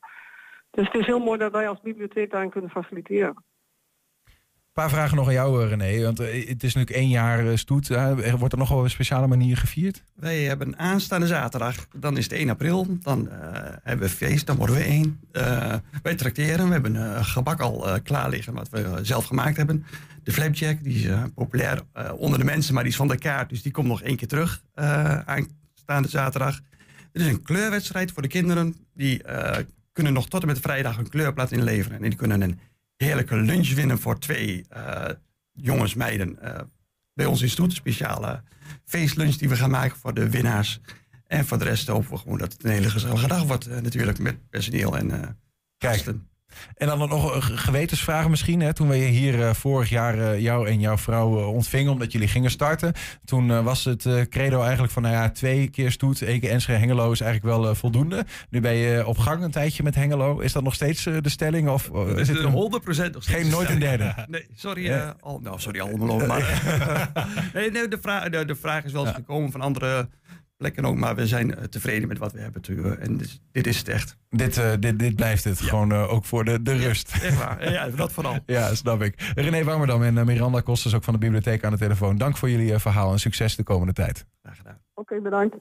Dus 0.72 0.86
het 0.86 0.96
is 0.96 1.06
heel 1.06 1.20
mooi 1.20 1.40
dat 1.40 1.52
wij 1.52 1.70
als 1.70 1.82
bibliotheek 1.82 2.32
daarin 2.32 2.50
kunnen 2.50 2.70
faciliteren 2.70 3.44
paar 4.76 4.90
vragen 4.90 5.18
nog 5.18 5.28
aan 5.28 5.34
jou, 5.34 5.64
eh, 5.64 5.70
René. 5.70 6.04
Want 6.04 6.20
eh, 6.20 6.48
het 6.48 6.64
is 6.64 6.76
nu 6.76 6.84
één 6.84 7.10
jaar 7.10 7.48
eh, 7.48 7.56
stoet. 7.56 7.88
wordt 8.38 8.54
er 8.54 8.58
nog 8.58 8.70
wel 8.70 8.84
een 8.84 8.90
speciale 8.90 9.28
manier 9.28 9.58
gevierd? 9.58 10.04
Wij 10.16 10.44
hebben 10.44 10.78
aanstaande 10.78 11.28
zaterdag, 11.28 11.88
dan 11.96 12.18
is 12.18 12.24
het 12.24 12.34
1 12.34 12.50
april. 12.50 12.98
Dan 13.02 13.30
hebben 13.84 14.08
we 14.08 14.14
feest, 14.14 14.46
dan 14.46 14.56
worden 14.56 14.76
we 14.76 14.84
één. 14.84 15.20
wij 16.04 16.16
tracteren, 16.16 16.68
we 16.68 16.74
hebben 16.74 16.96
een 16.96 17.26
gebak 17.26 17.60
al 17.60 18.02
klaar 18.04 18.30
liggen 18.30 18.54
wat 18.54 18.70
we 18.70 19.00
zelf 19.02 19.26
gemaakt 19.26 19.58
hebben. 19.58 19.86
De 20.24 20.32
flapjack, 20.32 20.84
die 20.84 21.10
is 21.10 21.16
populair 21.36 21.82
onder 22.18 22.40
de 22.40 22.46
mensen, 22.46 22.74
maar 22.74 22.84
die 22.84 22.92
is 22.92 22.98
van 22.98 23.08
de 23.08 23.18
kaart. 23.18 23.50
Dus 23.50 23.62
die 23.62 23.72
komt 23.72 23.88
nog 23.88 24.02
één 24.02 24.16
keer 24.16 24.28
terug 24.28 24.62
aanstaande 25.26 26.08
zaterdag. 26.08 26.60
Er 27.12 27.22
is 27.22 27.28
een 27.28 27.42
kleurwedstrijd 27.42 28.12
voor 28.12 28.22
de 28.22 28.28
kinderen. 28.28 28.76
Die 28.94 29.22
kunnen 29.94 30.14
nog 30.14 30.28
tot 30.28 30.42
en 30.42 30.48
met 30.48 30.60
vrijdag 30.60 30.98
een 30.98 31.10
kleurplaat 31.10 31.52
inleveren. 31.52 31.98
En 31.98 32.10
die 32.10 32.18
kunnen 32.18 32.42
een 32.42 32.60
heerlijke 32.98 33.36
lunch 33.36 33.74
winnen 33.74 34.00
voor 34.00 34.20
twee 34.20 34.66
uh, 34.76 35.06
jongens, 35.52 35.94
meiden. 35.94 36.38
Uh, 36.44 36.60
bij 37.14 37.26
ons 37.26 37.42
in 37.42 37.50
Stoet, 37.50 37.70
een 37.70 37.76
speciale 37.76 38.44
feestlunch 38.86 39.36
die 39.36 39.50
we 39.50 39.56
gaan 39.56 39.70
maken 39.70 39.98
voor 39.98 40.14
de 40.14 40.30
winnaars. 40.30 40.80
En 41.28 41.46
voor 41.46 41.58
de 41.58 41.64
rest 41.64 41.88
hopen 41.88 42.10
we 42.10 42.18
gewoon 42.18 42.38
dat 42.38 42.54
het 42.54 42.64
een 42.64 42.72
hele 42.72 42.90
gezellige 42.90 43.28
dag 43.28 43.44
wordt. 43.44 43.68
Uh, 43.68 43.78
natuurlijk 43.78 44.20
met 44.20 44.50
personeel 44.50 44.98
en 44.98 45.38
gasten. 45.78 46.30
En 46.78 46.88
dan 46.88 46.98
nog 46.98 47.36
een 47.36 47.58
gewetensvraag 47.58 48.30
misschien. 48.30 48.62
Hè? 48.62 48.74
Toen 48.74 48.88
we 48.88 48.96
hier 48.96 49.40
uh, 49.40 49.54
vorig 49.54 49.90
jaar 49.90 50.18
uh, 50.18 50.40
jou 50.40 50.68
en 50.68 50.80
jouw 50.80 50.98
vrouw 50.98 51.40
uh, 51.40 51.54
ontvingen, 51.54 51.92
omdat 51.92 52.12
jullie 52.12 52.28
gingen 52.28 52.52
starten. 52.52 52.94
Toen 53.26 53.64
was 53.64 53.84
het 53.84 54.08
credo 54.30 54.62
eigenlijk 54.62 54.94
van, 54.94 55.02
nou 55.02 55.16
ja, 55.16 55.30
twee 55.30 55.70
keer 55.70 55.92
stoet, 55.92 56.22
één 56.22 56.40
keer 56.40 56.50
Enschede 56.50 56.80
Hengelo 56.80 57.12
is 57.12 57.22
eigenlijk 57.22 57.58
wel 57.58 57.76
voldoende. 57.76 58.26
Nu 58.50 58.62
ben 58.62 58.74
je 58.74 59.08
op 59.08 59.18
gang 59.18 59.44
een 59.44 59.52
tijdje 59.52 59.84
met 59.84 59.96
Hengelo. 59.96 60.40
Is 60.40 60.52
dat 60.52 60.64
nog 60.64 60.74
steeds 60.74 61.04
de 61.04 61.30
stelling? 61.30 61.70
Of 61.70 61.90
is 62.16 62.28
het 62.28 62.38
100% 62.38 62.44
nog 62.46 62.64
steeds 62.96 63.26
Geen 63.26 63.50
nooit 63.50 63.70
een 63.70 63.80
derde? 63.80 64.26
nee, 64.28 64.48
sorry. 64.56 65.14
al, 65.20 65.40
nou, 65.40 65.60
sorry, 65.60 65.80
allemaal. 65.80 66.26
Maar, 66.26 66.62
nee, 67.54 67.72
nee, 67.72 67.88
de, 67.88 67.98
vraag, 68.02 68.30
de, 68.30 68.46
de 68.46 68.56
vraag 68.56 68.84
is 68.84 68.92
wel 68.92 69.06
eens 69.06 69.16
gekomen 69.16 69.52
van 69.52 69.62
andere 69.62 70.08
plekken 70.72 70.86
ook. 70.86 70.96
Maar 70.96 71.16
we 71.16 71.28
zijn 71.28 71.56
eh, 71.56 71.64
tevreden 71.64 72.08
met 72.08 72.18
wat 72.18 72.32
we 72.32 72.40
hebben. 72.40 72.62
Te, 72.62 72.98
en 73.00 73.18
dit, 73.18 73.40
dit, 73.52 73.68
is 73.68 73.78
het 73.78 73.88
echt. 73.88 74.18
Dit, 74.30 74.58
uh, 74.58 74.72
dit, 74.80 75.00
dit 75.00 75.16
blijft 75.16 75.44
het. 75.44 75.62
Gewoon 75.62 75.92
uh, 75.92 76.14
ook 76.14 76.26
voor 76.26 76.46
de, 76.46 76.62
de 76.62 76.76
rust. 76.76 77.14
Ja, 77.14 77.22
echt 77.22 77.38
waar. 77.38 77.72
Ja, 77.72 77.90
dat 77.90 78.12
vooral. 78.12 78.38
ja, 78.46 78.76
snap 78.76 79.02
ik. 79.02 79.32
René 79.36 79.64
Warmerdam 79.64 80.04
en 80.04 80.26
Miranda 80.26 80.62
Kosters 80.62 80.96
ook 80.96 81.04
van 81.04 81.14
de 81.14 81.20
bibliotheek 81.20 81.64
aan 81.64 81.72
de 81.72 81.78
telefoon. 81.78 82.18
Dank 82.18 82.38
voor 82.38 82.50
jullie 82.50 82.80
verhaal 82.80 83.12
en 83.12 83.20
succes 83.20 83.56
de 83.56 83.64
komende 83.64 83.94
tijd. 83.94 84.26
Graag 84.42 84.58
gedaan. 84.58 84.80
Oké, 84.94 85.22
bedankt. 85.22 85.56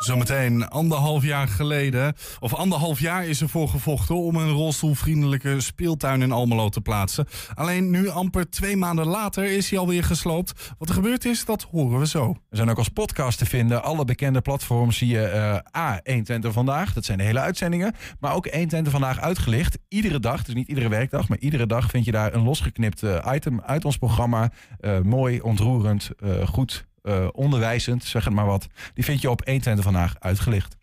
Zometeen 0.00 0.68
anderhalf 0.68 1.24
jaar 1.24 1.48
geleden, 1.48 2.14
of 2.38 2.54
anderhalf 2.54 3.00
jaar 3.00 3.26
is 3.26 3.40
ervoor 3.40 3.68
gevochten 3.68 4.16
om 4.16 4.36
een 4.36 4.50
rolstoelvriendelijke 4.50 5.60
speeltuin 5.60 6.22
in 6.22 6.32
Almelo 6.32 6.68
te 6.68 6.80
plaatsen. 6.80 7.26
Alleen 7.54 7.90
nu, 7.90 8.08
amper 8.08 8.50
twee 8.50 8.76
maanden 8.76 9.06
later, 9.06 9.44
is 9.44 9.70
hij 9.70 9.78
alweer 9.78 10.04
gesloopt. 10.04 10.72
Wat 10.78 10.88
er 10.88 10.94
gebeurd 10.94 11.24
is, 11.24 11.44
dat 11.44 11.66
horen 11.70 11.98
we 11.98 12.06
zo. 12.06 12.36
We 12.48 12.56
zijn 12.56 12.70
ook 12.70 12.78
als 12.78 12.88
podcast 12.88 13.38
te 13.38 13.46
vinden. 13.46 13.82
Alle 13.82 14.04
bekende 14.04 14.40
platforms 14.40 14.98
zie 14.98 15.08
je 15.08 15.30
uh, 15.74 15.80
A, 15.82 16.00
120 16.04 16.52
vandaag. 16.52 16.92
Dat 16.92 17.04
zijn 17.04 17.18
de 17.18 17.24
hele 17.24 17.40
uitzendingen. 17.40 17.94
Maar 18.20 18.34
ook 18.34 18.46
120 18.46 18.92
vandaag 18.92 19.20
uitgelicht. 19.20 19.78
Iedere 19.88 20.20
dag, 20.20 20.44
dus 20.44 20.54
niet 20.54 20.68
iedere 20.68 20.88
werkdag, 20.88 21.28
maar 21.28 21.38
iedere 21.38 21.66
dag 21.66 21.90
vind 21.90 22.04
je 22.04 22.12
daar 22.12 22.34
een 22.34 22.42
losgeknipt 22.42 23.02
uh, 23.02 23.32
item 23.34 23.60
uit 23.60 23.84
ons 23.84 23.96
programma. 23.96 24.50
Uh, 24.80 25.00
mooi, 25.00 25.40
ontroerend, 25.40 26.10
goed 26.44 26.88
uh, 27.02 27.28
onderwijzend, 27.32 28.04
zeg 28.04 28.24
het 28.24 28.34
maar 28.34 28.46
wat. 28.46 28.66
Die 28.94 29.04
vind 29.04 29.20
je 29.20 29.30
op 29.30 29.40
120 29.44 29.84
vandaag 29.84 30.14
uitgelicht. 30.18 30.76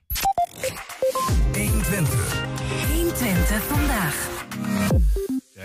120. 1.54 2.46
120 2.94 3.64
vandaag 3.64 4.38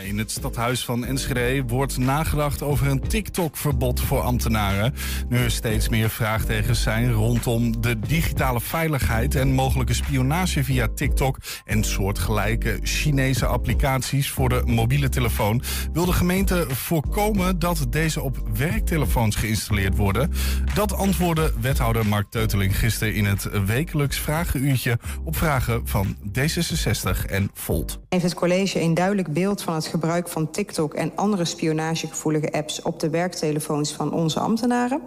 in 0.05 0.19
het 0.19 0.31
stadhuis 0.31 0.85
van 0.85 1.05
Enschede 1.05 1.62
wordt 1.67 1.99
nagedacht 1.99 2.62
over 2.62 2.87
een 2.87 3.09
TikTok-verbod 3.09 4.01
voor 4.01 4.21
ambtenaren. 4.21 4.95
Nu 5.29 5.38
er 5.38 5.51
steeds 5.51 5.88
meer 5.88 6.11
vraagtekens 6.11 6.83
zijn 6.83 7.12
rondom 7.12 7.81
de 7.81 7.99
digitale 7.99 8.61
veiligheid 8.61 9.35
en 9.35 9.53
mogelijke 9.53 9.95
spionage 9.95 10.65
via 10.65 10.88
TikTok 10.95 11.38
en 11.65 11.85
soortgelijke 11.85 12.79
Chinese 12.83 13.47
applicaties 13.47 14.31
voor 14.31 14.49
de 14.49 14.62
mobiele 14.65 15.09
telefoon, 15.09 15.62
wil 15.93 16.05
de 16.05 16.12
gemeente 16.12 16.67
voorkomen 16.69 17.59
dat 17.59 17.87
deze 17.91 18.21
op 18.21 18.49
werktelefoons 18.57 19.37
geïnstalleerd 19.37 19.97
worden. 19.97 20.33
Dat 20.75 20.93
antwoordde 20.93 21.53
wethouder 21.61 22.07
Mark 22.07 22.31
Teuteling 22.31 22.79
gisteren 22.79 23.15
in 23.15 23.25
het 23.25 23.65
wekelijks 23.67 24.19
vragenuurtje 24.19 24.99
op 25.25 25.37
vragen 25.37 25.81
van 25.85 26.17
D66 26.38 27.27
en 27.27 27.51
Volt. 27.55 28.01
Heeft 28.09 28.25
het 28.25 28.35
college 28.35 28.81
een 28.81 28.95
duidelijk 28.95 29.33
beeld 29.33 29.62
van 29.62 29.75
het 29.75 29.87
gebruik 29.92 30.28
van 30.28 30.50
TikTok 30.50 30.94
en 30.94 31.12
andere 31.14 31.44
spionagegevoelige 31.44 32.52
apps 32.52 32.83
op 32.83 33.00
de 33.00 33.11
werktelefoons 33.11 33.92
van 33.92 34.12
onze 34.12 34.40
ambtenaren? 34.40 35.00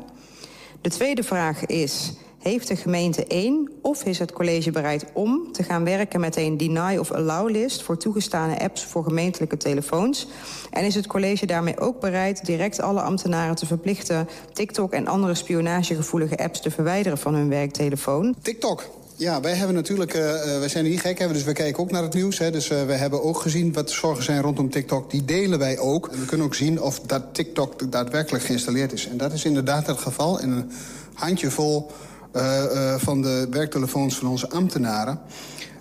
De 0.82 0.90
tweede 0.90 1.24
vraag 1.24 1.66
is, 1.66 2.14
heeft 2.40 2.68
de 2.68 2.76
gemeente 2.76 3.26
één 3.26 3.72
of 3.82 4.04
is 4.04 4.20
het 4.20 4.32
college 4.32 4.72
bereid 4.72 5.06
om 5.14 5.52
te 5.52 5.64
gaan 5.64 5.84
werken 5.84 6.20
met 6.20 6.36
een 6.36 6.58
deny 6.58 6.98
of 6.98 7.12
allow 7.12 7.50
list 7.50 7.82
voor 7.84 7.98
toegestane 7.98 8.60
apps 8.60 8.84
voor 8.84 9.04
gemeentelijke 9.04 9.58
telefoons? 9.58 10.28
En 10.72 10.84
is 10.84 10.96
het 10.96 11.08
college 11.08 11.46
daarmee 11.46 11.80
ook 11.80 12.00
bereid 12.00 12.46
direct 12.46 12.82
alle 12.82 13.02
ambtenaren 13.02 13.56
te 13.56 13.66
verplichten 13.66 14.28
TikTok 14.54 14.92
en 14.92 15.08
andere 15.08 15.36
spionagegevoelige 15.36 16.38
apps 16.38 16.62
te 16.62 16.72
verwijderen 16.72 17.18
van 17.18 17.34
hun 17.34 17.50
werktelefoon? 17.50 18.36
TikTok. 18.42 18.90
Ja, 19.18 19.42
wij 19.42 19.54
hebben 19.54 19.76
natuurlijk, 19.76 20.14
uh, 20.14 20.22
wij 20.60 20.70
zijn 20.70 20.84
niet 20.84 21.00
gek, 21.00 21.18
dus 21.18 21.44
we 21.44 21.54
kijken 21.54 21.84
ook 21.84 21.92
naar 21.92 22.04
het 22.04 22.14
nieuws. 22.14 22.38
Hè, 22.38 22.52
dus 22.52 22.70
uh, 22.70 22.84
we 22.84 22.94
hebben 22.94 23.24
ook 23.24 23.40
gezien 23.40 23.74
wat 23.74 23.88
de 23.88 23.94
zorgen 23.94 24.24
zijn 24.24 24.42
rondom 24.42 24.70
TikTok. 24.70 25.12
Die 25.12 25.26
delen 25.26 25.60
wij 25.60 25.78
ook. 25.78 26.08
En 26.08 26.20
we 26.20 26.26
kunnen 26.26 26.46
ook 26.46 26.56
zien 26.56 26.82
of 26.82 27.00
dat 27.00 27.24
TikTok 27.32 27.92
daadwerkelijk 27.92 28.44
geïnstalleerd 28.44 28.94
is. 28.94 29.08
En 29.08 29.18
dat 29.18 29.34
is 29.34 29.46
inderdaad 29.46 29.88
het 29.88 29.98
geval 29.98 30.40
in 30.40 30.52
een 30.52 30.72
handjevol 31.14 31.92
uh, 32.36 32.96
van 32.98 33.22
de 33.22 33.48
werktelefoons 33.50 34.16
van 34.16 34.28
onze 34.28 34.50
ambtenaren. 34.50 35.20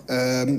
Ehm, 0.05 0.57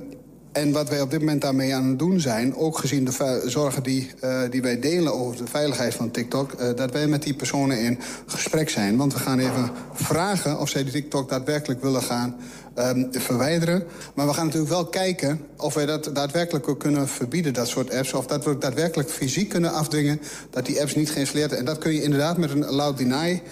En 0.52 0.72
wat 0.72 0.88
wij 0.88 1.00
op 1.00 1.10
dit 1.10 1.20
moment 1.20 1.40
daarmee 1.40 1.74
aan 1.74 1.88
het 1.88 1.98
doen 1.98 2.20
zijn... 2.20 2.56
ook 2.56 2.78
gezien 2.78 3.04
de 3.04 3.42
zorgen 3.46 3.82
die, 3.82 4.10
die 4.50 4.62
wij 4.62 4.80
delen 4.80 5.14
over 5.14 5.36
de 5.36 5.46
veiligheid 5.46 5.94
van 5.94 6.10
TikTok... 6.10 6.76
Dat 6.76 6.90
wij 6.92 7.06
met 7.06 7.22
die 7.22 7.34
personen 7.34 7.80
in 7.80 7.98
gesprek 8.26 8.68
zijn. 8.68 8.96
Want 8.96 9.12
we 9.12 9.18
gaan 9.18 9.38
even 9.38 9.70
vragen 9.92 10.60
of 10.60 10.68
zij 10.68 10.84
TikTok 10.84 11.28
daadwerkelijk 11.28 11.82
willen 11.82 12.02
gaan 12.02 12.36
um, 12.78 13.08
verwijderen. 13.10 13.84
Maar 14.14 14.26
we 14.26 14.32
gaan 14.32 14.44
natuurlijk 14.44 14.72
wel 14.72 14.86
kijken 14.86 15.46
of 15.56 15.74
wij 15.74 15.86
dat 15.86 16.10
daadwerkelijk 16.12 16.68
ook 16.68 16.80
kunnen 16.80 17.08
verbieden, 17.08 17.52
dat 17.52 17.68
soort 17.68 17.94
apps. 17.94 18.12
Of 18.12 18.26
dat 18.26 18.44
we 18.44 18.58
daadwerkelijk 18.58 19.10
fysiek 19.10 19.48
kunnen 19.48 19.72
afdwingen 19.72 20.20
dat 20.50 20.66
die 20.66 20.80
apps 20.80 20.94
niet 20.94 21.10
geïnstalleerd. 21.10 21.52
En 21.52 21.64
dat 21.64 21.78
kun 21.78 21.92
je 21.92 22.02
inderdaad 22.02 22.38
met 22.38 22.50
een 22.50 22.64
loud 22.64 22.98
deny... 22.98 23.42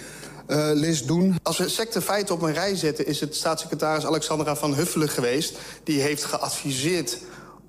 Uh, 0.49 0.71
list 0.73 1.07
doen. 1.07 1.37
Als 1.43 1.59
we 1.59 1.69
secte 1.69 2.03
feiten 2.03 2.35
op 2.35 2.43
een 2.43 2.53
rij 2.53 2.77
zetten... 2.77 3.07
is 3.07 3.21
het 3.21 3.35
staatssecretaris 3.35 4.07
Alexandra 4.07 4.57
van 4.57 4.75
Huffelen 4.75 5.09
geweest... 5.09 5.59
die 5.85 6.01
heeft 6.01 6.25
geadviseerd 6.25 7.19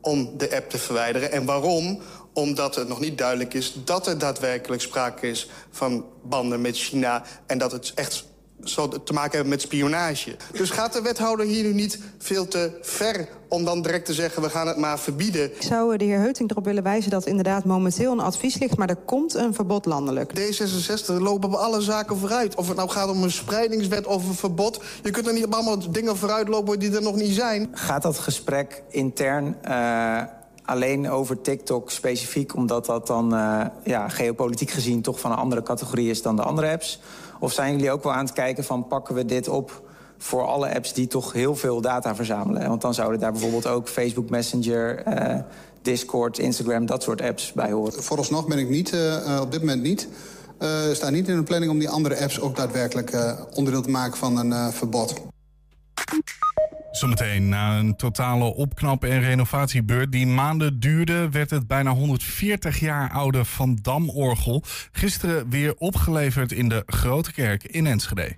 om 0.02 0.38
de 0.38 0.56
app 0.56 0.70
te 0.70 0.78
verwijderen. 0.78 1.32
En 1.32 1.46
waarom? 1.46 2.00
Omdat 2.34 2.76
het 2.76 2.88
nog 2.88 3.00
niet 3.00 3.18
duidelijk 3.18 3.54
is 3.54 3.76
dat 3.84 4.08
er 4.08 4.18
daadwerkelijk 4.18 4.82
sprake 4.82 5.30
is... 5.30 5.50
van 5.72 6.06
banden 6.24 6.62
met 6.62 6.78
China 6.78 7.24
en 7.46 7.58
dat 7.58 7.72
het 7.72 7.92
echt 7.96 8.26
zal 8.64 9.04
te 9.04 9.14
maken 9.14 9.32
hebben 9.32 9.50
met 9.50 9.62
spionage. 9.62 10.36
Dus 10.52 10.70
gaat 10.70 10.94
de 10.94 11.02
wethouder 11.02 11.46
hier 11.46 11.64
nu 11.64 11.74
niet 11.74 12.00
veel 12.18 12.48
te 12.48 12.78
ver 12.82 13.28
om 13.50 13.66
dan 13.66 13.82
direct 13.82 14.06
te 14.06 14.14
zeggen... 14.14 14.42
we 14.42 14.50
gaan 14.50 14.68
het 14.68 14.78
maar 14.78 15.00
verbieden? 15.00 15.56
Ik 15.56 15.62
zou 15.62 15.94
eh, 15.94 16.00
de 16.00 16.06
heer 16.06 16.20
Heuting 16.20 16.52
erop 16.52 16.66
willen 16.66 16.84
wijzen 16.84 17.12
dat 17.12 17.26
inderdaad 17.26 17.66
momenteel 17.66 18.12
een 18.12 18.20
advies 18.20 18.58
ligt... 18.58 18.78
maar 18.78 18.90
er 18.90 18.96
komt 18.96 19.34
een 19.34 19.54
verbod 19.54 19.86
landelijk. 19.86 20.32
D66 20.40 21.06
lopen 21.06 21.50
op 21.50 21.56
alle 21.56 21.82
zaken 21.82 22.18
vooruit. 22.18 22.56
Of 22.56 22.68
het 22.68 22.78
nou 22.78 22.90
gaat 22.90 23.10
om 23.10 23.24
een 23.24 23.32
spreidingswet 23.32 24.08
of 24.08 24.28
een 24.28 24.34
verbod. 24.34 24.82
Je 25.04 25.12
kunt 25.12 25.28
er 25.28 25.34
niet 25.34 25.46
op 25.46 25.54
allemaal 25.54 25.92
dingen 25.92 26.18
vooruit 26.18 26.48
lopen 26.48 26.80
die 26.80 26.96
er 26.96 27.02
nog 27.02 27.16
niet 27.16 27.36
zijn. 27.36 27.70
Gaat 27.72 28.02
dat 28.02 28.18
gesprek 28.18 28.84
intern... 28.90 29.58
Uh 29.68 30.22
alleen 30.66 31.10
over 31.10 31.42
TikTok 31.42 31.92
specifiek... 31.92 32.56
omdat 32.56 32.86
dat 32.86 33.08
dan 33.08 33.34
uh, 33.34 33.66
ja, 33.84 34.10
geopolitiek 34.10 34.70
gezien 34.70 35.02
toch 35.02 35.20
van 35.20 35.32
een 35.32 35.38
andere 35.38 35.64
categorie 35.64 36.10
is 36.10 36.22
dan 36.22 36.36
de 36.36 36.42
andere 36.42 36.72
apps? 36.72 37.00
Of 37.46 37.54
zijn 37.54 37.72
jullie 37.72 37.92
ook 37.92 38.04
wel 38.04 38.14
aan 38.14 38.26
het 38.26 38.34
kijken 38.34 38.64
van 38.64 38.88
pakken 38.88 39.16
we 39.16 39.26
dit 39.26 39.48
op 39.48 39.82
voor 40.18 40.46
alle 40.46 40.76
apps 40.76 40.94
die 40.94 41.08
toch 41.08 41.34
heel 41.34 41.56
veel 41.56 41.82
data 41.82 42.16
verzamelen? 42.16 42.70
Want 42.70 42.82
dan 42.82 42.94
zouden 42.94 43.20
daar 43.20 43.32
bijvoorbeeld 43.32 43.68
ook 43.68 43.90
Facebook 43.90 44.30
Messenger, 44.30 45.08
uh, 45.08 45.40
Discord, 45.82 46.40
Instagram, 46.40 46.86
dat 46.86 47.04
soort 47.04 47.22
apps 47.22 47.54
bij 47.54 47.72
horen. 47.72 48.04
Vooralsnog 48.04 48.48
ben 48.48 48.58
ik 48.58 48.70
niet, 48.70 48.94
uh, 48.94 49.40
op 49.42 49.52
dit 49.52 49.60
moment 49.60 49.82
niet. 49.82 50.08
Uh, 50.60 50.70
staat 50.94 51.12
niet 51.12 51.28
in 51.28 51.36
de 51.36 51.44
planning 51.44 51.72
om 51.72 51.80
die 51.80 51.90
andere 51.90 52.20
apps 52.20 52.40
ook 52.40 52.56
daadwerkelijk 52.56 53.36
onderdeel 53.54 53.82
te 53.82 53.90
maken 53.90 54.18
van 54.18 54.38
een 54.38 54.72
verbod. 54.72 55.14
Zometeen, 56.96 57.50
na 57.50 57.78
een 57.78 57.96
totale 57.96 58.54
opknap- 58.54 59.04
en 59.04 59.22
renovatiebeurt 59.22 60.12
die 60.12 60.28
maanden 60.28 60.80
duurde, 60.80 61.30
werd 61.30 61.50
het 61.50 61.68
bijna 61.68 61.92
140 61.92 62.80
jaar 62.80 63.12
oude 63.12 63.46
Van 63.46 63.80
Dam-orgel 63.82 64.64
gisteren 64.92 65.50
weer 65.50 65.76
opgeleverd 65.78 66.52
in 66.52 66.70
de 66.70 66.84
Grote 66.86 67.32
Kerk 67.32 67.64
in 67.64 67.86
Enschede. 67.86 68.36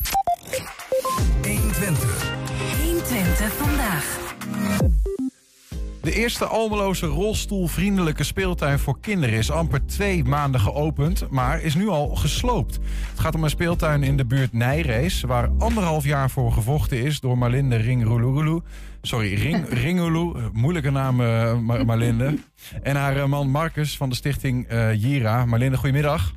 De 6.08 6.14
eerste 6.14 6.46
Almeloze 6.46 7.06
rolstoelvriendelijke 7.06 8.24
speeltuin 8.24 8.80
voor 8.80 9.00
kinderen 9.00 9.38
is 9.38 9.52
amper 9.52 9.86
twee 9.86 10.24
maanden 10.24 10.62
geopend, 10.62 11.30
maar 11.30 11.62
is 11.62 11.76
nu 11.76 11.88
al 11.88 12.08
gesloopt. 12.16 12.80
Het 13.10 13.20
gaat 13.20 13.36
om 13.36 13.44
een 13.44 13.50
speeltuin 13.50 14.04
in 14.04 14.18
de 14.18 14.26
buurt 14.26 14.54
Nijrees, 14.54 15.22
waar 15.22 15.50
anderhalf 15.58 16.04
jaar 16.04 16.30
voor 16.30 16.52
gevochten 16.52 17.04
is 17.04 17.20
door 17.20 17.38
Marlinde 17.38 17.76
Ringrululu. 17.76 18.62
Sorry, 19.02 19.34
Ring, 19.34 19.70
Ringulu, 19.84 20.50
moeilijke 20.54 20.90
naam 20.92 21.22
uh, 21.22 21.60
Marlinde. 21.60 22.38
En 22.84 22.96
haar 22.96 23.18
eh, 23.18 23.26
man 23.26 23.50
Marcus 23.50 23.98
van 23.98 24.10
de 24.10 24.16
stichting 24.16 24.72
uh, 24.72 24.94
Jira. 24.94 25.46
Marlinde, 25.46 25.78
goedemiddag. 25.78 26.34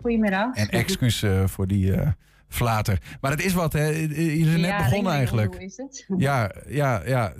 Goedemiddag. 0.00 0.54
En 0.54 0.68
excuus 0.68 1.24
voor 1.46 1.66
die 1.66 1.92
Flater. 2.50 2.98
Maar 3.20 3.30
het 3.30 3.44
is 3.44 3.52
wat, 3.52 3.72
hè? 3.72 3.86
Je 3.86 4.14
is 4.14 4.56
net 4.60 4.76
begonnen 4.76 5.12
eigenlijk. 5.12 5.54
Hoe 5.54 5.64
is 5.64 5.76
het? 5.76 6.04
Ja, 6.16 6.54
ja, 6.68 7.02
ja. 7.06 7.32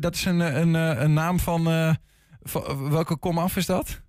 Dat 0.00 0.14
is 0.14 0.24
een, 0.24 0.40
een, 0.40 0.74
een 0.74 1.12
naam 1.12 1.38
van, 1.38 1.68
uh, 1.68 1.94
van 2.42 2.90
welke 2.90 3.16
komaf 3.16 3.56
is 3.56 3.66
dat? 3.66 4.02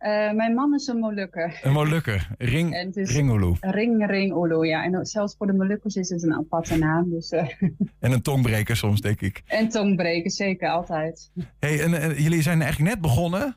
Uh, 0.00 0.32
mijn 0.32 0.54
man 0.54 0.74
is 0.74 0.86
een 0.86 0.98
Molukker. 0.98 1.60
Een 1.62 1.72
Molukker. 1.72 2.28
Ring, 2.38 2.92
Ringolo. 2.94 3.56
Ring 3.60 4.06
Ringolo, 4.06 4.64
ja. 4.64 4.84
En 4.84 5.06
zelfs 5.06 5.34
voor 5.38 5.46
de 5.46 5.52
Molukkers 5.52 5.94
is 5.94 6.08
het 6.08 6.22
een 6.22 6.34
aparte 6.34 6.76
naam. 6.76 7.10
Dus, 7.10 7.32
uh. 7.32 7.48
En 8.00 8.12
een 8.12 8.22
tongbreker 8.22 8.76
soms, 8.76 9.00
denk 9.00 9.20
ik. 9.20 9.42
En 9.46 9.68
tongbreker, 9.68 10.30
zeker, 10.30 10.68
altijd. 10.68 11.30
hey, 11.58 11.82
en, 11.82 12.00
en, 12.00 12.22
jullie 12.22 12.42
zijn 12.42 12.62
eigenlijk 12.62 12.92
net 12.92 13.00
begonnen. 13.02 13.56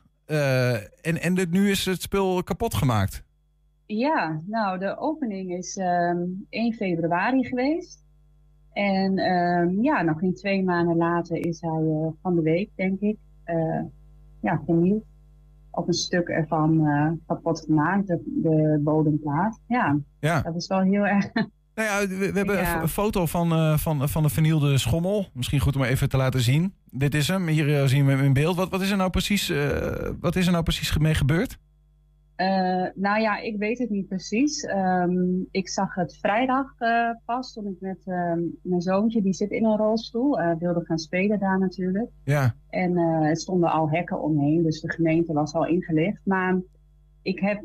en, 1.02 1.20
en 1.20 1.46
nu 1.50 1.70
is 1.70 1.84
het 1.84 2.02
spul 2.02 2.42
kapot 2.42 2.74
gemaakt. 2.74 3.22
Ja, 3.96 4.40
nou, 4.46 4.78
de 4.78 4.98
opening 4.98 5.56
is 5.56 5.76
um, 5.76 5.84
ehm, 5.84 6.26
1 6.48 6.74
februari 6.74 7.44
geweest. 7.44 8.04
En 8.72 9.18
um, 9.18 9.82
ja, 9.82 10.02
nog 10.02 10.18
geen 10.18 10.34
twee 10.34 10.64
maanden 10.64 10.96
later 10.96 11.36
is 11.36 11.60
hij 11.60 11.82
uh, 11.82 12.06
van 12.22 12.34
de 12.34 12.42
week, 12.42 12.70
denk 12.74 13.00
ik, 13.00 13.16
uh, 13.46 13.82
ja, 14.40 14.62
vernieuwd. 14.64 15.02
Op 15.70 15.88
een 15.88 15.94
stuk 15.94 16.28
ervan 16.28 16.86
uh, 16.86 17.10
kapot 17.26 17.60
gemaakt, 17.60 18.06
de, 18.06 18.22
de 18.24 18.80
bodemplaat. 18.84 19.60
Ja, 19.66 19.98
ja, 20.20 20.42
dat 20.42 20.54
is 20.54 20.66
wel 20.66 20.80
heel 20.80 21.06
erg... 21.06 21.30
Nou 21.74 21.88
ja, 21.88 22.08
we, 22.08 22.32
we 22.32 22.38
hebben 22.38 22.56
ja. 22.56 22.82
een 22.82 22.88
foto 22.88 23.26
van, 23.26 23.78
van, 23.78 24.08
van 24.08 24.22
de 24.22 24.28
vernielde 24.28 24.78
schommel. 24.78 25.26
Misschien 25.32 25.60
goed 25.60 25.76
om 25.76 25.82
even 25.82 26.08
te 26.08 26.16
laten 26.16 26.40
zien. 26.40 26.74
Dit 26.90 27.14
is 27.14 27.28
hem. 27.28 27.46
Hier 27.46 27.88
zien 27.88 28.06
we 28.06 28.12
hem 28.12 28.24
in 28.24 28.32
beeld. 28.32 28.56
Wat, 28.56 28.70
wat 28.70 28.80
is 28.80 28.90
er 28.90 28.96
nou 28.96 29.10
precies, 29.10 29.52
wat 30.20 30.36
is 30.36 30.46
er 30.46 30.52
nou 30.52 30.64
precies 30.64 30.98
mee 30.98 31.14
gebeurd? 31.14 31.58
Uh, 32.40 32.86
nou 32.94 33.20
ja, 33.20 33.38
ik 33.38 33.56
weet 33.58 33.78
het 33.78 33.90
niet 33.90 34.08
precies. 34.08 34.64
Um, 34.64 35.46
ik 35.50 35.68
zag 35.68 35.94
het 35.94 36.16
vrijdag 36.16 36.80
uh, 36.80 37.10
pas 37.24 37.52
toen 37.52 37.66
ik 37.66 37.80
met 37.80 38.06
uh, 38.06 38.32
mijn 38.62 38.80
zoontje, 38.80 39.22
die 39.22 39.32
zit 39.32 39.50
in 39.50 39.64
een 39.64 39.76
rolstoel, 39.76 40.40
uh, 40.40 40.54
wilde 40.58 40.84
gaan 40.84 40.98
spelen 40.98 41.38
daar 41.38 41.58
natuurlijk. 41.58 42.10
Ja. 42.24 42.54
En 42.68 42.96
er 42.96 43.36
stonden 43.36 43.70
al 43.70 43.90
hekken 43.90 44.22
omheen, 44.22 44.62
dus 44.62 44.80
de 44.80 44.92
gemeente 44.92 45.32
was 45.32 45.52
al 45.52 45.66
ingelicht. 45.66 46.20
Maar 46.24 46.60
ik 47.22 47.40
heb 47.40 47.62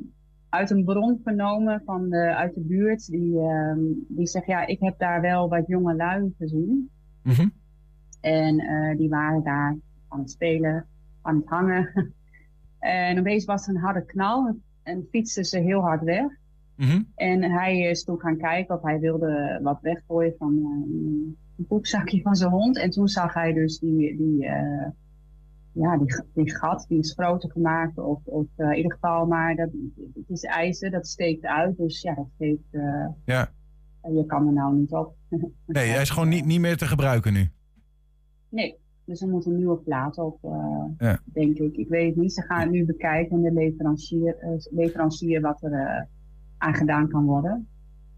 uit 0.50 0.70
een 0.70 0.84
bron 0.84 1.20
vernomen 1.24 1.82
van 1.86 2.10
de, 2.10 2.36
uit 2.36 2.54
de 2.54 2.62
buurt, 2.62 3.08
die, 3.08 3.40
um, 3.40 4.06
die 4.08 4.28
zegt 4.28 4.48
ja, 4.48 4.66
ik 4.66 4.80
heb 4.80 4.98
daar 4.98 5.22
wel 5.22 5.50
wat 5.50 5.68
jonge 5.68 5.96
lui 5.96 6.34
gezien. 6.38 6.90
Mm 7.24 7.34
-hmm. 7.34 7.54
En 8.22 8.58
die 8.98 9.10
waren 9.10 9.44
daar 9.44 9.78
aan 10.08 10.20
het 10.20 10.32
spelen, 10.32 10.86
aan 11.22 11.36
het 11.36 11.50
hangen. 11.50 11.90
En 12.80 13.20
opeens 13.20 13.46
was 13.46 13.68
er 13.68 13.76
een 13.76 13.82
harde 13.82 14.06
knal 14.06 14.56
en 14.86 15.08
fietste 15.12 15.44
ze 15.44 15.60
heel 15.60 15.82
hard 15.82 16.04
weg. 16.04 16.26
Mm 16.76 17.08
En 17.16 17.44
hij 17.44 17.80
is 17.80 18.04
toen 18.04 18.20
gaan 18.20 18.38
kijken 18.38 18.76
of 18.76 18.82
hij 18.82 19.00
wilde 19.00 19.60
wat 19.64 19.82
weggooien 19.82 20.36
van 20.38 20.54
uh, 20.54 20.68
een 21.58 21.66
poepzakje 21.68 22.22
van 22.22 22.36
zijn 22.36 22.52
hond. 22.52 22.78
En 22.78 22.90
toen 22.90 23.08
zag 23.08 23.34
hij 23.34 23.54
dus 23.54 23.80
die, 23.80 24.18
die, 24.18 24.44
uh, 24.44 24.88
ja, 25.72 25.98
die, 25.98 26.24
die 26.34 26.56
gat, 26.56 26.86
die 26.88 27.00
is 27.00 27.14
groter 27.14 27.52
gemaakt. 27.52 27.98
Of, 27.98 28.20
of 28.26 28.46
uh, 28.58 28.70
in 28.70 28.76
ieder 28.76 28.92
geval, 28.92 29.26
maar 29.26 29.56
dat, 29.56 29.70
het 30.14 30.30
is 30.30 30.44
ijzer, 30.44 30.92
dat 30.92 31.08
steekt 31.08 31.46
uit. 31.46 31.78
Dus 31.78 32.02
ja, 32.02 32.14
dat 32.14 32.30
geeft... 32.38 32.84
ja. 33.26 33.52
Je 34.14 34.26
kan 34.26 34.48
er 34.48 34.54
nou 34.54 34.76
niet 34.76 34.92
op. 34.92 35.16
nee, 35.66 35.90
hij 35.90 36.02
is 36.02 36.10
gewoon 36.10 36.30
niet, 36.30 36.46
niet 36.46 36.60
meer 36.60 36.78
te 36.78 36.86
gebruiken 36.86 37.34
nu? 37.34 37.50
Nee, 38.50 38.78
dus 39.06 39.22
er 39.22 39.28
moet 39.28 39.46
een 39.46 39.56
nieuwe 39.56 39.78
plaat 39.78 40.18
op, 40.18 40.44
uh, 40.44 41.14
denk 41.26 41.58
ik. 41.58 41.76
Ik 41.76 41.88
weet 41.88 42.08
het 42.08 42.16
niet. 42.16 42.34
Ze 42.34 42.42
gaan 42.42 42.70
nu 42.72 42.86
bekijken, 42.86 43.42
de 43.42 43.52
leverancier, 43.52 44.38
uh, 44.44 44.50
leverancier 44.70 45.42
wat 45.42 45.64
er 45.64 45.72
uh, 45.72 46.02
aan 46.58 46.74
gedaan 46.74 47.10
kan 47.10 47.26
worden. 47.26 47.68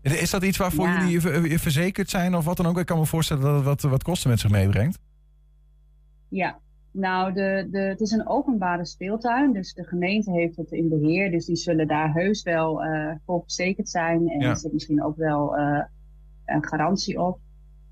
Is 0.01 0.31
dat 0.31 0.43
iets 0.43 0.57
waarvoor 0.57 0.85
ja. 0.85 1.07
jullie 1.07 1.59
verzekerd 1.59 2.09
zijn 2.09 2.35
of 2.35 2.45
wat 2.45 2.57
dan 2.57 2.65
ook? 2.65 2.77
Ik 2.77 2.85
kan 2.85 2.99
me 2.99 3.05
voorstellen 3.05 3.43
dat 3.43 3.55
het 3.55 3.63
wat, 3.63 3.81
wat 3.81 4.03
kosten 4.03 4.29
met 4.29 4.39
zich 4.39 4.51
meebrengt. 4.51 4.99
Ja, 6.27 6.59
nou, 6.91 7.33
de, 7.33 7.67
de, 7.71 7.79
het 7.79 8.01
is 8.01 8.11
een 8.11 8.27
openbare 8.27 8.85
speeltuin, 8.85 9.53
dus 9.53 9.73
de 9.73 9.83
gemeente 9.83 10.31
heeft 10.31 10.57
het 10.57 10.71
in 10.71 10.89
beheer. 10.89 11.31
Dus 11.31 11.45
die 11.45 11.55
zullen 11.55 11.87
daar 11.87 12.13
heus 12.13 12.43
wel 12.43 12.81
voor 13.25 13.41
verzekerd 13.41 13.89
zijn. 13.89 14.29
En 14.29 14.39
ja. 14.39 14.49
er 14.49 14.57
zit 14.57 14.73
misschien 14.73 15.03
ook 15.03 15.17
wel 15.17 15.57
een 16.45 16.65
garantie 16.65 17.21
op. 17.21 17.39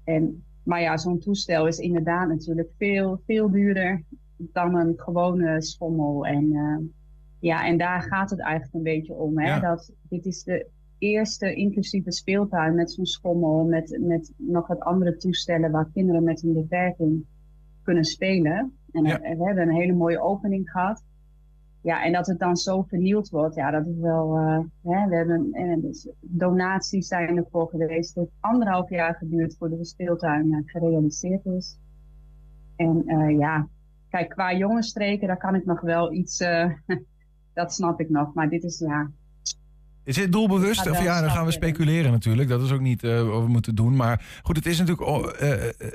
En 0.03 0.44
maar 0.65 0.81
ja, 0.81 0.97
zo'n 0.97 1.19
toestel 1.19 1.67
is 1.67 1.77
inderdaad 1.77 2.27
natuurlijk 2.27 2.69
veel, 2.77 3.21
veel 3.25 3.51
duurder 3.51 4.03
dan 4.37 4.75
een 4.75 4.93
gewone 4.95 5.61
schommel. 5.61 6.25
En, 6.25 6.43
uh, 6.43 6.77
ja, 7.39 7.65
en 7.65 7.77
daar 7.77 8.01
gaat 8.01 8.29
het 8.29 8.39
eigenlijk 8.39 8.73
een 8.73 8.93
beetje 8.93 9.13
om. 9.13 9.39
Hè? 9.39 9.47
Ja. 9.47 9.59
Dat, 9.59 9.93
dit 10.09 10.25
is 10.25 10.43
de 10.43 10.67
eerste 10.97 11.53
inclusieve 11.53 12.11
speeltuin 12.11 12.75
met 12.75 12.91
zo'n 12.91 13.05
schommel, 13.05 13.63
met, 13.63 13.97
met 14.01 14.33
nog 14.37 14.67
wat 14.67 14.79
andere 14.79 15.17
toestellen 15.17 15.71
waar 15.71 15.89
kinderen 15.93 16.23
met 16.23 16.43
een 16.43 16.53
beperking 16.53 17.25
kunnen 17.83 18.03
spelen. 18.03 18.77
En 18.91 19.03
ja. 19.03 19.19
we 19.19 19.43
hebben 19.43 19.67
een 19.67 19.75
hele 19.75 19.93
mooie 19.93 20.21
opening 20.21 20.69
gehad. 20.71 21.03
Ja, 21.85 22.03
en 22.03 22.13
dat 22.13 22.27
het 22.27 22.39
dan 22.39 22.55
zo 22.55 22.81
vernield 22.81 23.29
wordt, 23.29 23.55
ja, 23.55 23.71
dat 23.71 23.85
is 23.85 23.99
wel. 23.99 24.37
Uh, 24.37 24.59
hè, 24.83 25.07
we 25.07 25.15
hebben 25.15 25.49
en 25.51 25.81
dus 25.81 26.09
donaties 26.19 27.07
zijn 27.07 27.37
ervoor 27.37 27.69
geweest. 27.69 28.15
Het 28.15 28.23
heeft 28.23 28.37
anderhalf 28.39 28.89
jaar 28.89 29.15
geduurd 29.15 29.57
voordat 29.57 29.77
de 29.77 29.85
speeltuin 29.85 30.45
uh, 30.45 30.59
gerealiseerd 30.65 31.45
is. 31.45 31.79
En 32.75 33.03
ja, 33.37 33.67
kijk, 34.09 34.29
qua 34.29 34.53
jongensstreken, 34.53 35.27
daar 35.27 35.37
kan 35.37 35.55
ik 35.55 35.65
nog 35.65 35.81
wel 35.81 36.13
iets, 36.13 36.37
dat 37.53 37.73
snap 37.73 37.99
ik 37.99 38.09
nog. 38.09 38.33
Maar 38.33 38.49
dit 38.49 38.63
is 38.63 38.79
ja, 38.79 39.11
is 40.05 40.15
dit 40.15 40.31
doelbewust? 40.31 40.89
Of 40.89 41.03
ja, 41.03 41.21
dan 41.21 41.31
gaan 41.31 41.45
we 41.45 41.51
speculeren 41.51 42.11
natuurlijk. 42.11 42.49
Dat 42.49 42.61
is 42.61 42.71
ook 42.71 42.79
niet 42.79 43.03
uh, 43.03 43.29
wat 43.29 43.41
we 43.41 43.47
moeten 43.47 43.75
doen. 43.75 43.95
Maar 43.95 44.25
goed, 44.43 44.55
het 44.55 44.65
is 44.65 44.77
natuurlijk. 44.77 45.07
Oh, 45.07 45.23
uh, 45.41 45.49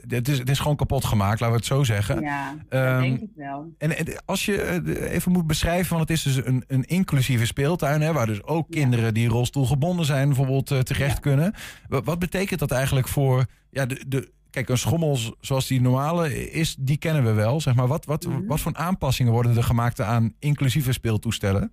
het, 0.09 0.29
is, 0.29 0.39
het 0.39 0.49
is 0.49 0.59
gewoon 0.59 0.77
kapot 0.77 1.05
gemaakt, 1.05 1.41
laten 1.41 1.49
we 1.49 1.57
het 1.57 1.67
zo 1.67 1.85
zeggen. 1.85 2.21
Ja, 2.21 2.55
um, 2.69 3.01
denk 3.01 3.21
ik 3.21 3.31
wel. 3.37 3.75
En, 3.79 3.93
als 4.25 4.45
je 4.45 4.83
even 5.11 5.33
moet 5.33 5.47
beschrijven, 5.47 5.87
van 5.87 6.01
het 6.01 6.11
is 6.11 6.23
dus 6.23 6.37
een, 6.37 6.65
een 6.67 6.85
inclusieve 6.85 7.47
speeltuin, 7.47 8.01
hè, 8.01 8.13
waar 8.13 8.27
dus 8.27 8.43
ook 8.43 8.71
kinderen 8.71 9.15
die 9.15 9.29
rolstoelgebonden 9.29 10.05
zijn, 10.05 10.27
bijvoorbeeld 10.27 10.87
terecht 10.87 11.21
kunnen. 11.21 11.55
Wat, 11.89 12.05
wat, 12.05 12.19
betekent 12.19 12.61
dat 12.61 12.71
eigenlijk 12.71 13.09
voor 13.09 13.45
ja, 13.71 13.87
de, 13.87 14.05
de, 14.09 14.31
kijk, 14.51 14.69
een 14.69 14.79
schommel 14.79 15.19
zoals 15.41 15.67
die 15.67 15.81
normale 15.81 16.51
is, 16.51 16.77
die 16.79 16.97
kennen 16.97 17.25
we 17.25 17.33
wel. 17.33 17.61
Zeg 17.61 17.75
maar. 17.75 17.87
wat, 17.87 18.05
wat, 18.05 18.27
mm 18.27 18.33
-hmm. 18.33 18.47
wat 18.47 18.61
voor 18.61 18.75
aanpassingen 18.75 19.33
worden 19.33 19.57
er 19.57 19.63
gemaakt 19.63 20.01
aan 20.01 20.35
inclusieve 20.39 20.93
speeltoestellen? 20.93 21.73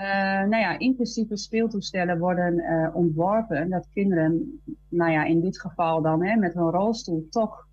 Uh, 0.00 0.06
nou 0.48 0.56
ja, 0.56 0.78
inclusieve 0.78 1.36
speeltoestellen 1.36 2.18
worden 2.18 2.54
uh, 2.54 2.96
ontworpen. 2.96 3.70
Dat 3.70 3.88
kinderen, 3.92 4.60
nou 4.88 5.10
ja, 5.10 5.24
in 5.24 5.40
dit 5.40 5.60
geval 5.60 6.02
dan 6.02 6.24
hè, 6.24 6.36
met 6.36 6.54
een 6.54 6.70
rolstoel 6.70 7.26
toch 7.30 7.68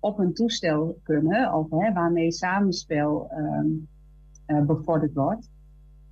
op 0.00 0.18
een 0.18 0.34
toestel 0.34 0.98
kunnen. 1.02 1.54
Of 1.54 1.70
hè, 1.70 1.92
waarmee 1.92 2.32
samenspel 2.32 3.30
um, 3.36 3.88
bevorderd 4.66 5.14
wordt. 5.14 5.50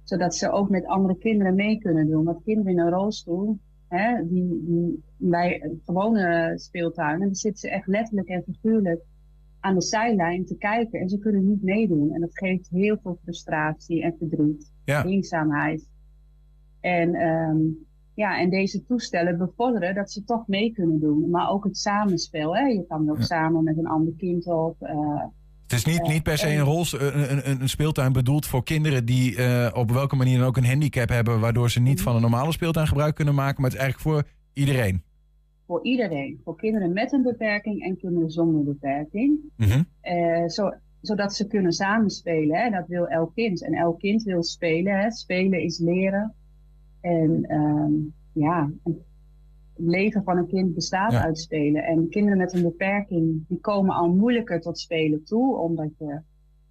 Zodat 0.03 0.35
ze 0.35 0.51
ook 0.51 0.69
met 0.69 0.87
andere 0.87 1.19
kinderen 1.19 1.55
mee 1.55 1.79
kunnen 1.79 2.09
doen. 2.09 2.25
Want 2.25 2.43
kinderen 2.45 2.73
in 2.73 2.79
een 2.79 2.91
rolstoel, 2.91 3.59
hè, 3.89 4.29
die, 4.29 5.03
bij 5.17 5.71
gewone 5.85 6.53
speeltuinen, 6.57 7.35
zitten 7.35 7.61
ze 7.61 7.71
echt 7.71 7.87
letterlijk 7.87 8.29
en 8.29 8.43
figuurlijk 8.43 9.03
aan 9.61 9.75
de 9.75 9.83
zijlijn 9.83 10.47
te 10.47 10.57
kijken. 10.57 11.01
En 11.01 11.09
ze 11.09 11.19
kunnen 11.19 11.49
niet 11.49 11.63
meedoen. 11.63 12.13
En 12.15 12.21
dat 12.21 12.39
geeft 12.39 12.69
heel 12.71 12.99
veel 13.03 13.19
frustratie 13.23 14.03
en 14.03 14.15
verdriet 14.19 14.73
ja. 14.85 15.05
eenzaamheid. 15.05 15.89
En, 16.81 17.15
um, 17.15 17.87
ja, 18.15 18.39
en 18.41 18.51
deze 18.51 18.85
toestellen 18.85 19.39
bevorderen 19.39 19.95
dat 19.95 20.11
ze 20.11 20.25
toch 20.25 20.47
mee 20.47 20.73
kunnen 20.73 21.01
doen. 21.01 21.31
Maar 21.31 21.51
ook 21.51 21.65
het 21.65 21.77
samenspel. 21.77 22.57
Hè? 22.57 22.63
Je 22.63 22.85
kan 22.89 23.11
ook 23.11 23.23
samen 23.23 23.65
met 23.65 23.79
een 23.79 23.87
ander 23.87 24.13
kind 24.17 24.47
op. 24.47 24.77
Uh, 24.83 25.23
het 25.63 25.79
is 25.79 25.85
niet, 25.85 26.03
niet 26.03 26.23
per 26.23 26.39
se 26.39 26.49
een, 26.49 26.65
rol, 26.65 26.85
een, 26.93 27.49
een, 27.51 27.61
een 27.61 27.69
speeltuin 27.69 28.13
bedoeld 28.13 28.47
voor 28.47 28.65
kinderen 28.65 29.05
die 29.05 29.37
uh, 29.37 29.69
op 29.73 29.91
welke 29.91 30.17
manier 30.17 30.39
dan 30.39 30.47
ook 30.47 30.57
een 30.57 30.67
handicap 30.67 31.09
hebben, 31.09 31.41
waardoor 31.41 31.71
ze 31.71 31.81
niet 31.81 31.95
mhm. 31.95 32.03
van 32.05 32.15
een 32.15 32.21
normale 32.21 32.53
speeltuin 32.53 32.87
gebruik 32.87 33.15
kunnen 33.15 33.35
maken. 33.35 33.63
Maar 33.63 33.71
het 33.71 33.79
is 33.81 33.85
eigenlijk 33.87 34.17
voor 34.17 34.33
iedereen. 34.53 35.03
Voor 35.71 35.85
iedereen. 35.85 36.41
Voor 36.45 36.57
kinderen 36.57 36.93
met 36.93 37.13
een 37.13 37.23
beperking 37.23 37.83
en 37.83 37.97
kinderen 37.97 38.31
zonder 38.31 38.65
beperking. 38.65 39.41
Mm 39.57 39.67
-hmm. 39.67 39.87
uh, 40.03 40.49
zo, 40.49 40.73
zodat 41.01 41.35
ze 41.35 41.47
kunnen 41.47 41.73
samenspelen. 41.73 42.57
Hè? 42.57 42.71
Dat 42.71 42.87
wil 42.87 43.07
elk 43.07 43.35
kind. 43.35 43.65
En 43.65 43.75
elk 43.75 43.99
kind 43.99 44.23
wil 44.23 44.43
spelen. 44.43 45.01
Hè? 45.01 45.11
Spelen 45.11 45.63
is 45.63 45.79
leren. 45.79 46.35
En 47.01 47.55
um, 47.55 48.15
ja, 48.33 48.71
het 48.83 48.97
leven 49.77 50.23
van 50.25 50.37
een 50.37 50.47
kind 50.47 50.75
bestaat 50.75 51.15
uit 51.15 51.39
spelen. 51.39 51.83
En 51.83 52.09
kinderen 52.09 52.39
met 52.39 52.53
een 52.53 52.63
beperking, 52.63 53.45
die 53.49 53.61
komen 53.61 53.95
al 53.95 54.15
moeilijker 54.15 54.61
tot 54.61 54.79
spelen 54.79 55.25
toe, 55.25 55.57
omdat 55.57 55.99
je 55.99 56.21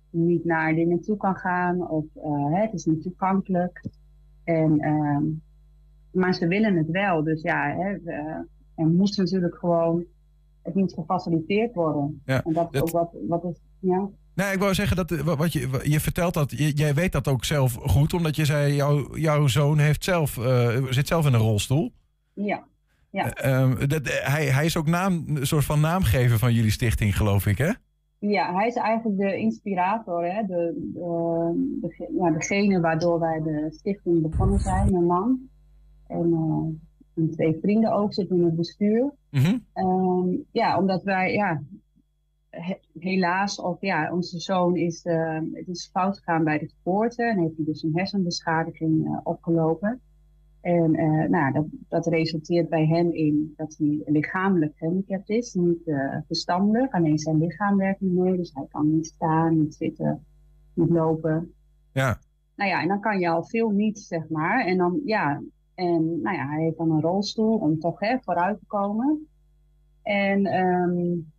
niet 0.10 0.46
naar 0.46 0.76
dingen 0.76 1.02
toe 1.02 1.18
kan 1.18 1.36
gaan 1.36 1.90
of 1.90 2.06
uh, 2.16 2.54
hè, 2.54 2.62
het 2.62 2.74
is 2.74 2.86
niet 2.86 3.02
toegankelijk. 3.02 3.90
En, 4.44 4.88
um, 4.88 5.42
maar 6.12 6.34
ze 6.34 6.48
willen 6.48 6.78
het 6.78 6.90
wel. 6.90 7.24
Dus 7.24 7.42
ja, 7.42 7.76
hè, 7.76 7.98
er 8.80 8.88
moet 8.88 9.18
natuurlijk 9.18 9.56
gewoon, 9.56 10.06
het 10.62 10.76
moet 10.76 10.94
gefaciliteerd 10.94 11.74
worden. 11.74 12.22
Ja, 12.26 12.44
en 12.44 12.54
dat 12.54 12.82
ook 12.82 12.90
wat, 12.90 13.10
wat 13.28 13.44
is, 13.44 13.62
ja. 13.80 14.10
Nee, 14.36 14.54
ik 14.54 14.60
wou 14.60 14.74
zeggen 14.74 14.96
dat 14.96 15.22
wat 15.22 15.54
je, 15.54 15.80
je 15.84 16.00
vertelt 16.00 16.34
dat, 16.34 16.52
jij 16.52 16.94
weet 16.94 17.12
dat 17.12 17.28
ook 17.28 17.46
zelf 17.46 17.74
goed, 17.74 18.14
omdat 18.14 18.36
je 18.36 18.46
zei, 18.46 18.76
jouw, 18.76 19.18
jouw 19.18 19.48
zoon 19.48 19.78
heeft 19.78 20.04
zelf, 20.04 20.38
uh, 20.38 20.86
zit 20.90 21.08
zelf 21.08 21.26
in 21.26 21.34
een 21.34 21.40
rolstoel. 21.40 21.92
Ja. 22.34 22.64
ja. 23.10 23.46
Uh, 23.46 23.88
dat, 23.88 24.02
hij, 24.04 24.46
hij 24.46 24.66
is 24.66 24.78
ook 24.78 24.88
naam, 24.88 25.24
een 25.28 25.48
soort 25.48 25.66
van 25.66 25.80
naamgever 25.80 26.38
van 26.38 26.54
jullie 26.54 26.72
stichting, 26.72 27.18
geloof 27.18 27.46
ik, 27.46 27.58
hè? 27.58 27.72
Ja, 28.20 28.54
hij 28.54 28.68
is 28.68 28.76
eigenlijk 28.76 29.18
de 29.18 29.38
inspirator, 29.38 30.26
hè? 30.26 30.46
De, 30.46 30.92
de, 30.94 31.78
de 31.82 32.12
ja, 32.18 32.32
degene 32.32 32.80
waardoor 32.80 33.20
wij 33.20 33.42
de 33.42 33.68
stichting 33.70 34.30
begonnen 34.30 34.60
zijn, 34.60 34.92
mijn 34.92 35.06
man. 35.06 35.40
En, 36.08 36.28
uh, 36.30 36.89
en 37.20 37.32
twee 37.32 37.58
vrienden 37.62 37.92
ook 37.92 38.14
zitten 38.14 38.38
in 38.38 38.44
het 38.44 38.56
bestuur. 38.56 39.12
Mm 39.30 39.42
-hmm. 39.42 40.46
ja, 40.52 40.78
omdat 40.78 41.04
wij, 41.04 41.34
ja, 41.34 41.62
helaas, 43.00 43.60
of 43.62 43.82
ja, 43.82 44.14
onze 44.14 44.40
zoon 44.40 44.76
is, 44.76 45.06
uh, 45.06 45.40
het 45.54 45.68
is 45.68 45.90
fout 45.92 46.18
gegaan 46.18 46.44
bij 46.44 46.60
de 46.60 46.72
geboorte 46.76 47.24
en 47.24 47.40
heeft 47.40 47.56
hij 47.56 47.66
dus 47.66 47.84
een 47.84 47.96
hersenbeschadiging 47.96 49.06
uh, 49.06 49.20
opgelopen. 49.24 50.02
En 50.62 51.00
uh, 51.00 51.30
nou, 51.30 51.54
dat, 51.54 51.66
dat 51.88 52.08
resulteert 52.08 52.70
bij 52.70 52.86
hem 52.86 53.12
in 53.12 53.54
dat 53.56 53.76
hij 53.78 54.02
lichamelijk 54.06 54.78
gehandicapt 54.78 55.30
is, 55.30 55.54
niet 55.54 55.82
verstandelijk. 56.28 56.94
Alleen 56.94 57.18
zijn 57.18 57.38
lichaam 57.38 57.78
werkt 57.78 58.02
niet 58.02 58.14
mee, 58.14 58.38
dus 58.38 58.52
hij 58.54 58.66
kan 58.70 58.96
niet 58.96 59.06
staan, 59.06 59.60
niet 59.60 59.76
zitten, 59.76 60.26
niet 60.74 60.90
lopen. 60.90 61.54
Ja. 61.92 62.20
Nou 62.56 62.70
ja, 62.70 62.82
en 62.82 62.88
dan 62.88 63.00
kan 63.00 63.20
je 63.20 63.30
al 63.30 63.44
veel 63.44 63.70
niet, 63.70 64.00
zeg 64.00 64.30
maar. 64.30 64.66
En 64.66 64.78
dan, 64.78 65.02
ja, 65.06 65.42
en 65.80 66.22
nou 66.22 66.36
ja, 66.36 66.48
hij 66.48 66.64
heeft 66.64 66.78
dan 66.78 66.92
een 66.92 67.02
rolstoel 67.02 67.58
om 67.58 67.80
toch 67.80 68.00
hè, 68.00 68.18
vooruit 68.20 68.60
te 68.60 68.66
komen. 68.66 69.28
En 70.04 70.46
um, 70.46 71.32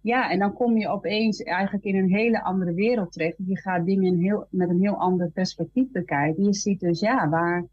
ja, 0.00 0.30
en 0.30 0.38
dan 0.38 0.52
kom 0.52 0.76
je 0.76 0.88
opeens 0.88 1.42
eigenlijk 1.42 1.84
in 1.84 1.96
een 1.96 2.10
hele 2.10 2.42
andere 2.42 2.74
wereld 2.74 3.12
terecht. 3.12 3.36
Je 3.46 3.58
gaat 3.58 3.84
dingen 3.84 4.16
heel, 4.16 4.46
met 4.50 4.68
een 4.68 4.80
heel 4.80 4.96
ander 4.96 5.30
perspectief 5.30 5.90
bekijken. 5.90 6.44
Je 6.44 6.54
ziet 6.54 6.80
dus, 6.80 7.00
ja, 7.00 7.28
waar, 7.28 7.66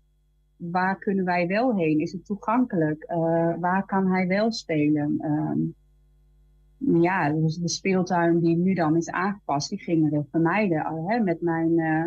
waar 0.57 0.97
kunnen 0.97 1.25
wij 1.25 1.47
wel 1.47 1.75
heen? 1.75 1.99
Is 1.99 2.11
het 2.11 2.25
toegankelijk? 2.25 3.05
Uh, 3.09 3.53
waar 3.59 3.86
kan 3.86 4.11
hij 4.11 4.27
wel 4.27 4.51
spelen? 4.51 5.17
Um, 5.21 5.75
ja, 7.01 7.31
dus 7.31 7.57
de 7.57 7.69
speeltuin 7.69 8.39
die 8.39 8.57
nu 8.57 8.73
dan 8.73 8.95
is 8.95 9.09
aangepast, 9.09 9.69
die 9.69 9.79
gingen 9.79 10.11
we 10.11 10.23
vermijden. 10.31 11.05
Hè, 11.05 11.19
met 11.19 11.41
mijn... 11.41 11.79
Uh, 11.79 12.05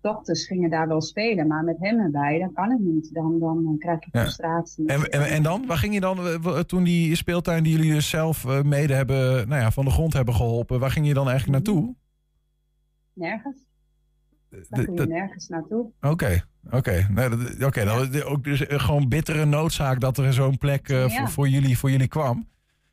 dochters 0.00 0.46
gingen 0.46 0.70
daar 0.70 0.88
wel 0.88 1.00
spelen, 1.00 1.46
maar 1.46 1.64
met 1.64 1.76
hem 1.78 1.98
erbij, 1.98 2.38
dan 2.38 2.52
kan 2.52 2.70
het 2.70 2.80
niet. 2.80 3.14
Dan, 3.14 3.38
dan 3.38 3.76
krijg 3.78 4.04
je 4.04 4.10
frustratie. 4.10 4.86
En, 4.86 5.10
en, 5.10 5.28
en, 5.28 5.42
dan? 5.42 5.66
Waar 5.66 5.76
ging 5.76 5.94
je 5.94 6.00
dan, 6.00 6.18
toen 6.66 6.84
die 6.84 7.14
speeltuin 7.14 7.62
die 7.62 7.76
jullie 7.76 7.92
dus 7.92 8.08
zelf 8.08 8.44
eh, 8.44 8.62
mede 8.62 8.94
hebben, 8.94 9.48
nou 9.48 9.60
ja, 9.60 9.70
van 9.70 9.84
de 9.84 9.90
grond 9.90 10.12
hebben 10.12 10.34
geholpen, 10.34 10.80
waar 10.80 10.90
ging 10.90 11.06
je 11.06 11.14
dan 11.14 11.28
eigenlijk 11.28 11.64
naartoe? 11.64 11.94
Nergens. 13.12 13.64
Daar 14.50 14.84
ging 14.84 14.98
je 15.00 15.06
nergens 15.06 15.48
naartoe. 15.48 15.90
Oké, 16.00 16.44
oké. 16.70 17.06
Nee, 17.10 17.28
oké, 17.64 17.84
dan 17.84 18.22
ook 18.22 18.44
dus 18.44 18.66
eh, 18.66 18.80
gewoon 18.80 19.08
bittere 19.08 19.44
noodzaak 19.44 20.00
dat 20.00 20.18
er 20.18 20.32
zo'n 20.32 20.58
plek 20.58 20.88
uh, 20.88 21.08
voor, 21.08 21.28
voor, 21.28 21.48
jullie, 21.48 21.78
voor 21.78 21.90
jullie 21.90 22.08
kwam. 22.08 22.48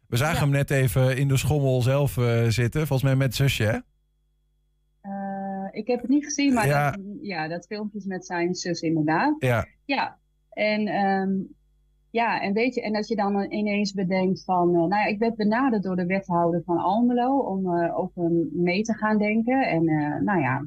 We 0.07 0.17
zagen 0.17 0.39
hem 0.39 0.49
net 0.49 0.71
even 0.71 1.17
in 1.17 1.27
de 1.27 1.37
schommel 1.37 1.81
zelf 1.81 2.17
zitten, 2.47 2.87
volgens 2.87 3.03
mij 3.03 3.15
met 3.15 3.35
zusje, 3.35 3.63
hè? 3.63 3.77
Ik 5.77 5.87
heb 5.87 6.01
het 6.01 6.09
niet 6.09 6.25
gezien, 6.25 6.53
maar 6.53 6.67
ja. 6.67 6.91
Dat, 6.91 7.01
ja, 7.21 7.47
dat 7.47 7.65
filmpje 7.65 7.97
is 7.97 8.05
met 8.05 8.25
zijn 8.25 8.55
zus 8.55 8.81
inderdaad. 8.81 9.35
Ja. 9.39 9.67
Ja, 9.85 10.17
en, 10.49 10.87
um, 10.87 11.55
ja, 12.09 12.41
en 12.41 12.53
weet 12.53 12.75
je, 12.75 12.81
en 12.81 12.93
dat 12.93 13.07
je 13.07 13.15
dan 13.15 13.51
ineens 13.51 13.93
bedenkt 13.93 14.43
van, 14.43 14.69
uh, 14.69 14.75
nou 14.75 14.89
ja, 14.89 15.05
ik 15.05 15.19
werd 15.19 15.35
benaderd 15.35 15.83
door 15.83 15.95
de 15.95 16.05
wethouder 16.05 16.61
van 16.65 16.77
Almelo 16.77 17.37
om 17.37 17.65
uh, 17.65 17.99
over 17.99 18.31
mee 18.51 18.81
te 18.81 18.93
gaan 18.93 19.17
denken. 19.17 19.67
En 19.67 19.89
uh, 19.89 20.21
nou 20.21 20.41
ja, 20.41 20.65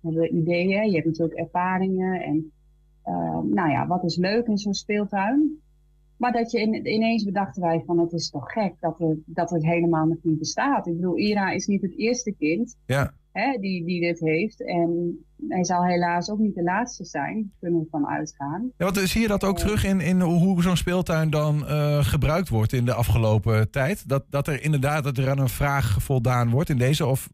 we 0.00 0.08
hebben 0.08 0.36
ideeën, 0.36 0.86
je 0.86 0.94
hebt 0.94 1.06
natuurlijk 1.06 1.38
ervaringen 1.38 2.22
en 2.22 2.52
ehm, 3.02 3.48
nou 3.48 3.70
ja, 3.70 3.86
wat 3.86 4.04
is 4.04 4.16
leuk 4.16 4.46
in 4.46 4.58
zo'n 4.58 4.74
speeltuin? 4.74 5.60
Maar 6.16 6.32
dat 6.32 6.50
je 6.50 6.60
in, 6.60 6.86
ineens 6.86 7.24
bedachten 7.24 7.62
wij 7.62 7.82
van 7.86 7.98
het 7.98 8.12
is 8.12 8.30
toch 8.30 8.52
gek 8.52 8.74
dat, 8.80 8.98
het 8.98 9.18
dat 9.24 9.50
het 9.50 9.64
helemaal 9.64 10.06
nog 10.06 10.18
niet 10.22 10.38
bestaat. 10.38 10.86
Ik 10.86 10.94
bedoel, 10.94 11.18
Ira 11.18 11.50
is 11.50 11.66
niet 11.66 11.82
het 11.82 11.98
eerste 11.98 12.32
kind. 12.32 12.76
Ja 12.86 13.12
hè, 13.32 13.58
die, 13.60 13.84
die 13.84 14.00
dit 14.00 14.20
heeft. 14.20 14.66
En 14.66 15.18
hij 15.48 15.64
zal 15.64 15.84
helaas 15.84 16.30
ook 16.30 16.38
niet 16.38 16.54
de 16.54 16.62
laatste 16.62 17.04
zijn, 17.04 17.52
kunnen 17.60 17.80
we 17.80 17.86
van 17.90 18.06
uitgaan. 18.06 18.72
Ja, 18.76 18.84
want 18.84 18.96
zie 18.96 19.20
je 19.20 19.28
dat 19.28 19.44
ook 19.44 19.58
terug 19.58 19.84
in, 19.84 20.00
in 20.00 20.20
hoe 20.20 20.62
zo'n 20.62 20.76
speeltuin 20.76 21.30
dan 21.30 21.56
uh, 21.56 22.04
gebruikt 22.04 22.48
wordt 22.48 22.72
in 22.72 22.84
de 22.84 22.94
afgelopen 22.94 23.70
tijd? 23.70 24.08
Dat, 24.08 24.24
dat 24.30 24.48
er 24.48 24.62
inderdaad 24.62 25.04
dat 25.04 25.18
er 25.18 25.30
aan 25.30 25.38
een 25.38 25.48
vraag 25.48 25.96
voldaan 26.02 26.50
wordt 26.50 26.68
in 26.68 26.78
deze? 26.78 27.06
Of... 27.06 27.28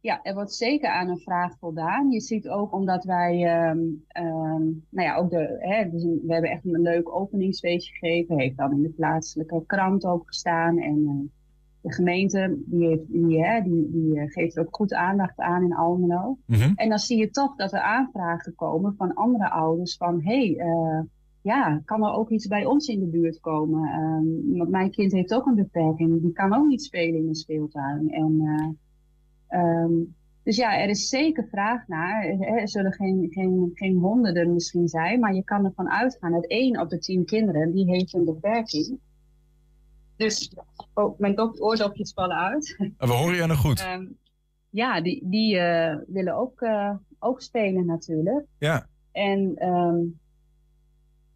Ja, 0.00 0.20
er 0.22 0.34
wordt 0.34 0.52
zeker 0.52 0.90
aan 0.90 1.08
een 1.08 1.18
vraag 1.18 1.58
voldaan. 1.58 2.10
Je 2.10 2.20
ziet 2.20 2.48
ook 2.48 2.72
omdat 2.72 3.04
wij, 3.04 3.68
um, 3.70 4.04
um, 4.18 4.86
nou 4.90 5.08
ja, 5.08 5.16
ook 5.16 5.30
de, 5.30 5.56
hè, 5.58 5.90
dus 5.90 6.04
we 6.04 6.32
hebben 6.32 6.50
echt 6.50 6.64
een 6.64 6.80
leuk 6.80 7.14
openingsfeestje 7.14 7.92
gegeven. 7.92 8.38
Heeft 8.38 8.56
dan 8.56 8.72
in 8.72 8.82
de 8.82 8.88
plaatselijke 8.88 9.62
krant 9.66 10.04
ook 10.04 10.26
gestaan. 10.26 10.78
En 10.78 11.30
de 11.88 11.94
gemeente 11.94 12.58
die, 12.66 12.88
heeft, 12.88 13.12
die, 13.12 13.44
hè, 13.44 13.62
die, 13.62 13.90
die 13.90 14.20
eh, 14.20 14.30
geeft 14.30 14.58
ook 14.58 14.74
goed 14.76 14.94
aandacht 14.94 15.38
aan 15.38 15.62
in 15.62 15.74
Almelo. 15.74 16.38
Mhm. 16.46 16.72
En 16.74 16.88
dan 16.88 16.98
zie 16.98 17.18
je 17.18 17.30
toch 17.30 17.56
dat 17.56 17.72
er 17.72 17.80
aanvragen 17.80 18.54
komen 18.54 18.94
van 18.96 19.14
andere 19.14 19.50
ouders 19.50 19.96
van 19.96 20.22
hé, 20.22 20.54
hey, 20.54 20.66
uh, 20.66 21.00
ja, 21.42 21.80
kan 21.84 22.04
er 22.04 22.12
ook 22.12 22.30
iets 22.30 22.46
bij 22.46 22.64
ons 22.64 22.88
in 22.88 23.00
de 23.00 23.06
buurt 23.06 23.40
komen? 23.40 23.88
Um, 24.00 24.56
want 24.58 24.70
mijn 24.70 24.90
kind 24.90 25.12
heeft 25.12 25.34
ook 25.34 25.46
een 25.46 25.54
beperking. 25.54 26.20
Die 26.20 26.32
kan 26.32 26.54
ook 26.54 26.66
niet 26.66 26.82
spelen 26.82 27.20
in 27.20 27.28
een 27.28 27.34
speeltuin. 27.34 28.10
En, 28.10 28.32
uh, 29.48 30.06
dus 30.42 30.56
ja, 30.56 30.78
er 30.78 30.88
is 30.88 31.08
zeker 31.08 31.48
vraag 31.50 31.88
naar. 31.88 32.24
Er 32.24 32.68
zullen 32.68 32.92
geen, 32.92 33.26
geen, 33.30 33.70
geen 33.74 33.96
honderden 33.96 34.52
misschien 34.52 34.88
zijn, 34.88 35.20
maar 35.20 35.34
je 35.34 35.44
kan 35.44 35.64
ervan 35.64 35.90
uitgaan 35.90 36.32
dat 36.32 36.46
één 36.46 36.80
op 36.80 36.88
de 36.88 36.98
tien 36.98 37.24
kinderen 37.24 37.72
die 37.72 37.90
heeft 37.90 38.14
een 38.14 38.24
beperking. 38.24 38.98
Dus 40.18 40.54
oh, 40.94 41.18
mijn 41.18 41.40
oordopjes 41.40 42.12
vallen 42.12 42.36
uit. 42.36 42.76
We 42.98 43.12
horen 43.12 43.36
je 43.36 43.46
nog 43.46 43.58
goed. 43.58 43.86
Um, 43.86 44.18
ja, 44.70 45.00
die, 45.00 45.28
die 45.28 45.56
uh, 45.56 45.96
willen 46.06 46.34
ook, 46.34 46.60
uh, 46.60 46.94
ook 47.18 47.40
spelen 47.40 47.86
natuurlijk. 47.86 48.46
Ja. 48.58 48.86
En 49.12 49.68
um, 49.68 50.18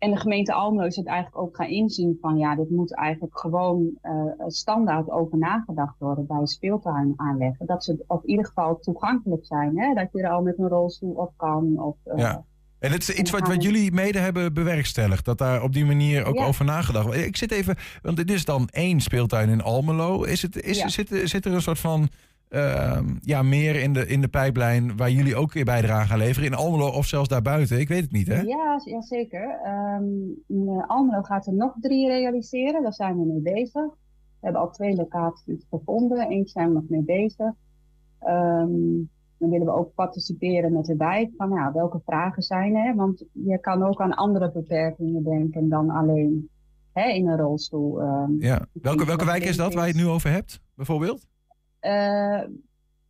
en 0.03 0.11
de 0.11 0.17
gemeente 0.17 0.53
Almelo 0.53 0.87
is 0.87 0.97
het 0.97 1.07
eigenlijk 1.07 1.43
ook 1.43 1.57
gaan 1.57 1.69
inzien 1.69 2.19
van 2.21 2.39
ja, 2.39 2.57
dit 2.57 2.71
moet 2.71 2.95
eigenlijk 2.95 3.39
gewoon 3.39 3.99
uh, 4.03 4.33
standaard 4.47 5.11
over 5.11 5.39
nagedacht 5.39 5.99
worden 5.99 6.27
bij 6.27 6.47
speeltuin 6.47 7.13
aanleggen. 7.17 7.67
Dat 7.67 7.85
ze 7.85 8.05
op 8.07 8.25
ieder 8.25 8.47
geval 8.47 8.79
toegankelijk 8.79 9.47
zijn. 9.47 9.79
Hè? 9.79 9.95
Dat 9.95 10.09
je 10.13 10.23
er 10.23 10.31
al 10.31 10.43
met 10.43 10.59
een 10.59 10.69
rolstoel 10.69 11.13
op 11.13 11.33
kan. 11.37 11.83
Of, 11.83 11.97
ja. 12.17 12.45
En 12.83 12.93
het 12.93 13.09
is 13.09 13.15
iets 13.15 13.31
wat, 13.31 13.49
wat 13.49 13.63
jullie 13.63 13.93
mede 13.93 14.19
hebben 14.19 14.55
bewerkstelligd. 14.55 15.25
Dat 15.25 15.39
daar 15.39 15.63
op 15.63 15.73
die 15.73 15.85
manier 15.85 16.25
ook 16.25 16.35
ja. 16.35 16.47
over 16.47 16.65
nagedacht 16.65 17.05
wordt. 17.05 17.21
Ik 17.21 17.37
zit 17.37 17.51
even, 17.53 17.77
want 18.03 18.17
dit 18.17 18.31
is 18.31 18.45
dan 18.45 18.69
één 18.69 19.01
speeltuin 19.01 19.49
in 19.49 19.63
Almelo. 19.63 20.23
Is 20.23 20.43
het, 20.43 20.63
is, 20.63 20.79
ja. 20.79 20.89
zit, 20.89 21.09
zit 21.25 21.45
er 21.45 21.53
een 21.53 21.63
soort 21.63 21.79
van 21.79 22.09
uh, 22.51 22.99
ja, 23.21 23.43
meer 23.43 23.77
in 23.77 23.93
de, 23.93 24.07
in 24.07 24.21
de 24.21 24.29
pijplijn 24.29 24.97
waar 24.97 25.11
jullie 25.11 25.37
ook 25.37 25.53
weer 25.53 25.65
bijdrage 25.65 26.13
aan 26.13 26.19
leveren? 26.19 26.49
In 26.49 26.55
Almelo 26.55 26.89
of 26.89 27.07
zelfs 27.07 27.29
daarbuiten? 27.29 27.81
Ik 27.81 27.89
weet 27.89 28.03
het 28.03 28.13
niet, 28.13 28.27
hè? 28.27 28.41
Ja, 28.41 28.81
ja 28.85 29.01
zeker. 29.01 29.61
Um, 29.67 30.43
in 30.49 30.85
Almelo 30.87 31.23
gaat 31.23 31.47
er 31.47 31.55
nog 31.55 31.75
drie 31.81 32.09
realiseren. 32.09 32.83
Daar 32.83 32.93
zijn 32.93 33.19
we 33.19 33.25
mee 33.27 33.55
bezig. 33.55 33.83
We 33.83 34.49
hebben 34.49 34.61
al 34.61 34.71
twee 34.71 34.95
locaties 34.95 35.67
gevonden. 35.71 36.29
Eentje 36.29 36.53
zijn 36.53 36.69
we 36.69 36.75
nog 36.75 36.89
mee 36.89 37.03
bezig. 37.03 37.53
Um, 38.27 39.11
dan 39.43 39.51
willen 39.51 39.67
we 39.67 39.79
ook 39.79 39.95
participeren 39.95 40.73
met 40.73 40.85
de 40.85 40.97
wijk. 40.97 41.31
Van 41.37 41.51
ja, 41.51 41.73
welke 41.73 42.01
vragen 42.05 42.43
zijn 42.43 42.75
er? 42.75 42.95
Want 42.95 43.25
je 43.33 43.59
kan 43.59 43.83
ook 43.83 44.01
aan 44.01 44.15
andere 44.15 44.53
beperkingen 44.53 45.25
denken 45.25 45.69
dan 45.69 45.91
alleen 45.91 46.49
hè, 46.93 47.09
in 47.09 47.29
een 47.29 47.37
rolstoel. 47.37 48.01
Um, 48.01 48.37
ja. 48.39 48.67
Welke, 48.73 49.07
welke 49.07 49.25
wijk 49.25 49.45
is 49.45 49.57
dat 49.57 49.75
waar 49.75 49.87
je 49.87 49.93
het 49.93 50.03
nu 50.03 50.09
over 50.09 50.31
hebt, 50.31 50.61
bijvoorbeeld? 50.75 51.27
Uh, 51.81 52.41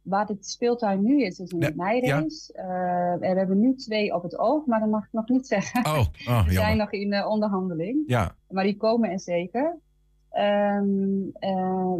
waar 0.02 0.26
het 0.26 0.46
speeltuin 0.46 1.02
nu 1.02 1.22
is, 1.22 1.38
is 1.38 1.50
in 1.50 1.62
het 1.62 1.76
Nijreis. 1.76 2.50
Ja. 2.54 2.62
Uh, 2.62 3.20
we 3.20 3.26
hebben 3.26 3.60
nu 3.60 3.74
twee 3.74 4.14
op 4.14 4.22
het 4.22 4.38
oog, 4.38 4.66
maar 4.66 4.80
dat 4.80 4.88
mag 4.88 5.04
ik 5.04 5.12
nog 5.12 5.28
niet 5.28 5.46
zeggen. 5.46 5.84
Oh, 5.86 6.04
oh, 6.28 6.44
We 6.46 6.52
zijn 6.52 6.76
nog 6.76 6.92
in 6.92 7.12
uh, 7.12 7.26
onderhandeling. 7.26 8.02
Ja. 8.06 8.34
Maar 8.48 8.64
die 8.64 8.76
komen 8.76 9.10
er 9.10 9.20
zeker. 9.20 9.78
Um, 10.38 11.32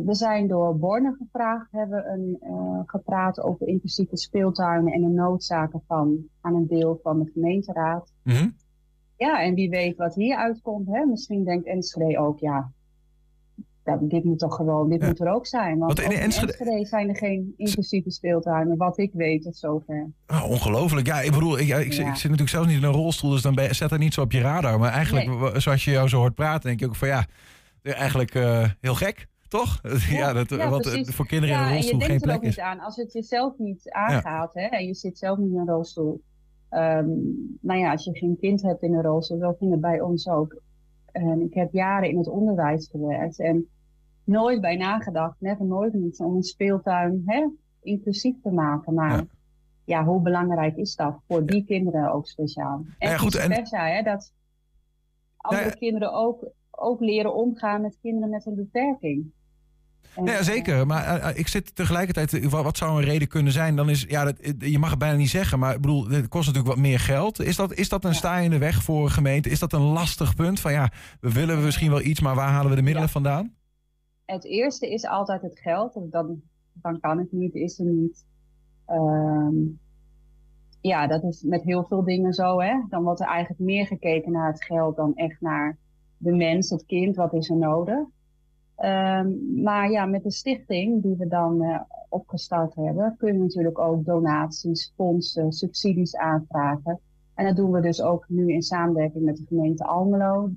we 0.06 0.14
zijn 0.14 0.48
door 0.48 0.78
Borne 0.78 1.16
gevraagd, 1.18 1.72
hebben 1.72 2.12
een, 2.12 2.38
gepraat 2.86 3.40
over 3.40 3.66
inclusieve 3.66 4.16
speeltuinen 4.16 4.92
en 4.92 5.00
de 5.00 5.08
noodzaken 5.08 5.82
van 5.86 6.18
aan 6.40 6.54
een 6.54 6.66
deel 6.66 7.00
van 7.02 7.18
de 7.18 7.30
gemeenteraad. 7.32 8.12
Mm 8.22 8.34
-hmm. 8.34 8.54
Ja, 9.16 9.42
en 9.42 9.54
wie 9.54 9.70
weet 9.70 9.96
wat 9.96 10.14
hier 10.14 10.36
uitkomt. 10.36 10.86
Hè? 10.86 11.04
Misschien 11.04 11.44
denkt 11.44 11.66
Enschede 11.66 12.18
ook, 12.18 12.38
ja, 12.38 12.72
ja, 13.84 13.98
dit 14.00 14.24
moet 14.24 14.38
toch 14.38 14.54
gewoon, 14.54 14.88
dit 14.88 15.00
ja. 15.00 15.06
moet 15.06 15.20
er 15.20 15.32
ook 15.32 15.46
zijn. 15.46 15.78
Want 15.78 16.00
in, 16.00 16.10
in 16.10 16.18
Enschede... 16.18 16.52
Enschede... 16.52 16.86
zijn 16.86 17.08
er 17.08 17.16
geen 17.16 17.54
inclusieve 17.56 18.10
speeltuinen, 18.10 18.76
wat 18.76 18.98
ik 18.98 19.10
weet 19.12 19.42
tot 19.42 19.56
zover. 19.56 20.10
Oh, 20.26 20.50
ongelooflijk. 20.50 21.06
Ja, 21.06 21.20
ik 21.20 21.32
bedoel, 21.32 21.58
ik, 21.58 21.68
ik, 21.68 21.84
ik, 21.84 21.92
ja. 21.92 22.08
ik, 22.08 22.14
zit 22.14 22.22
natuurlijk 22.22 22.48
zelfs 22.48 22.66
niet 22.66 22.76
in 22.76 22.84
een 22.84 22.92
rolstoel, 22.92 23.30
dus 23.30 23.42
dan 23.42 23.54
ben, 23.54 23.74
zet 23.74 23.90
er 23.90 23.98
niet 23.98 24.14
zo 24.14 24.20
op 24.20 24.32
je 24.32 24.40
radar. 24.40 24.78
Maar 24.78 24.92
eigenlijk, 24.92 25.26
nee. 25.26 25.60
zoals 25.60 25.84
je 25.84 25.90
jou 25.90 26.08
zo 26.08 26.18
hoort 26.18 26.34
praten, 26.34 26.68
denk 26.68 26.80
je 26.80 26.86
ook 26.86 26.96
van 26.96 27.08
ja, 27.08 27.26
eigenlijk 27.82 28.34
uh, 28.34 28.68
heel 28.80 28.94
gek. 28.94 29.26
Toch? 29.48 29.80
Ja, 30.10 30.18
ja 30.18 30.32
dat, 30.32 30.48
ja, 30.48 30.68
wat 30.68 30.82
precies. 30.82 31.14
voor 31.14 31.26
kinderen 31.26 31.56
in 31.56 31.62
een 31.62 31.72
rolstoel 31.72 32.00
geen 32.00 32.20
plek 32.20 32.34
er 32.34 32.36
ook 32.36 32.42
is. 32.42 32.56
Niet 32.56 32.64
aan. 32.64 32.80
Als 32.80 32.96
het 32.96 33.12
jezelf 33.12 33.58
niet 33.58 33.90
aangaat 33.90 34.54
hè, 34.54 34.66
en 34.66 34.86
je 34.86 34.94
zit 34.94 35.18
zelf 35.18 35.38
niet 35.38 35.52
in 35.52 35.58
een 35.58 35.66
rolstoel. 35.66 36.22
Um, 36.70 37.58
nou 37.60 37.80
ja, 37.80 37.90
als 37.90 38.04
je 38.04 38.18
geen 38.18 38.36
kind 38.40 38.62
hebt 38.62 38.82
in 38.82 38.94
een 38.94 39.02
rolstoel, 39.02 39.38
zo 39.38 39.52
ging 39.52 39.70
het 39.70 39.80
bij 39.80 40.00
ons 40.00 40.28
ook. 40.28 40.60
En 41.12 41.40
ik 41.40 41.54
heb 41.54 41.72
jaren 41.72 42.08
in 42.08 42.18
het 42.18 42.28
onderwijs 42.28 42.88
gewerkt 42.90 43.38
en 43.38 43.68
nooit 44.24 44.60
bij 44.60 44.76
nagedacht, 44.76 45.36
never 45.38 45.64
nooit 45.64 45.92
niet, 45.92 46.20
om 46.20 46.36
een 46.36 46.42
speeltuin 46.42 47.22
hè, 47.26 47.48
inclusief 47.80 48.34
te 48.42 48.50
maken. 48.50 48.94
Maar 48.94 49.24
ja. 49.84 50.04
hoe 50.04 50.22
belangrijk 50.22 50.76
is 50.76 50.96
dat 50.96 51.18
voor 51.28 51.46
die 51.46 51.64
kinderen 51.64 52.12
ook 52.12 52.26
speciaal? 52.26 52.84
En 52.98 53.10
ja, 53.10 53.16
goed, 53.16 53.36
vice 53.36 53.54
versa, 53.54 53.86
hè, 53.86 54.02
dat 54.02 54.32
andere 55.36 55.64
ja, 55.64 55.70
kinderen 55.70 56.12
ook, 56.12 56.46
ook 56.82 57.00
leren 57.00 57.34
omgaan 57.34 57.80
met 57.80 57.98
kinderen 58.02 58.30
met 58.30 58.46
een 58.46 58.54
beperking. 58.54 59.32
En, 60.14 60.24
ja, 60.24 60.42
zeker. 60.42 60.86
Maar 60.86 61.18
uh, 61.18 61.38
ik 61.38 61.48
zit 61.48 61.74
tegelijkertijd, 61.74 62.48
wat 62.50 62.76
zou 62.76 62.98
een 62.98 63.08
reden 63.08 63.28
kunnen 63.28 63.52
zijn? 63.52 63.76
Dan 63.76 63.90
is, 63.90 64.04
ja, 64.08 64.24
dat, 64.24 64.36
je 64.58 64.78
mag 64.78 64.90
het 64.90 64.98
bijna 64.98 65.16
niet 65.16 65.28
zeggen, 65.28 65.58
maar 65.58 65.74
ik 65.74 65.80
bedoel, 65.80 66.08
het 66.08 66.28
kost 66.28 66.46
natuurlijk 66.46 66.74
wat 66.74 66.84
meer 66.84 67.00
geld. 67.00 67.40
Is 67.40 67.56
dat, 67.56 67.72
is 67.72 67.88
dat 67.88 68.04
een 68.04 68.10
ja. 68.10 68.16
staaiende 68.16 68.58
weg 68.58 68.82
voor 68.82 69.10
gemeenten? 69.10 69.50
Is 69.50 69.58
dat 69.58 69.72
een 69.72 69.80
lastig 69.80 70.34
punt? 70.34 70.60
Van 70.60 70.72
ja, 70.72 70.90
we 71.20 71.32
willen 71.32 71.62
misschien 71.62 71.90
wel 71.90 72.02
iets, 72.02 72.20
maar 72.20 72.34
waar 72.34 72.50
halen 72.50 72.70
we 72.70 72.76
de 72.76 72.82
middelen 72.82 73.06
ja. 73.06 73.12
vandaan? 73.12 73.54
Het 74.24 74.44
eerste 74.44 74.92
is 74.92 75.06
altijd 75.06 75.42
het 75.42 75.58
geld. 75.58 76.00
Dan, 76.10 76.42
dan 76.72 77.00
kan 77.00 77.18
het 77.18 77.32
niet, 77.32 77.54
is 77.54 77.78
er 77.78 77.86
niet. 77.86 78.26
Um, 78.88 79.80
ja, 80.80 81.06
dat 81.06 81.22
is 81.22 81.42
met 81.42 81.62
heel 81.62 81.84
veel 81.84 82.04
dingen 82.04 82.32
zo. 82.32 82.60
Hè? 82.60 82.82
Dan 82.88 83.02
wordt 83.02 83.20
er 83.20 83.26
eigenlijk 83.26 83.60
meer 83.60 83.86
gekeken 83.86 84.32
naar 84.32 84.50
het 84.50 84.64
geld 84.64 84.96
dan 84.96 85.14
echt 85.14 85.40
naar 85.40 85.78
de 86.22 86.32
mens, 86.32 86.70
het 86.70 86.86
kind, 86.86 87.16
wat 87.16 87.32
is 87.32 87.50
er 87.50 87.56
nodig. 87.56 87.98
Um, 88.84 89.62
maar 89.62 89.90
ja, 89.90 90.06
met 90.06 90.22
de 90.22 90.30
stichting 90.30 91.02
die 91.02 91.16
we 91.16 91.28
dan 91.28 91.62
uh, 91.62 91.80
opgestart 92.08 92.74
hebben, 92.74 93.14
kunnen 93.18 93.36
we 93.36 93.42
natuurlijk 93.42 93.78
ook 93.78 94.04
donaties, 94.04 94.92
fondsen, 94.96 95.52
subsidies 95.52 96.16
aanvragen. 96.16 97.00
En 97.34 97.44
dat 97.44 97.56
doen 97.56 97.70
we 97.70 97.80
dus 97.80 98.02
ook 98.02 98.24
nu 98.28 98.52
in 98.52 98.62
samenwerking 98.62 99.24
met 99.24 99.36
de 99.36 99.44
gemeente 99.48 99.84
Almelo. 99.84 100.50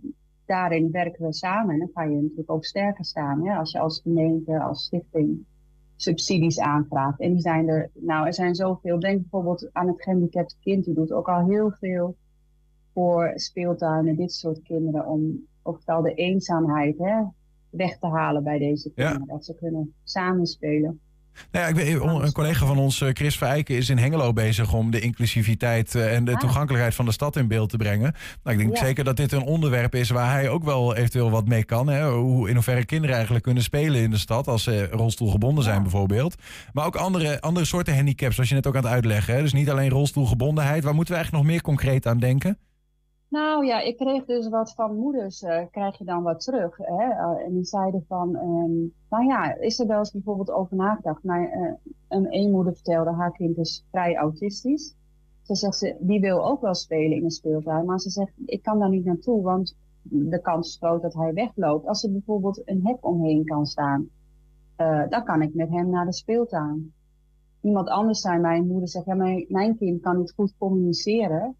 Daarin 0.45 0.91
werken 0.91 1.26
we 1.26 1.34
samen 1.34 1.74
en 1.74 1.80
dan 1.80 1.91
kan 1.93 2.09
je 2.09 2.22
natuurlijk 2.22 2.51
ook 2.51 2.66
sterker 2.66 3.05
staan. 3.05 3.45
Hè? 3.45 3.55
Als 3.55 3.72
je 3.72 3.80
als 3.80 4.01
gemeente, 4.01 4.59
als 4.59 4.84
stichting 4.84 5.45
subsidies 5.95 6.59
aanvraagt. 6.59 7.20
En 7.20 7.32
die 7.32 7.41
zijn 7.41 7.68
er, 7.68 7.89
nou 7.93 8.26
er 8.26 8.34
zijn 8.34 8.55
zoveel. 8.55 8.99
Denk 8.99 9.22
bijvoorbeeld 9.22 9.70
aan 9.72 9.88
het 9.88 10.01
gehandicapte 10.01 10.55
kind. 10.59 10.86
Die 10.86 10.93
doet 10.93 11.11
ook 11.11 11.30
al 11.30 11.45
heel 11.45 11.72
veel 11.72 12.16
voor 12.93 13.32
speeltuinen, 13.36 14.16
dit 14.16 14.34
soort 14.34 14.61
kinderen. 14.61 15.07
Om 15.07 15.47
ofwel 15.66 16.01
de 16.01 16.13
eenzaamheid 16.13 16.97
hè, 16.97 17.24
weg 17.70 17.97
te 17.97 18.07
halen 18.07 18.43
bij 18.43 18.57
deze 18.57 18.91
kinderen. 18.93 19.26
Ja. 19.28 19.34
Dat 19.34 19.45
ze 19.45 19.55
kunnen 19.55 19.93
samenspelen. 20.03 20.99
Nou 21.51 21.66
ja, 21.66 21.70
ik 21.70 21.76
weet, 21.76 22.24
een 22.24 22.32
collega 22.32 22.66
van 22.66 22.78
ons, 22.78 23.03
Chris 23.13 23.38
Verijken, 23.38 23.76
is 23.76 23.89
in 23.89 23.97
Hengelo 23.97 24.34
bezig 24.34 24.74
om 24.74 24.91
de 24.91 24.99
inclusiviteit 24.99 25.95
en 25.95 26.26
de 26.26 26.34
ah. 26.34 26.39
toegankelijkheid 26.39 26.95
van 26.95 27.05
de 27.05 27.11
stad 27.11 27.36
in 27.36 27.47
beeld 27.47 27.70
te 27.70 27.78
brengen. 27.78 28.16
Nou, 28.43 28.57
ik 28.57 28.63
denk 28.63 28.78
ja. 28.78 28.86
zeker 28.86 29.03
dat 29.03 29.18
dit 29.18 29.32
een 29.32 29.43
onderwerp 29.43 29.95
is 29.95 30.09
waar 30.09 30.32
hij 30.32 30.49
ook 30.49 30.63
wel 30.63 30.95
eventueel 30.95 31.32
wat 31.32 31.47
mee 31.47 31.63
kan. 31.63 31.88
Hè? 31.88 32.09
Hoe, 32.09 32.49
in 32.49 32.53
hoeverre 32.53 32.86
kinderen 32.86 33.16
eigenlijk 33.16 33.45
kunnen 33.45 33.63
spelen 33.63 34.01
in 34.01 34.09
de 34.09 34.18
stad 34.18 34.47
als 34.47 34.63
ze 34.63 34.88
rolstoelgebonden 34.91 35.63
zijn 35.63 35.76
ja. 35.76 35.82
bijvoorbeeld. 35.82 36.36
Maar 36.74 36.86
ook 36.86 36.95
andere, 36.95 37.41
andere 37.41 37.66
soorten 37.66 37.95
handicaps, 37.95 38.36
zoals 38.36 38.49
je 38.49 38.55
net 38.55 38.68
ook 38.68 38.76
aan 38.76 38.84
het 38.84 38.91
uitleggen. 38.91 39.36
Hè? 39.36 39.41
Dus 39.41 39.53
niet 39.53 39.70
alleen 39.70 39.89
rolstoelgebondenheid. 39.89 40.84
Waar 40.84 40.95
moeten 40.95 41.13
we 41.13 41.20
eigenlijk 41.20 41.45
nog 41.45 41.53
meer 41.53 41.63
concreet 41.63 42.07
aan 42.07 42.20
denken? 42.20 42.57
Nou 43.28 43.65
ja, 43.65 43.80
ik 43.80 43.97
kreeg 43.97 44.26
dus 44.26 44.49
wat 44.49 44.73
van 44.73 44.95
moeders, 44.95 45.41
uh, 45.41 45.61
krijg 45.71 45.97
je 45.97 46.05
dan 46.05 46.23
wat 46.23 46.43
terug. 46.43 46.78
Hè? 46.78 47.07
Uh, 47.07 47.45
en 47.45 47.53
die 47.53 47.63
zeiden 47.63 48.05
van, 48.07 48.36
um, 48.36 48.93
nou 49.09 49.26
ja, 49.26 49.55
is 49.55 49.80
er 49.80 49.88
wel 49.88 49.97
eens 49.97 50.11
bijvoorbeeld 50.11 50.51
over 50.51 50.76
nagedacht? 50.76 51.23
Maar 51.23 51.57
uh, 51.57 51.73
een 52.07 52.28
eenmoeder 52.28 52.73
vertelde, 52.73 53.11
haar 53.11 53.32
kind 53.32 53.57
is 53.57 53.86
vrij 53.91 54.15
autistisch. 54.15 54.95
Ze 55.41 55.55
zegt, 55.55 55.76
ze, 55.76 55.95
die 55.99 56.19
wil 56.19 56.45
ook 56.45 56.61
wel 56.61 56.73
spelen 56.73 57.17
in 57.17 57.23
een 57.23 57.32
speeltuin. 57.32 57.86
Maar 57.86 57.99
ze 57.99 58.09
zegt, 58.09 58.32
ik 58.45 58.61
kan 58.61 58.80
daar 58.80 58.89
niet 58.89 59.05
naartoe, 59.05 59.41
want 59.41 59.78
de 60.01 60.41
kans 60.41 60.67
is 60.67 60.78
groot 60.78 61.01
dat 61.01 61.13
hij 61.13 61.34
wegloopt. 61.34 61.88
Als 61.88 62.03
er 62.03 62.11
bijvoorbeeld 62.11 62.61
een 62.65 62.86
hek 62.86 63.05
omheen 63.05 63.45
kan 63.45 63.65
staan, 63.65 64.09
dan 65.09 65.23
kan 65.23 65.41
ik 65.41 65.53
met 65.53 65.69
hem 65.69 65.89
naar 65.89 66.05
de 66.05 66.13
speeltuin. 66.13 66.93
Iemand 67.61 67.89
anders 67.89 68.21
zei, 68.21 68.39
mijn 68.39 68.67
moeder 68.67 68.89
zegt, 68.89 69.05
ja, 69.05 69.15
mijn, 69.15 69.45
mijn 69.47 69.78
kind 69.78 70.01
kan 70.01 70.17
niet 70.17 70.34
goed 70.36 70.53
communiceren. 70.57 71.55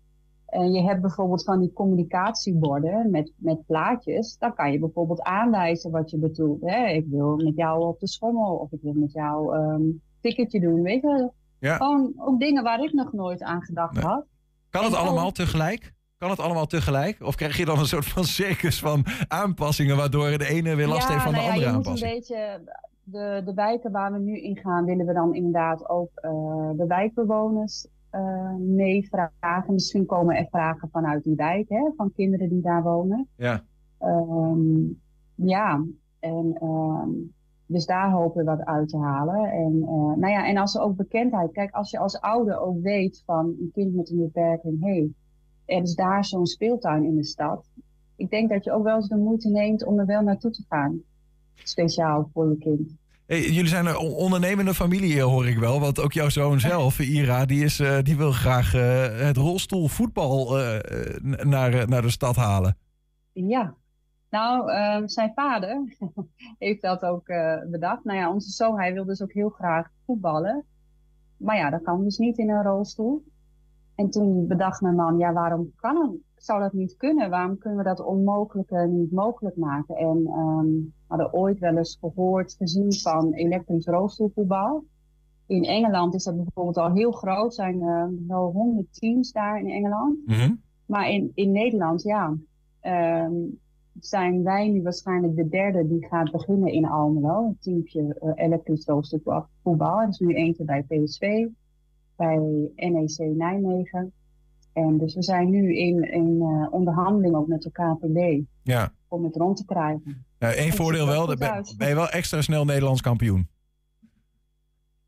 En 0.56 0.72
je 0.72 0.82
hebt 0.82 1.02
bijvoorbeeld 1.02 1.44
van 1.44 1.60
die 1.60 1.74
communicatieborden 1.74 3.12
met, 3.12 3.32
met 3.38 3.66
plaatjes. 3.66 4.38
Dan 4.38 4.54
kan 4.54 4.72
je 4.72 4.80
bijvoorbeeld 4.80 5.22
aanwijzen 5.22 5.92
wat 5.92 6.12
je 6.12 6.18
bedoelt. 6.18 6.62
Hè? 6.62 6.86
Ik 6.88 7.06
wil 7.10 7.36
met 7.36 7.56
jou 7.56 7.86
op 7.86 8.00
de 8.00 8.08
schommel 8.08 8.56
of 8.56 8.72
ik 8.72 8.80
wil 8.82 8.94
met 8.94 9.12
jou 9.12 9.58
een 9.58 9.82
um, 9.82 10.02
ticketje 10.22 10.60
doen. 10.60 10.82
Weet 10.82 11.02
je, 11.02 11.32
ja. 11.60 11.76
gewoon 11.76 12.14
ook 12.18 12.40
dingen 12.40 12.64
waar 12.64 12.84
ik 12.84 12.94
nog 12.94 13.14
nooit 13.14 13.44
aan 13.44 13.62
gedacht 13.62 13.94
nee. 13.94 14.04
had. 14.04 14.26
Kan 14.70 14.84
het 14.84 14.94
en 14.94 15.00
allemaal 15.00 15.28
ook... 15.28 15.34
tegelijk? 15.34 15.94
Kan 16.18 16.30
het 16.30 16.40
allemaal 16.40 16.66
tegelijk? 16.66 17.24
Of 17.24 17.36
krijg 17.36 17.58
je 17.58 17.66
dan 17.66 17.80
een 17.80 17.86
soort 17.86 18.06
van 18.06 18.24
circus 18.24 18.80
van 18.80 19.06
aanpassingen 19.28 19.98
waardoor 19.98 20.38
de 20.38 20.48
ene 20.48 20.76
weer 20.76 20.88
last 20.88 21.08
ja, 21.08 21.12
heeft 21.12 21.24
van 21.24 21.32
nou 21.32 21.44
de 21.44 21.52
andere 21.52 21.66
ja, 21.66 21.72
je 21.72 21.78
aanpassing? 21.78 22.14
Moet 22.14 22.30
een 22.30 22.38
beetje, 22.38 22.74
de, 23.04 23.42
de 23.46 23.54
wijken 23.54 23.92
waar 23.92 24.12
we 24.12 24.20
nu 24.20 24.42
in 24.42 24.58
gaan, 24.58 24.86
willen 24.86 25.06
we 25.06 25.14
dan 25.14 25.36
inderdaad 25.36 25.90
ook 25.90 26.10
uh, 26.22 26.32
de 26.78 26.86
wijkbewoners 26.88 27.88
meevragen. 28.60 29.74
Misschien 29.74 30.06
komen 30.06 30.36
er 30.36 30.48
vragen 30.50 30.90
vanuit 30.92 31.24
die 31.24 31.36
wijk, 31.36 31.70
hè, 31.70 31.92
van 31.96 32.12
kinderen 32.14 32.50
die 32.50 32.62
daar 32.62 32.84
wonen. 32.84 33.28
Ja. 33.36 33.64
Ehm, 33.98 34.84
ja, 35.36 35.86
en 36.20 36.58
ehm, 36.60 37.10
dus 37.66 37.86
daar 37.86 38.12
hopen 38.12 38.46
we 38.46 38.52
wat 38.52 38.66
uit 38.66 38.90
te 38.90 38.98
halen. 38.98 39.52
En, 39.52 39.80
nou 40.20 40.28
ja, 40.28 40.48
en 40.48 40.58
als 40.58 40.76
er 40.76 40.82
ook 40.82 40.96
bekendheid, 40.96 41.52
kijk, 41.52 41.72
als 41.72 41.92
je 41.92 42.00
als 42.00 42.20
ouder 42.20 42.60
ook 42.60 42.82
weet 42.82 43.24
van 43.26 43.46
een 43.46 43.72
kind 43.74 43.96
met 43.96 44.10
een 44.10 44.18
beperking, 44.18 44.82
hé, 44.82 44.90
hey, 44.90 45.14
er 45.66 45.82
is 45.82 45.96
daar 45.96 46.26
zo'n 46.26 46.46
speeltuin 46.46 47.04
in 47.04 47.16
de 47.16 47.24
stad. 47.24 47.70
Ik 48.16 48.30
denk 48.30 48.50
dat 48.50 48.64
je 48.64 48.72
ook 48.72 48.84
wel 48.84 48.96
eens 48.96 49.08
de 49.08 49.18
moeite 49.18 49.50
neemt 49.50 49.86
om 49.86 50.00
er 50.00 50.06
wel 50.06 50.22
naartoe 50.22 50.52
te 50.52 50.64
gaan. 50.68 51.02
Speciaal 51.54 52.30
voor 52.34 52.50
je 52.50 52.58
kind. 52.58 52.96
Hey, 53.28 53.42
jullie 53.42 53.68
zijn 53.68 53.86
een 53.86 53.98
ondernemende 53.98 54.74
familie, 54.74 55.22
hoor 55.22 55.48
ik 55.48 55.58
wel. 55.58 55.80
Want 55.80 56.00
ook 56.00 56.14
jouw 56.14 56.30
zoon 56.30 56.60
zelf, 56.60 57.00
Ira, 57.00 57.46
die, 57.46 57.64
is, 57.64 57.80
uh, 57.80 57.98
die 58.02 58.18
wil 58.18 58.32
graag 58.32 58.76
uh, 58.76 58.82
het 59.26 59.38
rolstoelvoetbal 59.38 60.60
uh, 60.60 60.78
naar, 61.44 61.88
naar 61.88 62.02
de 62.02 62.10
stad 62.10 62.36
halen. 62.36 62.78
Ja, 63.32 63.76
nou, 64.30 64.72
ehm, 64.72 65.08
zijn 65.08 65.32
vader 65.36 65.98
heeft 66.66 66.82
dat 66.82 67.04
ook 67.04 67.26
bedacht. 67.72 68.04
Nou 68.04 68.20
ja, 68.20 68.32
onze 68.32 68.50
zoon, 68.50 68.80
hij 68.80 68.94
wil 68.94 69.06
dus 69.06 69.22
ook 69.22 69.34
heel 69.34 69.50
graag 69.50 69.88
voetballen. 70.06 70.66
Maar 71.38 71.58
ja, 71.58 71.70
dat 71.70 71.82
kan 71.82 72.04
dus 72.04 72.18
niet 72.18 72.38
in 72.38 72.50
een 72.50 72.64
rolstoel. 72.64 73.24
En 73.96 74.10
toen 74.10 74.48
bedacht 74.48 74.82
mijn 74.82 74.96
man, 74.96 75.18
ja, 75.18 75.34
waarom 75.34 75.72
kan 75.76 76.20
zou 76.46 76.60
dat 76.60 76.74
niet 76.74 76.98
kunnen? 76.98 77.30
Waarom 77.30 77.58
kunnen 77.58 77.80
we 77.80 77.86
dat 77.86 78.00
onmogelijke 78.00 78.78
niet 78.78 79.12
mogelijk 79.12 79.56
maken? 79.56 79.96
En 79.96 80.28
um, 80.38 80.94
hadden 81.08 81.34
ooit 81.34 81.60
wel 81.60 81.78
eens 81.78 81.98
gehoord, 82.00 82.56
gezien 82.58 82.94
van 82.94 83.34
elektrisch 83.34 83.86
rolstoelvoetbal. 83.86 84.84
In 85.48 85.64
Engeland 85.64 86.14
is 86.14 86.24
dat 86.24 86.36
bijvoorbeeld 86.36 86.78
al 86.78 86.94
heel 86.94 87.12
groot. 87.12 87.46
Er 87.46 87.52
zijn 87.52 87.82
uh, 87.82 88.06
wel 88.28 88.52
honderd 88.52 88.88
teams 89.00 89.32
daar 89.32 89.60
in 89.60 89.70
Engeland. 89.70 90.18
Mm 90.26 90.62
Maar 90.86 91.10
in, 91.10 91.32
in 91.34 91.52
Nederland, 91.52 92.02
ja, 92.02 92.38
um, 92.82 93.60
zijn 94.00 94.44
wij 94.44 94.70
nu 94.70 94.82
waarschijnlijk 94.82 95.36
de 95.36 95.48
derde 95.50 95.88
die 95.88 96.06
gaat 96.06 96.32
beginnen 96.32 96.72
in 96.72 96.86
Almelo. 96.86 97.48
Het 97.48 97.62
teamje 97.62 98.18
uh, 98.22 98.32
elektrisch 98.36 98.86
rolstoelvoetbal. 98.86 100.02
Er 100.02 100.08
is 100.08 100.20
nu 100.20 100.34
eentje 100.34 100.64
bij 100.64 100.84
PSV 100.84 101.48
bij 102.16 102.38
NEC 102.76 103.36
Nijmegen. 103.36 104.12
En 104.74 104.98
dus 104.98 105.16
we 105.16 105.24
zijn 105.24 105.50
nu 105.50 105.76
in, 105.78 106.12
in 106.12 106.36
uh, 106.42 106.68
onderhandeling 106.72 107.36
ook 107.36 107.48
met 107.48 107.62
de 107.62 107.72
KPD 107.72 108.48
ja. 108.64 108.94
om 109.08 109.24
het 109.24 109.36
rond 109.36 109.58
te 109.58 109.66
krijgen. 109.66 110.26
Eén 110.54 110.74
voordeel 110.74 111.08
wel, 111.08 111.26
ben, 111.26 111.66
ben, 111.78 111.88
je 111.88 111.96
wel 111.96 112.10
extra 112.10 112.42
snel 112.42 112.66
Nederlands 112.66 113.02
kampioen. 113.02 113.50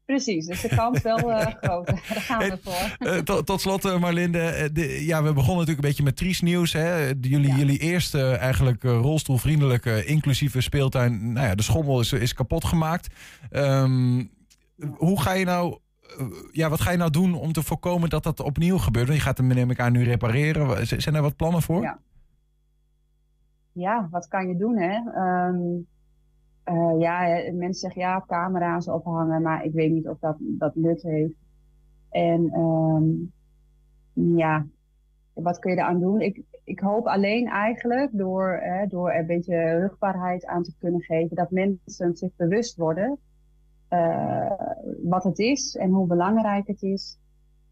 Precies, 0.06 0.46
dus 0.46 0.62
de 0.62 0.76
kans 0.76 1.02
wel 1.02 1.32
uh, 1.32 1.46
groot. 1.62 1.86
Daar 2.10 2.22
gaan 2.22 2.40
we 2.40 2.58
voor. 2.64 3.08
Uh, 3.08 3.18
tot, 3.18 3.46
tot 3.46 3.62
slot, 3.62 4.00
Marlinde. 4.00 4.70
De, 4.74 5.06
ja, 5.06 5.24
we 5.24 5.34
begonnen 5.34 5.58
natuurlijk 5.58 5.84
een 5.84 5.90
beetje 5.90 6.04
met 6.04 6.16
triest 6.16 6.42
nieuws. 6.42 6.74
Hè? 6.74 7.06
Jullie, 7.22 7.48
ja. 7.48 7.56
jullie 7.56 7.80
eerste 7.80 8.32
eigenlijk 8.32 8.84
rolstoelvriendelijke 8.84 10.06
inclusieve 10.06 10.62
speeltuin. 10.62 11.34
Nou 11.34 11.48
ja, 11.48 11.56
de 11.56 11.64
schommel 11.64 12.00
is, 12.00 12.14
is 12.14 12.34
kapot 12.34 12.66
gemaakt. 12.66 13.08
Um, 13.52 14.32
hoe 14.98 15.22
ga 15.22 15.34
je 15.34 15.46
nou 15.46 15.80
ja, 16.52 16.70
wat 16.70 16.82
ga 16.82 16.92
je 16.92 16.98
nou 16.98 17.12
doen 17.12 17.34
om 17.34 17.54
te 17.54 17.64
voorkomen 17.64 18.10
dat 18.10 18.24
dat 18.24 18.40
opnieuw 18.40 18.78
gebeurt? 18.78 19.08
Want 19.08 19.20
je 19.20 19.26
gaat 19.26 19.38
hem 19.38 19.48
neem 19.48 19.72
ik 19.72 19.80
aan 19.80 19.92
nu 19.92 20.04
repareren. 20.04 20.88
Zijn 20.88 21.16
er 21.16 21.22
wat 21.22 21.36
plannen 21.36 21.62
voor? 21.62 21.82
Ja, 21.82 22.00
ja 23.78 24.08
wat 24.12 24.28
kan 24.28 24.48
je 24.48 24.58
doen 24.58 24.78
hè? 24.78 24.96
Um, 25.48 25.88
uh, 26.66 27.00
ja, 27.00 27.20
mensen 27.54 27.74
zeggen 27.74 28.02
ja, 28.02 28.24
camera's 28.28 28.88
ophangen, 28.88 29.42
maar 29.42 29.64
ik 29.64 29.74
weet 29.74 29.92
niet 29.92 30.08
of 30.08 30.20
dat, 30.20 30.36
dat 30.40 30.76
nut 30.76 31.02
heeft. 31.02 31.34
En 32.10 32.60
um, 32.60 33.32
ja, 34.14 34.66
wat 35.34 35.60
kun 35.60 35.72
je 35.72 35.78
eraan 35.78 36.00
doen? 36.00 36.22
Ik, 36.22 36.42
ik 36.64 36.80
hoop 36.80 37.06
alleen 37.06 37.48
eigenlijk 37.48 38.10
door, 38.14 38.60
hè, 38.62 38.88
door 38.88 39.10
er 39.10 39.20
een 39.20 39.26
beetje 39.26 39.80
rugbaarheid 39.80 40.46
aan 40.46 40.64
te 40.64 40.74
kunnen 40.80 41.02
geven, 41.02 41.36
dat 41.36 41.52
mensen 41.52 42.16
zich 42.16 42.32
bewust 42.36 42.78
worden 42.78 43.20
uh, 43.90 44.52
wat 45.04 45.24
het 45.24 45.40
is 45.40 45.76
en 45.76 45.90
hoe 45.90 46.08
belangrijk 46.08 46.68
het 46.68 46.82
is. 46.82 47.20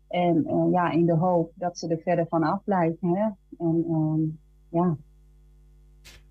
En 0.08 0.46
uh, 0.48 0.72
ja, 0.72 0.92
in 0.92 1.06
de 1.06 1.16
hoop 1.16 1.52
dat 1.56 1.78
ze 1.78 1.88
er 1.88 1.98
verder 1.98 2.28
van 2.28 2.44
afblijven. 2.44 3.16
Hè? 3.16 3.30
En 3.58 3.86
uh, 3.90 4.34
ja. 4.70 4.98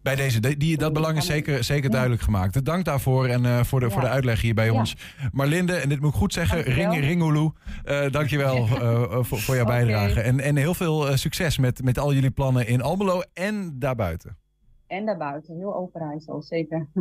Bij 0.05 0.14
deze, 0.14 0.57
die, 0.57 0.76
dat 0.76 0.92
belang 0.92 1.16
is 1.16 1.26
zeker, 1.26 1.64
zeker 1.64 1.90
duidelijk 1.90 2.22
gemaakt. 2.22 2.64
Dank 2.64 2.84
daarvoor 2.84 3.26
en 3.26 3.44
uh, 3.44 3.62
voor, 3.62 3.80
de, 3.80 3.86
ja. 3.86 3.92
voor 3.92 4.00
de 4.00 4.09
uitleg 4.09 4.40
hier 4.40 4.55
bij 4.55 4.66
ja. 4.66 4.72
ons. 4.72 4.96
Marlinde, 5.32 5.72
en 5.72 5.88
dit 5.88 6.00
moet 6.00 6.11
ik 6.11 6.18
goed 6.18 6.32
zeggen, 6.32 6.62
Ring, 6.62 7.00
Ringoeloe, 7.00 7.52
uh, 7.84 8.11
dankjewel 8.11 8.57
uh, 8.57 9.18
voor, 9.26 9.38
voor 9.38 9.55
jouw 9.55 9.64
bijdrage. 9.64 10.11
Okay. 10.11 10.22
En, 10.22 10.40
en 10.40 10.57
heel 10.57 10.74
veel 10.74 11.16
succes 11.16 11.59
met, 11.59 11.82
met 11.82 11.98
al 11.98 12.12
jullie 12.12 12.30
plannen 12.30 12.66
in 12.66 12.82
Almelo 12.82 13.22
en 13.32 13.78
daarbuiten. 13.78 14.36
En 14.86 15.07
daarbuiten, 15.07 15.57
heel 15.57 15.74
open 15.74 16.20
zo, 16.20 16.40
zeker. 16.40 16.88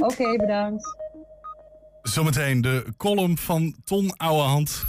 Oké, 0.00 0.12
okay, 0.12 0.36
bedankt. 0.36 0.96
Zometeen 2.02 2.60
de 2.60 2.86
column 2.96 3.38
van 3.38 3.74
Ton 3.84 4.16
Ouwehand. 4.16 4.84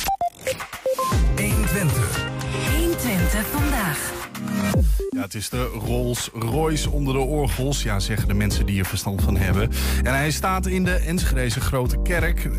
Ja, 5.16 5.22
het 5.22 5.34
is 5.34 5.50
de 5.50 5.64
Rolls 5.64 6.30
Royce 6.34 6.90
onder 6.90 7.14
de 7.14 7.20
orgels. 7.20 7.84
Ja, 7.84 8.00
zeggen 8.00 8.28
de 8.28 8.34
mensen 8.34 8.66
die 8.66 8.80
er 8.80 8.86
verstand 8.86 9.22
van 9.22 9.38
hebben. 9.38 9.70
En 10.04 10.14
hij 10.14 10.32
staat 10.32 10.66
in 10.66 10.84
de 10.84 10.94
Enschedeze 10.94 11.62
Grote 11.62 12.02
Kerk. 12.02 12.50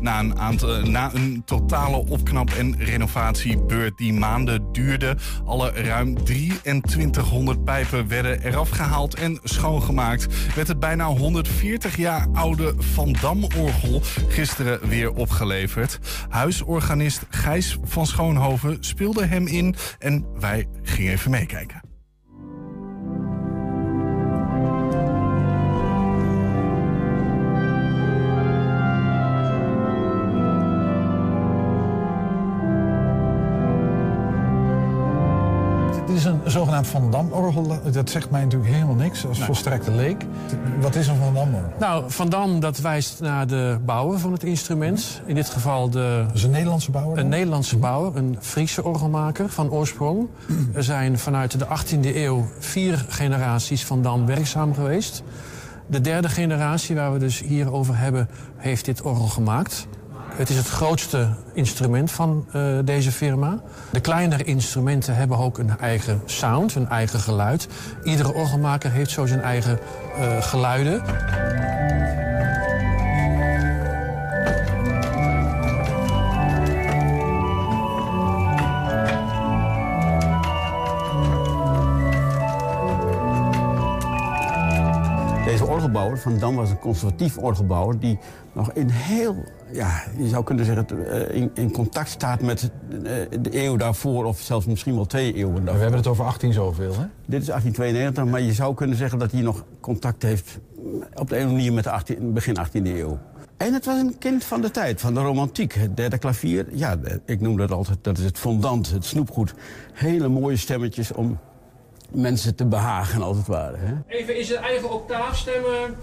Na 0.00 0.18
een, 0.18 0.38
aantal, 0.38 0.80
na 0.80 1.14
een 1.14 1.42
totale 1.44 1.96
opknap- 1.96 2.50
en 2.50 2.76
renovatiebeurt 2.78 3.98
die 3.98 4.12
maanden 4.12 4.72
duurde. 4.72 5.16
Alle 5.44 5.70
ruim 5.70 6.24
2300 6.24 7.64
pijpen 7.64 8.08
werden 8.08 8.42
eraf 8.42 8.68
gehaald 8.68 9.14
en 9.14 9.40
schoongemaakt. 9.42 10.54
Werd 10.54 10.68
het 10.68 10.80
bijna 10.80 11.06
140 11.06 11.96
jaar 11.96 12.26
oude 12.32 12.74
Van 12.78 13.16
Dam-orgel 13.20 14.00
gisteren 14.28 14.88
weer 14.88 15.10
opgeleverd. 15.12 15.98
Huisorganist 16.28 17.26
Gijs 17.28 17.78
van 17.84 18.06
Schoonhoven 18.06 18.76
speelde 18.80 19.26
hem 19.26 19.46
in. 19.46 19.74
En 19.98 20.26
wij 20.40 20.68
gingen 20.82 21.12
even 21.12 21.30
meekijken. 21.30 21.93
Zogenaamd 36.82 37.12
Van 37.12 37.30
Dam-orgel. 37.30 37.92
Dat 37.92 38.10
zegt 38.10 38.30
mij 38.30 38.42
natuurlijk 38.42 38.72
helemaal 38.72 38.94
niks 38.94 39.26
als 39.26 39.36
nee. 39.36 39.46
volstrekte 39.46 39.90
leek. 39.90 40.24
Wat 40.80 40.94
is 40.94 41.06
een 41.06 41.16
Van 41.16 41.34
Dam-orgel? 41.34 41.72
Nou, 41.78 42.04
Van 42.06 42.28
Dam 42.28 42.60
dat 42.60 42.78
wijst 42.78 43.20
naar 43.20 43.46
de 43.46 43.78
bouwer 43.84 44.18
van 44.18 44.32
het 44.32 44.42
instrument. 44.42 45.20
In 45.26 45.34
dit 45.34 45.48
geval 45.48 45.90
de... 45.90 46.24
Dat 46.26 46.36
is 46.36 46.42
een 46.42 46.50
Nederlandse 46.50 46.90
bouwer? 46.90 47.18
Een 47.18 47.28
Nederlandse 47.28 47.76
bouwer, 47.76 48.16
een 48.16 48.36
Friese 48.40 48.84
orgelmaker 48.84 49.48
van 49.48 49.70
oorsprong. 49.70 50.28
Er 50.72 50.84
zijn 50.84 51.18
vanuit 51.18 51.58
de 51.58 51.66
18e 51.66 52.16
eeuw 52.16 52.48
vier 52.58 53.04
generaties 53.08 53.84
Van 53.84 54.02
Dam 54.02 54.26
werkzaam 54.26 54.74
geweest. 54.74 55.22
De 55.86 56.00
derde 56.00 56.28
generatie, 56.28 56.96
waar 56.96 57.12
we 57.12 57.18
dus 57.18 57.40
hier 57.40 57.72
over 57.72 57.98
hebben, 57.98 58.28
heeft 58.56 58.84
dit 58.84 59.02
orgel 59.02 59.26
gemaakt. 59.26 59.86
Het 60.36 60.50
is 60.50 60.56
het 60.56 60.68
grootste 60.68 61.28
instrument 61.52 62.10
van 62.10 62.46
uh, 62.56 62.78
deze 62.84 63.12
firma. 63.12 63.60
De 63.90 64.00
kleinere 64.00 64.44
instrumenten 64.44 65.14
hebben 65.14 65.38
ook 65.38 65.58
een 65.58 65.78
eigen 65.78 66.22
sound, 66.24 66.74
een 66.74 66.88
eigen 66.88 67.20
geluid. 67.20 67.68
Iedere 68.02 68.34
orgelmaker 68.34 68.90
heeft 68.90 69.10
zo 69.10 69.26
zijn 69.26 69.42
eigen 69.42 69.78
uh, 70.18 70.42
geluiden. 70.42 71.02
Orgelbouwer 85.94 86.18
van 86.18 86.38
Dam 86.38 86.56
was 86.56 86.70
een 86.70 86.78
conservatief 86.78 87.38
orgelbouwer... 87.38 87.98
die 87.98 88.18
nog 88.52 88.72
in 88.72 88.88
heel, 88.88 89.36
ja, 89.72 90.02
je 90.16 90.28
zou 90.28 90.44
kunnen 90.44 90.64
zeggen, 90.64 90.86
in, 91.34 91.50
in 91.54 91.70
contact 91.70 92.08
staat 92.08 92.42
met 92.42 92.70
de 93.40 93.62
eeuw 93.62 93.76
daarvoor... 93.76 94.24
of 94.24 94.40
zelfs 94.40 94.66
misschien 94.66 94.94
wel 94.94 95.06
twee 95.06 95.34
eeuwen 95.34 95.54
daarvoor. 95.54 95.74
We 95.74 95.80
hebben 95.80 95.98
het 95.98 96.08
over 96.08 96.24
18 96.24 96.52
zoveel, 96.52 96.92
hè? 96.92 97.06
Dit 97.26 97.40
is 97.40 97.46
1892, 97.46 98.24
maar 98.24 98.40
je 98.40 98.52
zou 98.52 98.74
kunnen 98.74 98.96
zeggen 98.96 99.18
dat 99.18 99.32
hij 99.32 99.40
nog 99.40 99.64
contact 99.80 100.22
heeft... 100.22 100.58
op 100.74 100.82
de 101.04 101.14
een 101.14 101.22
of 101.22 101.30
andere 101.30 101.52
manier 101.52 101.72
met 101.72 101.84
de 101.84 101.90
18, 101.90 102.32
begin 102.32 102.56
18e 102.58 102.86
eeuw. 102.86 103.18
En 103.56 103.72
het 103.72 103.84
was 103.84 103.98
een 103.98 104.18
kind 104.18 104.44
van 104.44 104.60
de 104.60 104.70
tijd, 104.70 105.00
van 105.00 105.14
de 105.14 105.20
romantiek. 105.20 105.72
Het 105.72 105.96
derde 105.96 106.18
klavier, 106.18 106.66
ja, 106.72 106.96
ik 107.24 107.40
noem 107.40 107.56
dat 107.56 107.70
altijd, 107.70 107.98
dat 108.02 108.18
is 108.18 108.24
het 108.24 108.38
fondant, 108.38 108.90
het 108.90 109.04
snoepgoed. 109.04 109.54
Hele 109.92 110.28
mooie 110.28 110.56
stemmetjes 110.56 111.12
om 111.12 111.38
mensen 112.10 112.54
te 112.54 112.66
behagen, 112.66 113.22
als 113.22 113.36
het 113.36 113.46
ware. 113.46 113.76
Hè? 113.76 113.94
Even 114.06 114.38
in 114.38 114.44
zijn 114.44 114.62
eigen 114.62 114.90
octaaf 114.92 115.36
stemmen. 115.36 115.96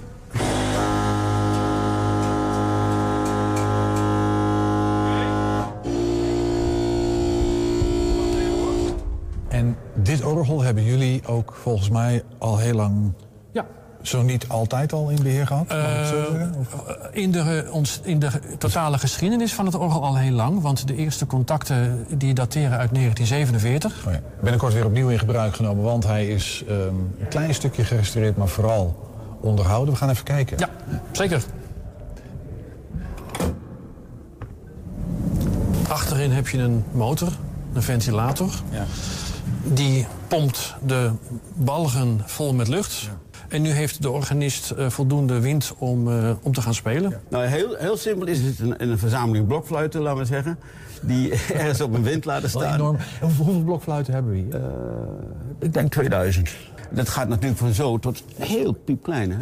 En 9.50 9.78
dit 9.94 10.24
orgel 10.24 10.62
hebben 10.62 10.84
jullie 10.84 11.28
ook 11.28 11.54
volgens 11.54 11.90
mij 11.90 12.24
al 12.38 12.58
heel 12.58 12.74
lang 12.74 13.14
ja. 13.52 13.66
Zo 14.02 14.22
niet 14.22 14.48
altijd 14.48 14.94
al 14.94 15.10
in 15.10 15.24
beheer 15.24 15.48
gehad? 15.48 15.68
Eh, 15.68 15.78
zeggen? 16.08 16.54
Of- 16.58 16.98
in, 17.12 17.32
de, 17.32 17.68
ons, 17.72 18.00
in 18.04 18.20
de 18.20 18.30
totale 18.58 18.98
geschiedenis 18.98 19.54
van 19.54 19.66
het 19.66 19.76
orgel 19.76 20.04
al 20.04 20.18
heel 20.18 20.32
lang. 20.32 20.62
Want 20.62 20.88
de 20.88 20.96
eerste 20.96 21.26
contacten 21.26 22.06
die 22.18 22.34
dateren 22.34 22.78
uit 22.78 22.94
1947. 22.94 24.04
Oh 24.08 24.14
ja. 24.14 24.20
Binnenkort 24.42 24.74
weer 24.74 24.86
opnieuw 24.86 25.10
in 25.10 25.20
gebruik 25.20 25.56
genomen, 25.56 25.84
want 25.84 26.04
hij 26.04 26.28
is 26.28 26.64
ehm, 26.68 26.78
een 26.80 27.28
klein 27.30 27.54
stukje 27.54 27.84
gerestaureerd, 27.84 28.38
maar 28.38 28.48
vooral 28.48 29.10
onderhouden. 29.42 29.94
We 29.94 30.00
gaan 30.00 30.10
even 30.10 30.24
kijken. 30.24 30.58
Ja, 30.60 30.70
zeker. 31.12 31.44
Achterin 35.88 36.32
heb 36.32 36.48
je 36.48 36.58
een 36.58 36.84
motor, 36.92 37.30
een 37.74 37.84
ventilator. 37.84 38.52
Die 39.64 40.08
pompt 40.28 40.76
de 40.86 41.12
balgen 41.54 42.22
vol 42.26 42.54
met 42.54 42.68
lucht. 42.68 43.10
En 43.52 43.62
nu 43.62 43.70
heeft 43.70 44.02
de 44.02 44.10
organist 44.10 44.70
eh, 44.72 44.90
voldoende 44.90 45.40
wind 45.40 45.74
om, 45.78 46.12
eh, 46.12 46.32
om 46.42 46.54
te 46.54 46.62
gaan 46.62 46.74
spelen. 46.74 47.20
Nou, 47.30 47.46
heel, 47.46 47.76
heel 47.76 47.98
simpel 47.98 48.28
is 48.28 48.42
het 48.42 48.60
een, 48.60 48.90
een 48.90 48.98
verzameling 48.98 49.48
blokfluiten, 49.48 50.02
laten 50.02 50.20
we 50.20 50.26
zeggen. 50.26 50.58
Die 51.02 51.32
ergens 51.54 51.82
op 51.82 51.94
een 51.94 52.04
wind 52.04 52.26
laten 52.26 52.50
staan. 52.50 52.74
enorm. 52.74 52.96
En 52.96 53.04
hoeveel, 53.22 53.46
hoeveel 53.46 53.64
blokfluiten 53.64 54.14
hebben 54.14 54.32
we 54.32 54.38
hier? 54.38 54.56
Eh, 54.56 54.62
ik 55.60 55.74
denk 55.74 55.92
2000. 55.92 56.50
Dat 56.90 57.10
gaat 57.10 57.28
natuurlijk 57.28 57.58
van 57.60 57.74
zo 57.74 57.98
tot 58.00 58.24
heel 58.38 58.72
piepklein. 58.74 59.32
Hè? 59.32 59.38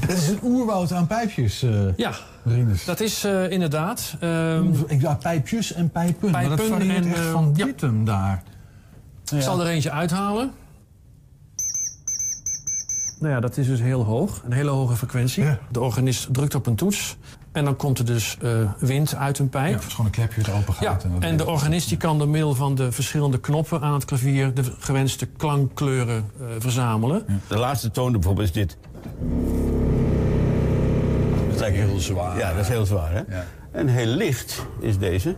Het 0.00 0.16
is 0.18 0.28
een 0.28 0.38
oerwoud 0.42 0.92
aan 0.92 1.06
pijpjes, 1.06 1.62
eh 1.62 1.70
Ja, 1.96 2.12
Rinus. 2.44 2.84
dat 2.84 3.00
is 3.00 3.24
eh, 3.24 3.50
inderdaad. 3.50 4.16
ehm, 4.20 4.66
Ik 4.86 5.00
ja, 5.00 5.14
pijpjes 5.14 5.72
en 5.72 5.90
pijpen, 5.90 6.30
maar 6.30 6.48
dat 6.48 6.60
varieert 6.62 7.04
en, 7.04 7.10
echt 7.12 7.24
van 7.24 7.52
ja. 7.56 7.64
dit 7.64 7.80
hem 7.80 8.04
daar. 8.04 8.42
Ik 9.34 9.40
zal 9.42 9.60
er 9.60 9.66
eentje 9.66 9.90
uithalen. 9.90 10.50
Nou 13.18 13.32
ja, 13.32 13.40
dat 13.40 13.56
is 13.56 13.66
dus 13.66 13.80
heel 13.80 14.04
hoog. 14.04 14.42
Een 14.44 14.52
hele 14.52 14.70
hoge 14.70 14.96
frequentie. 14.96 15.44
De 15.70 15.80
organist 15.80 16.34
drukt 16.34 16.54
op 16.54 16.66
een 16.66 16.74
toets. 16.74 17.16
En 17.52 17.64
dan 17.64 17.76
komt 17.76 17.98
er 17.98 18.04
dus 18.04 18.36
eh, 18.40 18.72
wind 18.78 19.14
uit 19.14 19.38
een 19.38 19.48
pijp. 19.48 19.68
Ja, 19.68 19.74
het 19.74 19.86
is 19.86 19.90
gewoon 19.90 20.06
een 20.06 20.12
klepje 20.12 20.42
dat 20.42 20.54
open 20.54 20.74
gaat. 20.74 20.82
Ja, 21.02 21.08
en 21.08 21.12
dat 21.12 21.22
en 21.22 21.36
de 21.36 21.46
organist 21.46 21.88
die 21.88 21.98
kan 21.98 22.18
door 22.18 22.28
middel 22.28 22.54
van 22.54 22.74
de 22.74 22.92
verschillende 22.92 23.40
knoppen 23.40 23.80
aan 23.80 23.92
het 23.92 24.04
klavier... 24.04 24.54
de 24.54 24.62
gewenste 24.78 25.26
klankkleuren 25.26 26.30
eh, 26.40 26.46
verzamelen. 26.58 27.26
De 27.48 27.58
laatste 27.58 27.90
toon 27.90 28.12
bijvoorbeeld 28.12 28.46
is 28.46 28.52
dit. 28.52 28.76
Dat 31.46 31.54
is 31.54 31.60
eigenlijk 31.60 31.90
heel 31.90 32.00
zwaar. 32.00 32.38
Ja, 32.38 32.50
dat 32.50 32.60
is 32.60 32.68
heel 32.68 32.86
zwaar. 32.86 33.12
Hè? 33.12 33.22
En 33.72 33.88
heel 33.88 34.06
licht 34.06 34.66
is 34.80 34.98
deze. 34.98 35.36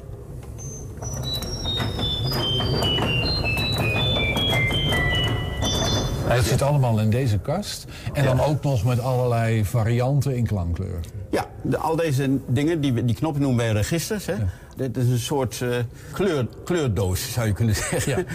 Het 6.28 6.44
zit 6.44 6.62
allemaal 6.62 7.00
in 7.00 7.10
deze 7.10 7.38
kast. 7.38 7.86
En 8.12 8.24
dan 8.24 8.40
ook 8.40 8.62
nog 8.62 8.84
met 8.84 9.00
allerlei 9.00 9.64
varianten 9.64 10.36
in 10.36 10.46
klankkleur. 10.46 11.00
Ja, 11.30 11.46
de- 11.62 11.78
al 11.78 11.96
deze 11.96 12.38
dingen, 12.46 12.80
die, 12.80 13.04
die 13.04 13.14
knoppen 13.14 13.42
noemen 13.42 13.64
wij 13.64 13.72
registers. 13.72 14.26
Hè? 14.26 14.34
Dit 14.76 14.96
is 14.96 15.08
een 15.08 15.18
soort 15.18 15.60
eh, 15.62 15.68
kleur, 16.12 16.46
kleurdoos, 16.64 17.32
zou 17.32 17.46
je 17.46 17.52
kunnen 17.52 17.74
zeggen. 17.90 18.26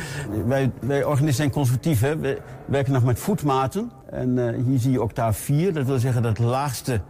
wij, 0.46 0.72
wij 0.80 1.04
organisten 1.04 1.34
zijn 1.36 1.50
conservatief, 1.52 2.00
hè? 2.02 2.18
we 2.18 2.42
werken 2.66 2.94
nog 2.94 3.04
met 3.04 3.20
voetmaten. 3.20 3.92
En 4.10 4.48
eh, 4.48 4.64
hier 4.66 4.80
zie 4.80 4.92
je 4.92 5.02
octaaf 5.02 5.38
4. 5.38 5.74
Dat 5.74 5.86
wil 5.86 6.00
zeggen 6.00 6.22
dat 6.24 6.38
de 6.38 6.44
laagste 6.44 7.02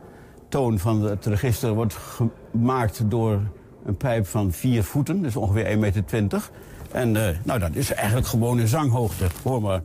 toon 0.50 0.80
van 0.80 1.02
het 1.02 1.26
register 1.26 1.74
wordt 1.74 1.94
gemaakt 2.52 3.02
door 3.10 3.40
een 3.86 3.98
pijp 3.98 4.28
van 4.28 4.52
4 4.52 4.84
voeten. 4.84 5.22
Dus 5.22 5.36
ongeveer 5.36 5.66
1,20 5.66 5.80
meter. 5.80 6.50
En 6.92 7.16
eh, 7.28 7.36
nou, 7.44 7.60
dat 7.60 7.70
is 7.74 7.94
eigenlijk 7.94 8.28
gewoon 8.28 8.58
een 8.60 8.68
zanghoogte. 8.68 9.26
Hoor 9.44 9.62
maar. 9.62 9.82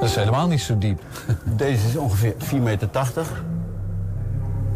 Dat 0.00 0.08
is 0.08 0.14
helemaal 0.14 0.46
niet 0.48 0.60
zo 0.60 0.78
diep. 0.78 1.02
Deze 1.56 1.88
is 1.88 1.96
ongeveer 1.96 2.34
4,80 2.38 2.62
meter. 2.62 2.88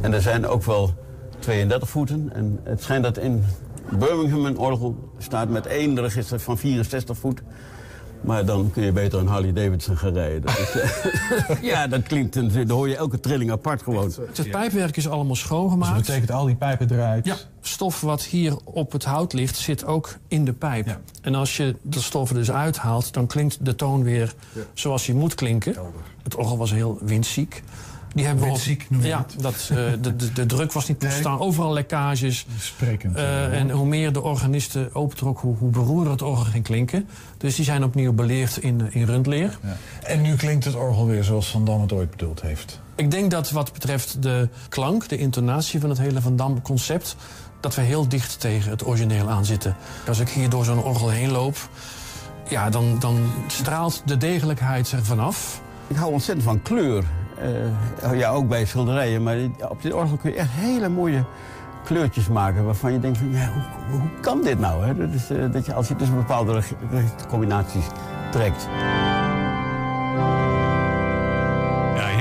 En 0.01 0.13
er 0.13 0.21
zijn 0.21 0.47
ook 0.47 0.65
wel 0.65 0.95
32 1.39 1.89
voeten. 1.89 2.31
En 2.33 2.61
het 2.63 2.83
schijnt 2.83 3.05
dat 3.05 3.19
in 3.19 3.45
Birmingham 3.99 4.45
een 4.45 4.59
orgel 4.59 5.13
staat 5.19 5.49
met 5.49 5.67
één 5.67 6.01
register 6.01 6.41
van 6.41 6.59
64 6.59 7.17
voet. 7.17 7.43
Maar 8.25 8.45
dan 8.45 8.71
kun 8.73 8.83
je 8.85 8.93
beter 8.93 9.19
een 9.19 9.27
Harley 9.27 9.53
Davidson 9.53 9.97
gaan 9.97 10.13
rijden. 10.13 10.43
Eh, 10.47 11.63
ja, 11.71 11.87
dat 11.87 12.03
klinkt, 12.03 12.37
een- 12.37 12.53
dan 12.67 12.71
hoor 12.77 12.89
je 12.89 12.97
elke 12.97 13.21
trilling 13.21 13.51
apart 13.51 13.83
gewoon. 13.83 14.13
Het 14.35 14.51
pijpwerk 14.51 14.97
is 14.97 15.09
allemaal 15.09 15.35
schoongemaakt. 15.37 15.89
Dus 15.97 16.07
dat 16.07 16.07
betekent 16.07 16.31
al 16.39 16.47
die 16.47 16.55
pijpen 16.55 16.91
eruit. 16.93 17.27
Ja, 17.27 17.37
stof 17.61 18.01
wat 18.01 18.23
hier 18.23 18.57
op 18.65 18.93
het 18.93 19.05
hout 19.05 19.33
ligt, 19.33 19.57
zit 19.57 19.85
ook 19.85 20.17
in 20.29 20.45
de 20.45 20.53
pijp. 20.53 20.99
En 21.23 21.35
als 21.35 21.57
je 21.57 21.77
de 21.83 22.01
stof 22.01 22.29
er 22.29 22.35
dus 22.35 22.51
uithaalt, 22.51 23.13
dan 23.13 23.27
klinkt 23.27 23.65
de 23.65 23.75
toon 23.75 24.03
weer 24.03 24.35
zoals 24.75 25.07
hij 25.07 25.15
moet 25.15 25.35
klinken. 25.35 25.75
Het 26.23 26.35
orgel 26.37 26.59
was 26.59 26.71
heel 26.71 26.99
windziek. 27.03 27.63
Die 28.15 28.25
hebben 28.25 28.45
we 28.45 28.51
Windziek 28.51 28.91
noem 28.91 29.01
je 29.01 29.09
ja, 29.09 29.27
het? 29.29 29.43
dat, 29.43 29.69
eh, 29.71 29.77
de, 30.01 30.17
de, 30.17 30.33
de 30.33 30.47
druk 30.47 30.73
was 30.73 30.89
niet 30.89 31.01
toestaan. 31.01 31.39
Overal 31.39 31.73
lekkages. 31.73 32.47
Sprekend. 32.59 33.17
Eh, 33.17 33.61
en 33.61 33.71
hoe 33.71 33.87
meer 33.87 34.13
de 34.13 34.23
organisten 34.23 34.95
opentrok, 34.95 35.41
hoe, 35.41 35.57
hoe 35.57 35.71
beroerder 35.71 36.13
het 36.13 36.23
orgel 36.23 36.45
ging 36.45 36.65
klinken. 36.65 37.09
Dus 37.39 37.57
die 37.57 37.65
zijn 37.65 37.85
opnieuw 37.85 38.13
beleerd 38.13 38.57
in, 38.57 38.93
in 38.93 39.05
rundleer. 39.05 39.59
Ja. 39.63 39.77
En 40.03 40.21
nu 40.21 40.37
klinkt 40.37 40.65
het 40.65 40.75
orgel 40.75 41.07
weer 41.07 41.25
zoals 41.25 41.51
Van 41.51 41.65
Dam 41.65 41.81
het 41.81 41.93
ooit 41.93 42.11
bedoeld 42.11 42.43
heeft. 42.43 42.81
Ik 42.95 43.11
denk 43.11 43.31
dat 43.31 43.51
wat 43.51 43.73
betreft 43.73 44.23
de 44.23 44.49
klank, 44.69 45.09
de 45.09 45.17
intonatie 45.17 45.81
van 45.81 45.89
het 45.89 45.99
hele 45.99 46.21
Van 46.21 46.37
Dam 46.37 46.63
concept... 46.63 47.17
dat 47.61 47.75
we 47.75 47.83
heel 47.83 48.09
dicht 48.09 48.41
tegen 48.41 48.71
het 48.71 48.87
origineel 48.87 49.31
aan 49.31 49.45
zitten. 49.45 49.77
Als 50.09 50.19
ik 50.19 50.29
hier 50.29 50.49
door 50.49 50.65
zo'n 50.65 50.83
orgel 50.83 51.09
heen 51.09 51.31
loop... 51.31 51.57
Ja, 52.49 52.71
dan, 52.71 52.99
dan 52.99 53.31
straalt 53.47 54.03
de 54.05 54.17
degelijkheid 54.17 54.93
er 54.93 55.05
vanaf. 55.05 55.63
Ik 55.87 55.97
hou 55.97 56.13
ontzettend 56.13 56.47
van 56.47 56.63
kleur. 56.63 57.05
Eh, 57.39 58.19
ja, 58.19 58.31
ook 58.31 58.49
bij 58.49 58.65
schilderijen. 58.65 59.23
Maar 59.23 59.37
op 59.69 59.83
dit 59.83 59.93
orgel 59.93 60.17
kun 60.17 60.31
je 60.31 60.37
echt 60.37 60.51
hele 60.53 60.89
mooie 60.89 61.25
kleurtjes 61.85 62.29
maken... 62.29 62.65
waarvan 62.65 62.93
je 62.93 63.01
denkt 63.01 63.19
van, 63.19 63.31
ja, 63.31 63.53
hoe, 63.91 64.01
kan 64.21 64.43
dit 64.43 64.59
nou? 64.59 64.85
Hè? 64.85 64.91
Eh, 64.91 65.53
dat 65.53 65.67
je, 65.67 65.75
als 65.75 65.89
je 65.89 65.97
dus 65.97 66.15
bepaalde 66.15 66.63
combinaties 67.29 67.85
trekt. 68.31 68.69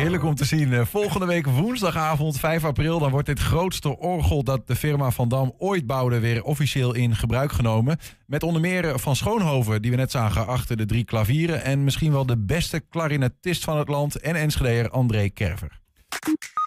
Heerlijk 0.04 0.24
om 0.24 0.36
te 0.36 0.46
zien. 0.46 0.74
Eh, 0.74 0.86
Volgende 0.86 1.26
week 1.26 1.48
woensdagavond 1.48 2.40
5 2.40 2.64
april... 2.64 3.00
dan 3.00 3.12
wordt 3.12 3.26
dit 3.26 3.40
grootste 3.40 3.98
orgel 3.98 4.44
dat 4.44 4.68
de 4.68 4.76
firma 4.76 5.12
Van 5.12 5.30
Dam 5.30 5.54
ooit 5.58 5.86
bouwde... 5.86 6.20
weer 6.20 6.44
officieel 6.44 6.94
in 6.94 7.16
gebruik 7.16 7.52
genomen. 7.52 7.98
Met 8.26 8.44
onder 8.44 8.62
meer 8.62 8.86
eh, 8.86 8.98
Van 8.98 9.16
Schoonhoven, 9.16 9.82
die 9.82 9.92
we 9.92 9.98
net 9.98 10.12
zagen 10.12 10.48
achter 10.48 10.78
de 10.78 10.86
drie 10.86 11.04
klavieren... 11.04 11.64
en 11.64 11.84
misschien 11.84 12.12
wel 12.12 12.26
de 12.26 12.38
beste 12.38 12.80
klarinetist 12.80 13.64
van 13.64 13.78
het 13.78 13.88
land... 13.88 14.20
en 14.20 14.36
Enschedeer 14.36 14.90
André 14.90 15.30
Kerver. 15.30 15.80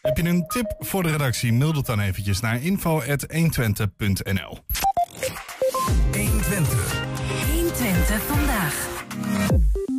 Heb 0.03 0.17
je 0.17 0.29
een 0.29 0.47
tip 0.47 0.75
voor 0.79 1.03
de 1.03 1.11
redactie? 1.11 1.53
Mail 1.53 1.73
dat 1.73 1.87
dan 1.87 2.01
eventjes 2.01 2.41
naar 2.41 2.63
info.120.nl 2.63 4.59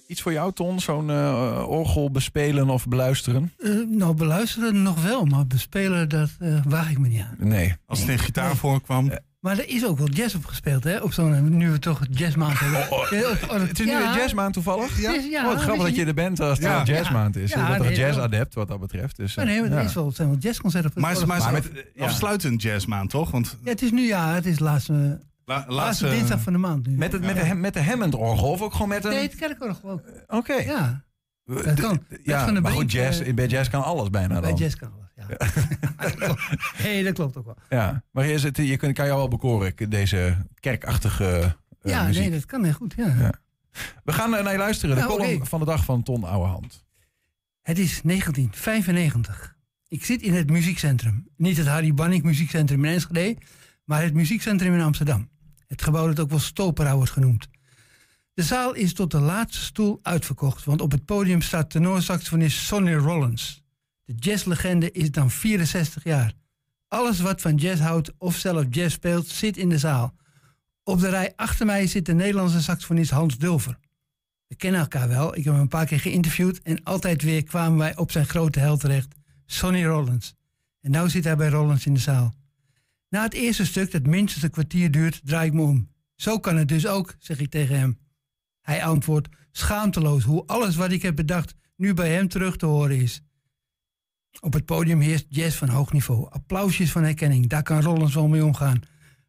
Iets 0.08 0.22
voor 0.22 0.32
jou, 0.32 0.53
Ton? 0.53 0.80
Zo'n 0.80 1.10
eh, 1.10 1.64
orgel 1.68 2.12
bespelen 2.12 2.70
of 2.70 2.88
beluisteren? 2.88 3.53
Eh, 3.58 3.72
nou, 3.89 4.14
beluisteren 4.16 4.82
nog 4.82 5.03
wel, 5.03 5.26
maar 5.26 5.47
bespelen, 5.47 6.10
dat 6.10 6.30
eh 6.39 6.60
waag 6.68 6.89
ik 6.91 6.97
me 6.99 7.08
niet 7.08 7.22
aan. 7.22 7.36
Nee. 7.47 7.76
Als 7.86 8.01
er 8.03 8.10
een 8.10 8.20
gitaar 8.20 8.55
voorkwam. 8.55 9.12
Maar 9.39 9.58
er 9.58 9.70
is 9.70 9.86
ook 9.86 9.97
wel 9.97 10.10
jazz 10.10 10.36
op 10.36 10.45
gespeeld, 10.45 10.84
hè? 10.84 10.97
Op 10.97 11.14
zo'n, 11.14 11.58
nu 11.58 11.72
we 11.72 11.80
toch 11.80 12.01
jazzmaand 12.12 12.60
hebben. 12.60 12.80
Ja, 12.80 13.30
op- 13.32 13.43
op- 13.51 13.60
Het 13.68 13.80
is 13.80 13.86
nu 13.86 13.91
ja. 13.91 14.10
een 14.14 14.18
jazzmaand 14.20 14.53
toevallig? 14.53 15.01
Ja. 15.01 15.12
Het 15.12 15.24
is- 15.24 15.30
ja, 15.32 15.41
oh, 15.41 15.53
wat 15.53 15.62
grappig 15.62 15.84
dat 15.86 15.95
je 15.95 16.05
er 16.05 16.14
bent 16.14 16.39
als 16.39 16.49
het 16.58 16.68
Ja. 16.68 16.80
een 16.80 16.86
jazzmaand 16.86 17.36
is. 17.36 17.51
Ja, 17.51 17.68
dat 17.68 17.80
er 17.80 17.91
een 17.91 17.97
jazzadept 17.97 18.53
wat 18.53 18.68
dat 18.68 18.80
betreft. 18.80 19.16
Dus, 19.16 19.36
Maar 19.36 19.45
nee, 19.45 19.62
maar 19.62 19.72
er 19.72 19.84
is 19.84 19.93
wel, 19.93 20.12
zijn 20.12 20.28
wel 20.30 20.38
jazzconcerten. 20.39 20.89
het 20.91 20.99
Maar, 20.99 21.14
maar, 21.18 21.28
Maar 21.28 21.39
maar 21.39 21.51
met- 21.51 21.74
met, 21.74 21.86
afsluitend 21.97 22.62
jazzmaand, 22.62 23.10
toch? 23.10 23.32
Want 23.32 23.58
Ja, 23.64 23.70
het 23.70 23.82
is 23.82 23.91
nu, 23.91 24.01
ja, 24.08 24.34
het 24.34 24.45
is 24.45 24.60
laatste, 24.60 25.20
la- 25.47 25.65
laatste, 25.67 26.09
dinsdag 26.09 26.41
van 26.41 26.53
de 26.53 26.59
maand 26.59 26.87
nu. 26.87 26.95
Met, 26.97 27.11
het, 27.11 27.21
met, 27.21 27.35
de, 27.35 27.53
met 27.55 27.73
de 27.73 27.83
Hammond-orgel 27.83 28.49
of 28.51 28.61
ook 28.61 28.71
gewoon 28.73 28.87
met 28.87 29.03
een... 29.05 29.11
Nee, 29.11 29.21
het 29.21 29.35
kerkorgel 29.35 29.89
ook. 29.89 30.01
Oké. 30.27 30.53
Ja, 30.53 31.03
dat 31.45 31.73
kan. 31.79 32.03
Ja, 32.23 32.45
Dat 32.51 32.61
maar 32.63 32.71
goed, 32.71 32.91
jazz, 32.91 33.19
eh, 33.21 33.33
bij 33.33 33.47
jazz 33.47 33.69
kan 33.69 33.83
alles 33.83 34.09
bijna 34.09 34.39
Bij 34.39 34.49
dan. 34.49 34.59
jazz 34.59 34.75
kan 34.75 34.91
alles, 34.93 35.11
ja. 35.15 35.25
Nee, 36.83 37.03
dat 37.03 37.13
klopt 37.13 37.37
ook 37.37 37.45
wel. 37.45 37.57
Ja, 37.69 38.03
maar 38.11 38.25
is 38.25 38.43
het, 38.43 38.57
je 38.57 38.77
kunt, 38.77 38.93
kan 38.95 39.05
jou 39.05 39.17
wel 39.17 39.27
bekoren, 39.27 39.89
deze 39.89 40.37
kerkachtige 40.59 41.55
eh, 41.81 41.91
Ja, 41.91 42.03
muziek. 42.03 42.21
nee, 42.21 42.31
dat 42.31 42.45
kan 42.45 42.63
heel 42.63 42.73
goed, 42.73 42.93
ja. 42.97 43.31
We 44.03 44.11
gaan 44.13 44.35
eh, 44.35 44.43
naar 44.43 44.51
je 44.51 44.57
luisteren. 44.57 44.95
De 44.95 45.01
Nou, 45.01 45.17
column 45.17 45.45
van 45.45 45.59
de 45.59 45.65
dag 45.65 45.85
van 45.85 46.03
Ton 46.03 46.23
Ouwehand. 46.23 46.85
Het 47.61 47.77
is 47.79 48.01
1995. 48.03 49.55
Ik 49.87 50.05
zit 50.05 50.21
in 50.21 50.33
het 50.33 50.49
muziekcentrum. 50.49 51.27
Niet 51.37 51.57
het 51.57 51.67
Harry 51.67 51.93
Banning 51.93 52.23
muziekcentrum 52.23 52.85
in 52.85 52.91
Enschede, 52.91 53.37
maar 53.83 54.01
het 54.03 54.13
muziekcentrum 54.13 54.73
in 54.73 54.81
Amsterdam. 54.81 55.29
Het 55.68 55.82
gebouw 55.82 56.07
dat 56.07 56.20
ook 56.20 56.30
wel 56.30 56.39
Stopera 56.39 56.95
wordt 56.95 57.11
genoemd. 57.11 57.47
De 58.34 58.43
zaal 58.43 58.74
is 58.74 58.93
tot 58.93 59.11
de 59.11 59.20
laatste 59.20 59.63
stoel 59.63 59.99
uitverkocht, 60.01 60.63
want 60.63 60.82
op 60.82 60.91
het 60.91 61.05
podium 61.05 61.41
staat 61.41 61.70
tenorsaxofonist 61.70 62.57
Sonny 62.57 62.93
Rollins. 62.93 63.63
De 64.03 64.13
jazzlegende 64.13 64.91
is 64.91 65.11
dan 65.11 65.32
64 65.32 66.03
jaar. 66.03 66.34
Alles 66.88 67.20
wat 67.20 67.41
van 67.41 67.55
jazz 67.55 67.82
houdt 67.82 68.11
of 68.18 68.36
zelf 68.36 68.65
jazz 68.70 68.93
speelt, 68.93 69.28
zit 69.28 69.57
in 69.57 69.70
de 69.70 69.78
zaal. 69.78 70.15
Op 70.84 70.99
de 70.99 71.09
rij 71.09 71.34
achter 71.36 71.65
mij 71.65 71.88
zit 71.88 72.05
de 72.05 72.13
Nederlandse 72.13 72.61
saxofonist 72.61 73.11
Hans 73.11 73.38
Dulver. 73.38 73.80
We 74.47 74.55
kennen 74.55 74.82
elkaar 74.82 75.07
wel, 75.07 75.36
ik 75.36 75.43
heb 75.43 75.53
hem 75.53 75.61
een 75.61 75.68
paar 75.68 75.86
keer 75.86 75.99
geïnterviewd 75.99 76.61
en 76.61 76.84
altijd 76.84 77.22
weer 77.22 77.43
kwamen 77.43 77.78
wij 77.78 77.97
op 77.97 78.11
zijn 78.11 78.26
grote 78.26 78.59
held 78.59 78.80
terecht, 78.80 79.15
Sonny 79.45 79.86
Rollins. 79.86 80.36
En 80.82 80.91
nu 80.91 81.09
zit 81.09 81.24
hij 81.24 81.36
bij 81.36 81.49
Rollins 81.49 81.86
in 81.86 81.93
de 81.93 81.99
zaal. 81.99 82.34
Na 83.10 83.24
het 83.24 83.34
eerste 83.34 83.66
stuk, 83.66 83.91
dat 83.91 84.05
minstens 84.05 84.43
een 84.43 84.49
kwartier 84.49 84.91
duurt, 84.91 85.22
draai 85.24 85.47
ik 85.47 85.53
me 85.53 85.62
om. 85.62 85.89
Zo 86.16 86.39
kan 86.39 86.58
het 86.58 86.68
dus 86.68 86.88
ook, 86.88 87.16
zeg 87.20 87.39
ik 87.39 87.49
tegen 87.49 87.80
hem. 87.80 87.99
Hij 88.62 88.84
antwoordt 88.84 89.30
schaamteloos 89.51 90.24
hoe 90.24 90.45
alles 90.45 90.76
wat 90.76 90.91
ik 90.91 91.01
heb 91.01 91.16
bedacht 91.16 91.55
nu 91.76 91.93
bij 91.93 92.14
hem 92.14 92.28
terug 92.28 92.58
te 92.58 92.66
horen 92.66 92.97
is. 92.97 93.22
Op 94.39 94.53
het 94.53 94.66
podium 94.66 94.99
heerst 94.99 95.26
jazz 95.30 95.58
van 95.58 95.70
hoog 95.70 95.93
niveau. 95.93 96.30
Applausjes 96.30 96.91
van 96.91 97.03
herkenning, 97.03 97.47
daar 97.47 97.64
kan 97.64 97.82
Rollins 97.82 98.14
wel 98.14 98.28
mee 98.28 98.45
omgaan. 98.45 98.82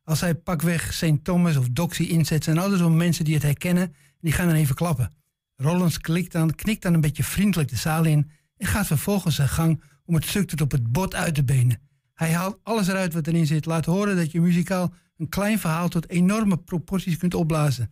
Als 0.05 0.20
hij 0.20 0.35
pakweg 0.35 0.95
St. 0.95 1.24
Thomas 1.24 1.57
of 1.57 1.68
Doxy 1.68 2.03
inzet, 2.03 2.45
zijn 2.45 2.59
altijd 2.59 2.81
wel 2.81 2.91
mensen 2.91 3.24
die 3.24 3.35
het 3.35 3.43
herkennen 3.43 3.83
en 3.83 3.95
die 4.20 4.33
gaan 4.33 4.47
dan 4.47 4.57
even 4.57 4.74
klappen. 4.74 5.14
Rollins 5.57 6.01
klikt 6.01 6.33
dan, 6.33 6.55
knikt 6.55 6.83
dan 6.83 6.95
een 6.95 7.01
beetje 7.01 7.24
vriendelijk 7.24 7.68
de 7.68 7.76
zaal 7.76 8.05
in 8.05 8.31
en 8.57 8.66
gaat 8.66 8.87
vervolgens 8.87 9.35
zijn 9.35 9.49
gang 9.49 9.83
om 10.05 10.14
het 10.14 10.24
stuk 10.24 10.49
tot 10.49 10.61
op 10.61 10.70
het 10.70 10.93
bot 10.93 11.14
uit 11.14 11.35
te 11.35 11.45
benen. 11.45 11.88
Hij 12.18 12.32
haalt 12.32 12.58
alles 12.62 12.88
eruit 12.88 13.12
wat 13.12 13.26
erin 13.26 13.46
zit, 13.46 13.66
laat 13.66 13.84
horen 13.84 14.16
dat 14.16 14.30
je 14.30 14.40
muzikaal 14.40 14.92
een 15.16 15.28
klein 15.28 15.58
verhaal 15.58 15.88
tot 15.88 16.08
enorme 16.08 16.56
proporties 16.56 17.16
kunt 17.16 17.34
opblazen. 17.34 17.90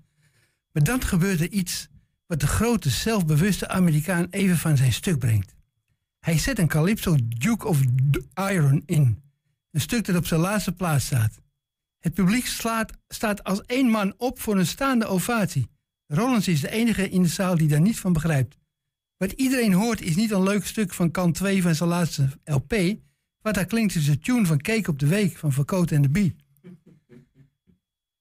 Maar 0.72 0.82
dan 0.82 1.02
gebeurt 1.02 1.40
er 1.40 1.50
iets 1.50 1.88
wat 2.26 2.40
de 2.40 2.46
grote, 2.46 2.90
zelfbewuste 2.90 3.68
Amerikaan 3.68 4.26
even 4.30 4.56
van 4.56 4.76
zijn 4.76 4.92
stuk 4.92 5.18
brengt. 5.18 5.54
Hij 6.18 6.38
zet 6.38 6.58
een 6.58 6.66
Calypso 6.68 7.16
Duke 7.24 7.66
of 7.66 7.80
Iron 8.34 8.82
in. 8.86 9.22
Een 9.70 9.80
stuk 9.80 10.04
dat 10.04 10.16
op 10.16 10.26
zijn 10.26 10.40
laatste 10.40 10.72
plaats 10.72 11.06
staat. 11.06 11.40
Het 11.98 12.14
publiek 12.14 12.46
slaat, 12.46 12.92
staat 13.08 13.44
als 13.44 13.62
één 13.62 13.90
man 13.90 14.14
op 14.16 14.40
voor 14.40 14.58
een 14.58 14.66
staande 14.66 15.06
ovatie. 15.06 15.68
Rollins 16.06 16.48
is 16.48 16.60
de 16.60 16.70
enige 16.70 17.08
in 17.08 17.22
de 17.22 17.28
zaal 17.28 17.56
die 17.56 17.68
daar 17.68 17.80
niet 17.80 18.00
van 18.00 18.12
begrijpt. 18.12 18.58
Wat 19.16 19.32
iedereen 19.32 19.72
hoort 19.72 20.00
is 20.00 20.16
niet 20.16 20.30
een 20.30 20.42
leuk 20.42 20.66
stuk 20.66 20.94
van 20.94 21.10
kant 21.10 21.34
2 21.34 21.62
van 21.62 21.74
zijn 21.74 21.88
laatste 21.88 22.28
LP. 22.44 23.04
Wat 23.47 23.55
daar 23.55 23.66
klinkt 23.66 23.94
is 23.94 24.07
de 24.07 24.18
tune 24.18 24.47
van 24.47 24.61
Cake 24.61 24.90
op 24.90 24.99
de 24.99 25.07
Week 25.07 25.36
van 25.36 25.53
Van 25.53 25.86
en 25.86 26.03
de 26.03 26.09
Bee. 26.09 26.36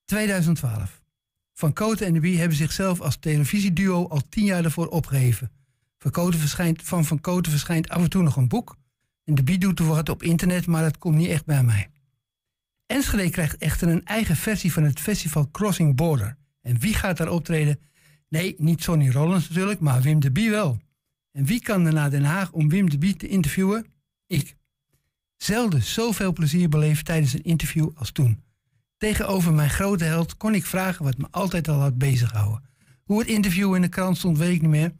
2012. 0.06 1.02
Van 1.54 1.74
Cote 1.74 2.06
en 2.06 2.14
de 2.14 2.20
Bie 2.20 2.38
hebben 2.38 2.58
zichzelf 2.58 3.02
als 3.02 3.18
televisieduo 3.18 4.08
al 4.08 4.22
tien 4.30 4.46
jaar 4.46 4.62
daarvoor 4.62 4.88
opgeheven. 4.88 5.52
Van, 5.98 6.34
verschijnt, 6.34 6.84
van 6.84 7.06
Van 7.06 7.22
Cote 7.22 7.50
verschijnt 7.50 7.90
af 7.90 8.02
en 8.02 8.10
toe 8.10 8.24
nog 8.24 8.36
een 8.36 8.48
boek. 8.48 8.78
En 9.24 9.36
de 9.36 9.44
Bie 9.44 9.58
doet 9.58 9.80
wat 9.80 10.10
op 10.10 10.24
internet, 10.24 10.68
maar 10.68 10.84
dat 10.84 10.98
komt 10.98 11.16
niet 11.16 11.30
echt 11.30 11.46
bij 11.46 11.64
mij. 11.64 11.90
Enschede 12.86 13.30
krijgt 13.30 13.58
echter 13.58 13.88
een 13.88 14.06
eigen 14.06 14.36
versie 14.36 14.74
van 14.74 14.84
het 14.84 15.00
festival 15.00 15.50
Crossing 15.52 15.96
Border. 15.96 16.38
En 16.62 16.80
wie 16.80 16.94
gaat 16.94 17.18
daar 17.18 17.30
optreden? 17.30 17.80
Nee, 18.30 18.56
niet 18.58 18.84
Sonny 18.84 19.10
Rollins 19.10 19.50
natuurlijk, 19.50 19.80
maar 19.80 20.02
Wim 20.02 20.20
de 20.20 20.32
Bie 20.32 20.50
wel. 20.50 20.80
En 21.32 21.46
wie 21.46 21.62
kan 21.62 21.86
er 21.86 21.94
naar 21.94 22.10
Den 22.10 22.24
Haag 22.24 22.52
om 22.52 22.70
Wim 22.70 22.90
de 22.90 22.98
Bie 22.98 23.16
te 23.16 23.28
interviewen? 23.28 23.86
Ik. 24.28 24.56
Zelden 25.38 25.84
zoveel 25.84 26.34
plezier 26.34 26.70
beleefd 26.70 27.06
tijdens 27.06 27.34
een 27.34 27.44
interview 27.44 27.90
als 27.96 28.12
toen. 28.12 28.44
Tegenover 28.98 29.54
mijn 29.54 29.70
grote 29.70 30.04
held 30.04 30.38
kon 30.38 30.54
ik 30.54 30.66
vragen 30.66 31.04
wat 31.04 31.18
me 31.18 31.28
altijd 31.32 31.68
al 31.68 31.80
had 31.80 31.98
bezighouden. 31.98 32.64
Hoe 33.04 33.20
het 33.20 33.28
interview 33.28 33.76
in 33.76 33.82
de 33.82 33.88
krant 33.88 34.18
stond, 34.18 34.38
weet 34.38 34.56
ik 34.56 34.62
niet 34.62 34.70
meer. 34.70 34.94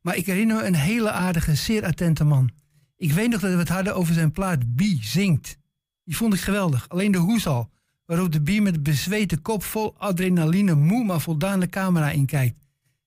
Maar 0.00 0.16
ik 0.16 0.26
herinner 0.26 0.56
me 0.56 0.66
een 0.66 0.74
hele 0.74 1.10
aardige, 1.10 1.54
zeer 1.54 1.84
attente 1.84 2.24
man. 2.24 2.50
Ik 2.96 3.12
weet 3.12 3.30
nog 3.30 3.40
dat 3.40 3.52
we 3.52 3.58
het 3.58 3.68
hadden 3.68 3.94
over 3.94 4.14
zijn 4.14 4.32
plaat 4.32 4.74
Bie 4.74 4.98
zingt. 5.02 5.58
Die 6.04 6.16
vond 6.16 6.34
ik 6.34 6.40
geweldig. 6.40 6.88
Alleen 6.88 7.12
de 7.12 7.18
hoes 7.18 7.46
al, 7.46 7.70
waarop 8.06 8.32
de 8.32 8.40
Bie 8.40 8.62
met 8.62 8.82
bezweten 8.82 9.42
kop 9.42 9.62
vol 9.62 9.94
adrenaline 9.98 10.74
moe 10.74 11.04
maar 11.04 11.20
voldaan 11.20 11.60
de 11.60 11.68
camera 11.68 12.10
inkijkt. 12.10 12.58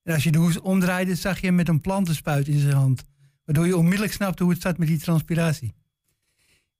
En 0.03 0.13
als 0.13 0.23
je 0.23 0.31
de 0.31 0.37
hoes 0.37 0.59
omdraaide, 0.59 1.15
zag 1.15 1.39
je 1.39 1.45
hem 1.45 1.55
met 1.55 1.67
een 1.67 1.81
plantenspuit 1.81 2.47
in 2.47 2.59
zijn 2.59 2.73
hand. 2.73 3.03
Waardoor 3.45 3.67
je 3.67 3.77
onmiddellijk 3.77 4.13
snapte 4.13 4.43
hoe 4.43 4.51
het 4.51 4.61
zat 4.61 4.77
met 4.77 4.87
die 4.87 4.99
transpiratie. 4.99 5.73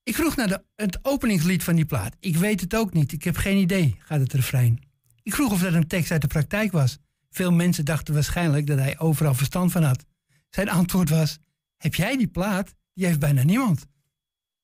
Ik 0.07 0.15
vroeg 0.15 0.35
naar 0.35 0.47
de, 0.47 0.63
het 0.75 0.99
openingslied 1.01 1.63
van 1.63 1.75
die 1.75 1.85
plaat. 1.85 2.15
Ik 2.19 2.37
weet 2.37 2.61
het 2.61 2.75
ook 2.75 2.93
niet, 2.93 3.11
ik 3.11 3.23
heb 3.23 3.37
geen 3.37 3.57
idee, 3.57 3.95
gaat 3.99 4.19
het 4.19 4.33
refrein. 4.33 4.79
Ik 5.23 5.33
vroeg 5.33 5.51
of 5.51 5.61
dat 5.61 5.73
een 5.73 5.87
tekst 5.87 6.11
uit 6.11 6.21
de 6.21 6.27
praktijk 6.27 6.71
was. 6.71 6.97
Veel 7.29 7.51
mensen 7.51 7.85
dachten 7.85 8.13
waarschijnlijk 8.13 8.67
dat 8.67 8.77
hij 8.77 8.99
overal 8.99 9.33
verstand 9.33 9.71
van 9.71 9.83
had. 9.83 10.05
Zijn 10.49 10.69
antwoord 10.69 11.09
was: 11.09 11.37
Heb 11.77 11.95
jij 11.95 12.17
die 12.17 12.27
plaat? 12.27 12.75
Die 12.93 13.05
heeft 13.05 13.19
bijna 13.19 13.43
niemand. 13.43 13.85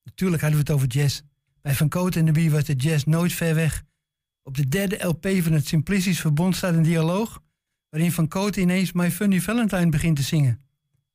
Natuurlijk 0.04 0.42
hadden 0.42 0.60
we 0.60 0.66
het 0.66 0.76
over 0.76 0.88
jazz. 0.88 1.20
Bij 1.60 1.74
Van 1.74 1.88
Cote 1.88 2.18
en 2.18 2.24
de 2.24 2.32
Bie 2.32 2.50
was 2.50 2.64
de 2.64 2.74
jazz 2.74 3.04
nooit 3.04 3.32
ver 3.32 3.54
weg. 3.54 3.82
Op 4.42 4.56
de 4.56 4.68
derde 4.68 5.04
LP 5.04 5.26
van 5.40 5.52
het 5.52 5.66
Simplicisch 5.66 6.20
Verbond 6.20 6.56
staat 6.56 6.74
een 6.74 6.82
dialoog. 6.82 7.42
waarin 7.88 8.12
Van 8.12 8.28
Cote 8.28 8.60
ineens 8.60 8.92
My 8.92 9.10
Funny 9.10 9.40
Valentine 9.40 9.88
begint 9.88 10.16
te 10.16 10.22
zingen. 10.22 10.64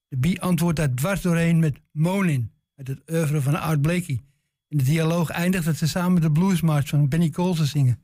De 0.07 0.17
Bie 0.17 0.41
antwoordt 0.41 0.77
daar 0.77 0.93
dwars 0.93 1.21
doorheen 1.21 1.59
met 1.59 1.79
Monin 1.91 2.57
uit 2.79 2.87
het 2.87 3.11
oeuvre 3.11 3.41
van 3.41 3.59
Art 3.59 3.81
Blakey. 3.81 4.21
In 4.67 4.77
de 4.77 4.83
dialoog 4.83 5.29
eindigt 5.29 5.65
dat 5.65 5.77
ze 5.77 5.87
samen 5.87 6.21
de 6.21 6.31
bluesmarch 6.31 6.87
van 6.87 7.09
Benny 7.09 7.29
Colson 7.29 7.65
zingen. 7.65 8.01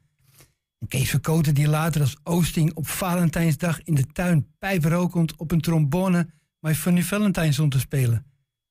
En 0.80 0.88
Kees 0.88 1.10
Verkoten 1.10 1.54
die 1.54 1.68
later 1.68 2.02
als 2.02 2.18
Oosting 2.24 2.74
op 2.74 2.88
Valentijnsdag 2.88 3.84
in 3.84 3.96
de 3.96 4.06
tuin 4.06 4.48
pijprokend 4.60 5.36
op 5.36 5.52
een 5.52 5.62
trombone 5.62 6.30
My 6.60 6.76
Funny 6.76 7.04
Valentine 7.04 7.52
stond 7.52 7.72
te 7.72 7.80
spelen. 7.80 8.26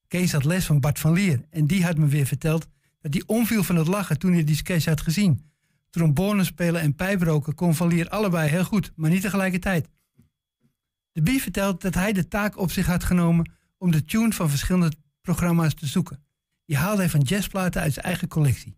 Kees 0.08 0.32
had 0.32 0.44
les 0.44 0.64
van 0.64 0.80
Bart 0.80 0.98
van 0.98 1.12
Lier 1.12 1.44
en 1.50 1.66
die 1.66 1.84
had 1.84 1.96
me 1.96 2.06
weer 2.06 2.26
verteld 2.26 2.66
dat 3.00 3.14
hij 3.14 3.22
omviel 3.26 3.62
van 3.62 3.76
het 3.76 3.86
lachen 3.86 4.18
toen 4.18 4.32
hij 4.32 4.44
die 4.44 4.56
sketch 4.56 4.84
had 4.84 5.00
gezien. 5.00 5.50
Trombone 5.90 6.44
spelen 6.44 6.80
en 6.80 6.94
pijproken 6.94 7.54
kon 7.54 7.74
Van 7.74 7.88
Lier 7.88 8.08
allebei 8.08 8.48
heel 8.48 8.64
goed, 8.64 8.92
maar 8.96 9.10
niet 9.10 9.22
tegelijkertijd. 9.22 9.88
De 11.12 11.22
Bie 11.22 11.42
vertelt 11.42 11.80
dat 11.80 11.94
hij 11.94 12.12
de 12.12 12.28
taak 12.28 12.58
op 12.58 12.70
zich 12.70 12.86
had 12.86 13.04
genomen 13.04 13.50
om 13.78 13.90
de 13.90 14.04
tune 14.04 14.32
van 14.32 14.50
verschillende 14.50 14.92
programma's 15.24 15.74
te 15.74 15.86
zoeken. 15.86 16.24
Die 16.64 16.76
haalde 16.76 17.00
hij 17.00 17.10
van 17.10 17.20
jazzplaten 17.20 17.80
uit 17.80 17.92
zijn 17.92 18.04
eigen 18.04 18.28
collectie. 18.28 18.76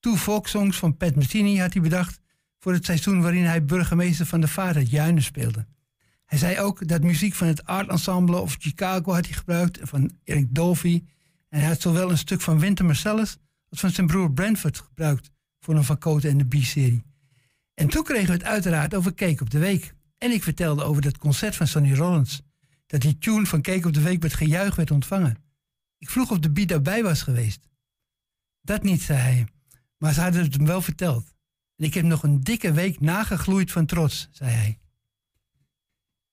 Two 0.00 0.16
folk 0.16 0.48
songs 0.48 0.78
van 0.78 0.96
Pat 0.96 1.14
Metheny 1.14 1.56
had 1.56 1.72
hij 1.72 1.82
bedacht 1.82 2.20
voor 2.58 2.72
het 2.72 2.84
seizoen 2.84 3.22
waarin 3.22 3.44
hij 3.44 3.64
burgemeester 3.64 4.26
van 4.26 4.40
de 4.40 4.56
uit 4.56 4.90
Juinen 4.90 5.22
speelde. 5.22 5.66
Hij 6.24 6.38
zei 6.38 6.60
ook 6.60 6.88
dat 6.88 7.02
muziek 7.02 7.34
van 7.34 7.46
het 7.46 7.64
Art 7.64 7.88
Ensemble 7.88 8.38
of 8.38 8.56
Chicago 8.58 9.12
had 9.12 9.26
hij 9.26 9.34
gebruikt, 9.34 9.78
van 9.82 10.10
Eric 10.24 10.54
Dolphy. 10.54 11.04
En 11.48 11.58
hij 11.58 11.68
had 11.68 11.80
zowel 11.80 12.10
een 12.10 12.18
stuk 12.18 12.40
van 12.40 12.58
Winter 12.58 12.84
Marcellus 12.84 13.36
als 13.68 13.80
van 13.80 13.90
zijn 13.90 14.06
broer 14.06 14.32
Brentford 14.32 14.78
gebruikt 14.78 15.30
voor 15.60 15.74
een 15.74 15.84
Van 15.84 15.98
Cote 15.98 16.28
en 16.28 16.38
de 16.38 16.44
B-serie. 16.44 17.02
En 17.74 17.88
toen 17.88 18.02
kregen 18.02 18.26
we 18.26 18.32
het 18.32 18.44
uiteraard 18.44 18.94
over 18.94 19.14
Cake 19.14 19.42
op 19.42 19.50
de 19.50 19.58
Week. 19.58 19.94
En 20.18 20.30
ik 20.30 20.42
vertelde 20.42 20.82
over 20.82 21.02
dat 21.02 21.18
concert 21.18 21.56
van 21.56 21.66
Sonny 21.66 21.94
Rollins. 21.94 22.42
Dat 22.86 23.00
die 23.00 23.18
tune 23.18 23.46
van 23.46 23.62
Cake 23.62 23.86
op 23.86 23.92
de 23.92 24.02
Week 24.02 24.22
met 24.22 24.34
gejuich 24.34 24.74
werd 24.74 24.90
ontvangen. 24.90 25.41
Ik 26.02 26.10
vroeg 26.10 26.30
of 26.30 26.38
de 26.38 26.50
Bie 26.50 26.66
daarbij 26.66 27.02
was 27.02 27.22
geweest. 27.22 27.68
Dat 28.60 28.82
niet, 28.82 29.02
zei 29.02 29.18
hij. 29.18 29.46
Maar 29.98 30.12
ze 30.12 30.20
hadden 30.20 30.42
het 30.42 30.54
hem 30.54 30.66
wel 30.66 30.82
verteld. 30.82 31.34
En 31.76 31.84
ik 31.84 31.94
heb 31.94 32.04
nog 32.04 32.22
een 32.22 32.40
dikke 32.40 32.72
week 32.72 33.00
nagegloeid 33.00 33.72
van 33.72 33.86
trots, 33.86 34.28
zei 34.30 34.50
hij. 34.50 34.78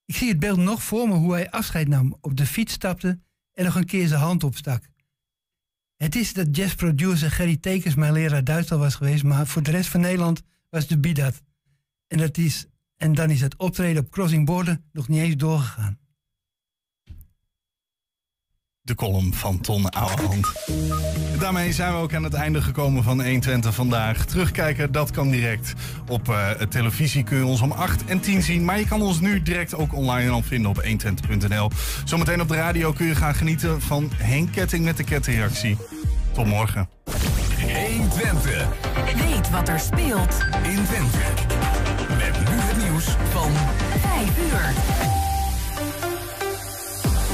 Ik 0.05 0.15
zie 0.15 0.29
het 0.29 0.39
beeld 0.39 0.57
nog 0.57 0.83
voor 0.83 1.07
me 1.07 1.13
hoe 1.13 1.33
hij 1.33 1.51
afscheid 1.51 1.87
nam, 1.87 2.17
op 2.21 2.37
de 2.37 2.45
fiets 2.45 2.73
stapte 2.73 3.19
en 3.53 3.65
nog 3.65 3.75
een 3.75 3.85
keer 3.85 4.07
zijn 4.07 4.19
hand 4.19 4.43
opstak. 4.43 4.89
Het 5.95 6.15
is 6.15 6.33
dat 6.33 6.55
jazzproducer 6.55 7.31
Gerry 7.31 7.57
Tekens 7.57 7.95
mijn 7.95 8.13
leraar 8.13 8.43
Duitsland 8.43 8.81
was 8.81 8.95
geweest, 8.95 9.23
maar 9.23 9.47
voor 9.47 9.63
de 9.63 9.71
rest 9.71 9.89
van 9.89 10.01
Nederland 10.01 10.41
was 10.69 10.87
de 10.87 10.99
Bie 10.99 11.13
dat. 11.13 11.41
En, 12.07 12.17
dat 12.17 12.37
is, 12.37 12.65
en 12.95 13.13
dan 13.13 13.29
is 13.29 13.41
het 13.41 13.57
optreden 13.57 14.03
op 14.03 14.11
Crossing 14.11 14.45
Border 14.45 14.81
nog 14.91 15.07
niet 15.07 15.21
eens 15.21 15.35
doorgegaan 15.35 15.99
de 18.89 18.95
column 18.95 19.33
van 19.33 19.61
Ton 19.61 19.89
Ouwehand. 19.89 20.47
Daarmee 21.39 21.73
zijn 21.73 21.93
we 21.93 21.99
ook 21.99 22.13
aan 22.13 22.23
het 22.23 22.33
einde 22.33 22.61
gekomen 22.61 23.03
van 23.03 23.21
120 23.21 23.75
vandaag. 23.75 24.25
Terugkijken, 24.25 24.91
dat 24.91 25.11
kan 25.11 25.29
direct. 25.29 25.73
Op 26.07 26.27
uh, 26.29 26.49
televisie 26.49 27.23
kun 27.23 27.37
je 27.37 27.45
ons 27.45 27.61
om 27.61 27.71
8 27.71 28.05
en 28.05 28.19
10 28.19 28.41
zien. 28.41 28.65
Maar 28.65 28.79
je 28.79 28.87
kan 28.87 29.01
ons 29.01 29.19
nu 29.19 29.41
direct 29.41 29.75
ook 29.75 29.93
online 29.93 30.31
al 30.31 30.41
vinden 30.41 30.69
op 30.69 30.83
120.nl. 30.83 31.69
Zometeen 32.05 32.41
op 32.41 32.47
de 32.47 32.55
radio 32.55 32.91
kun 32.91 33.05
je 33.05 33.15
gaan 33.15 33.35
genieten 33.35 33.81
van 33.81 34.11
Henk 34.15 34.51
Ketting 34.51 34.85
met 34.85 34.97
de 34.97 35.03
kettingreactie. 35.03 35.77
Tot 36.31 36.45
morgen. 36.45 36.89
120. 37.85 38.67
Weet 39.15 39.49
wat 39.49 39.67
er 39.67 39.79
speelt 39.79 40.37
in 40.63 40.85
Twente. 40.85 41.17
Met 42.17 42.39
nu 42.39 42.55
het 42.55 42.77
nieuws 42.89 43.05
van 43.31 43.51
5 44.01 44.37
uur. 44.37 45.08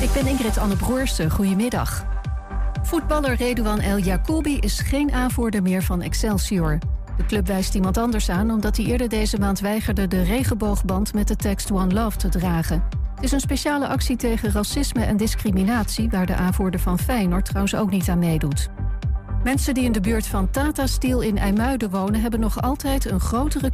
Ik 0.05 0.13
ben 0.13 0.27
Ingrid 0.27 0.57
Anne 0.57 0.75
Broersen. 0.75 1.31
Goedemiddag. 1.31 2.05
Voetballer 2.83 3.35
Redouan 3.35 3.79
El 3.79 3.97
Jacoubi 3.97 4.57
is 4.59 4.79
geen 4.79 5.11
aanvoerder 5.11 5.61
meer 5.61 5.83
van 5.83 6.01
Excelsior. 6.01 6.77
De 7.17 7.25
club 7.25 7.47
wijst 7.47 7.75
iemand 7.75 7.97
anders 7.97 8.29
aan 8.29 8.51
omdat 8.51 8.77
hij 8.77 8.85
eerder 8.85 9.09
deze 9.09 9.39
maand 9.39 9.59
weigerde 9.59 10.07
de 10.07 10.21
regenboogband 10.21 11.13
met 11.13 11.27
de 11.27 11.35
tekst 11.35 11.71
One 11.71 11.93
Love 11.93 12.17
te 12.17 12.29
dragen. 12.29 12.83
Het 13.15 13.23
is 13.23 13.31
een 13.31 13.39
speciale 13.39 13.87
actie 13.87 14.15
tegen 14.15 14.51
racisme 14.51 15.03
en 15.03 15.17
discriminatie 15.17 16.09
waar 16.09 16.25
de 16.25 16.35
aanvoerder 16.35 16.79
van 16.79 16.99
Feyenoord 16.99 17.45
trouwens 17.45 17.75
ook 17.75 17.91
niet 17.91 18.09
aan 18.09 18.19
meedoet. 18.19 18.69
Mensen 19.43 19.73
die 19.73 19.83
in 19.83 19.91
de 19.91 20.01
buurt 20.01 20.27
van 20.27 20.49
Tata 20.49 20.87
Steel 20.87 21.21
in 21.21 21.37
IJmuiden 21.37 21.89
wonen... 21.89 22.21
hebben 22.21 22.39
nog 22.39 22.61
altijd 22.61 23.11
een 23.11 23.19
grotere 23.19 23.69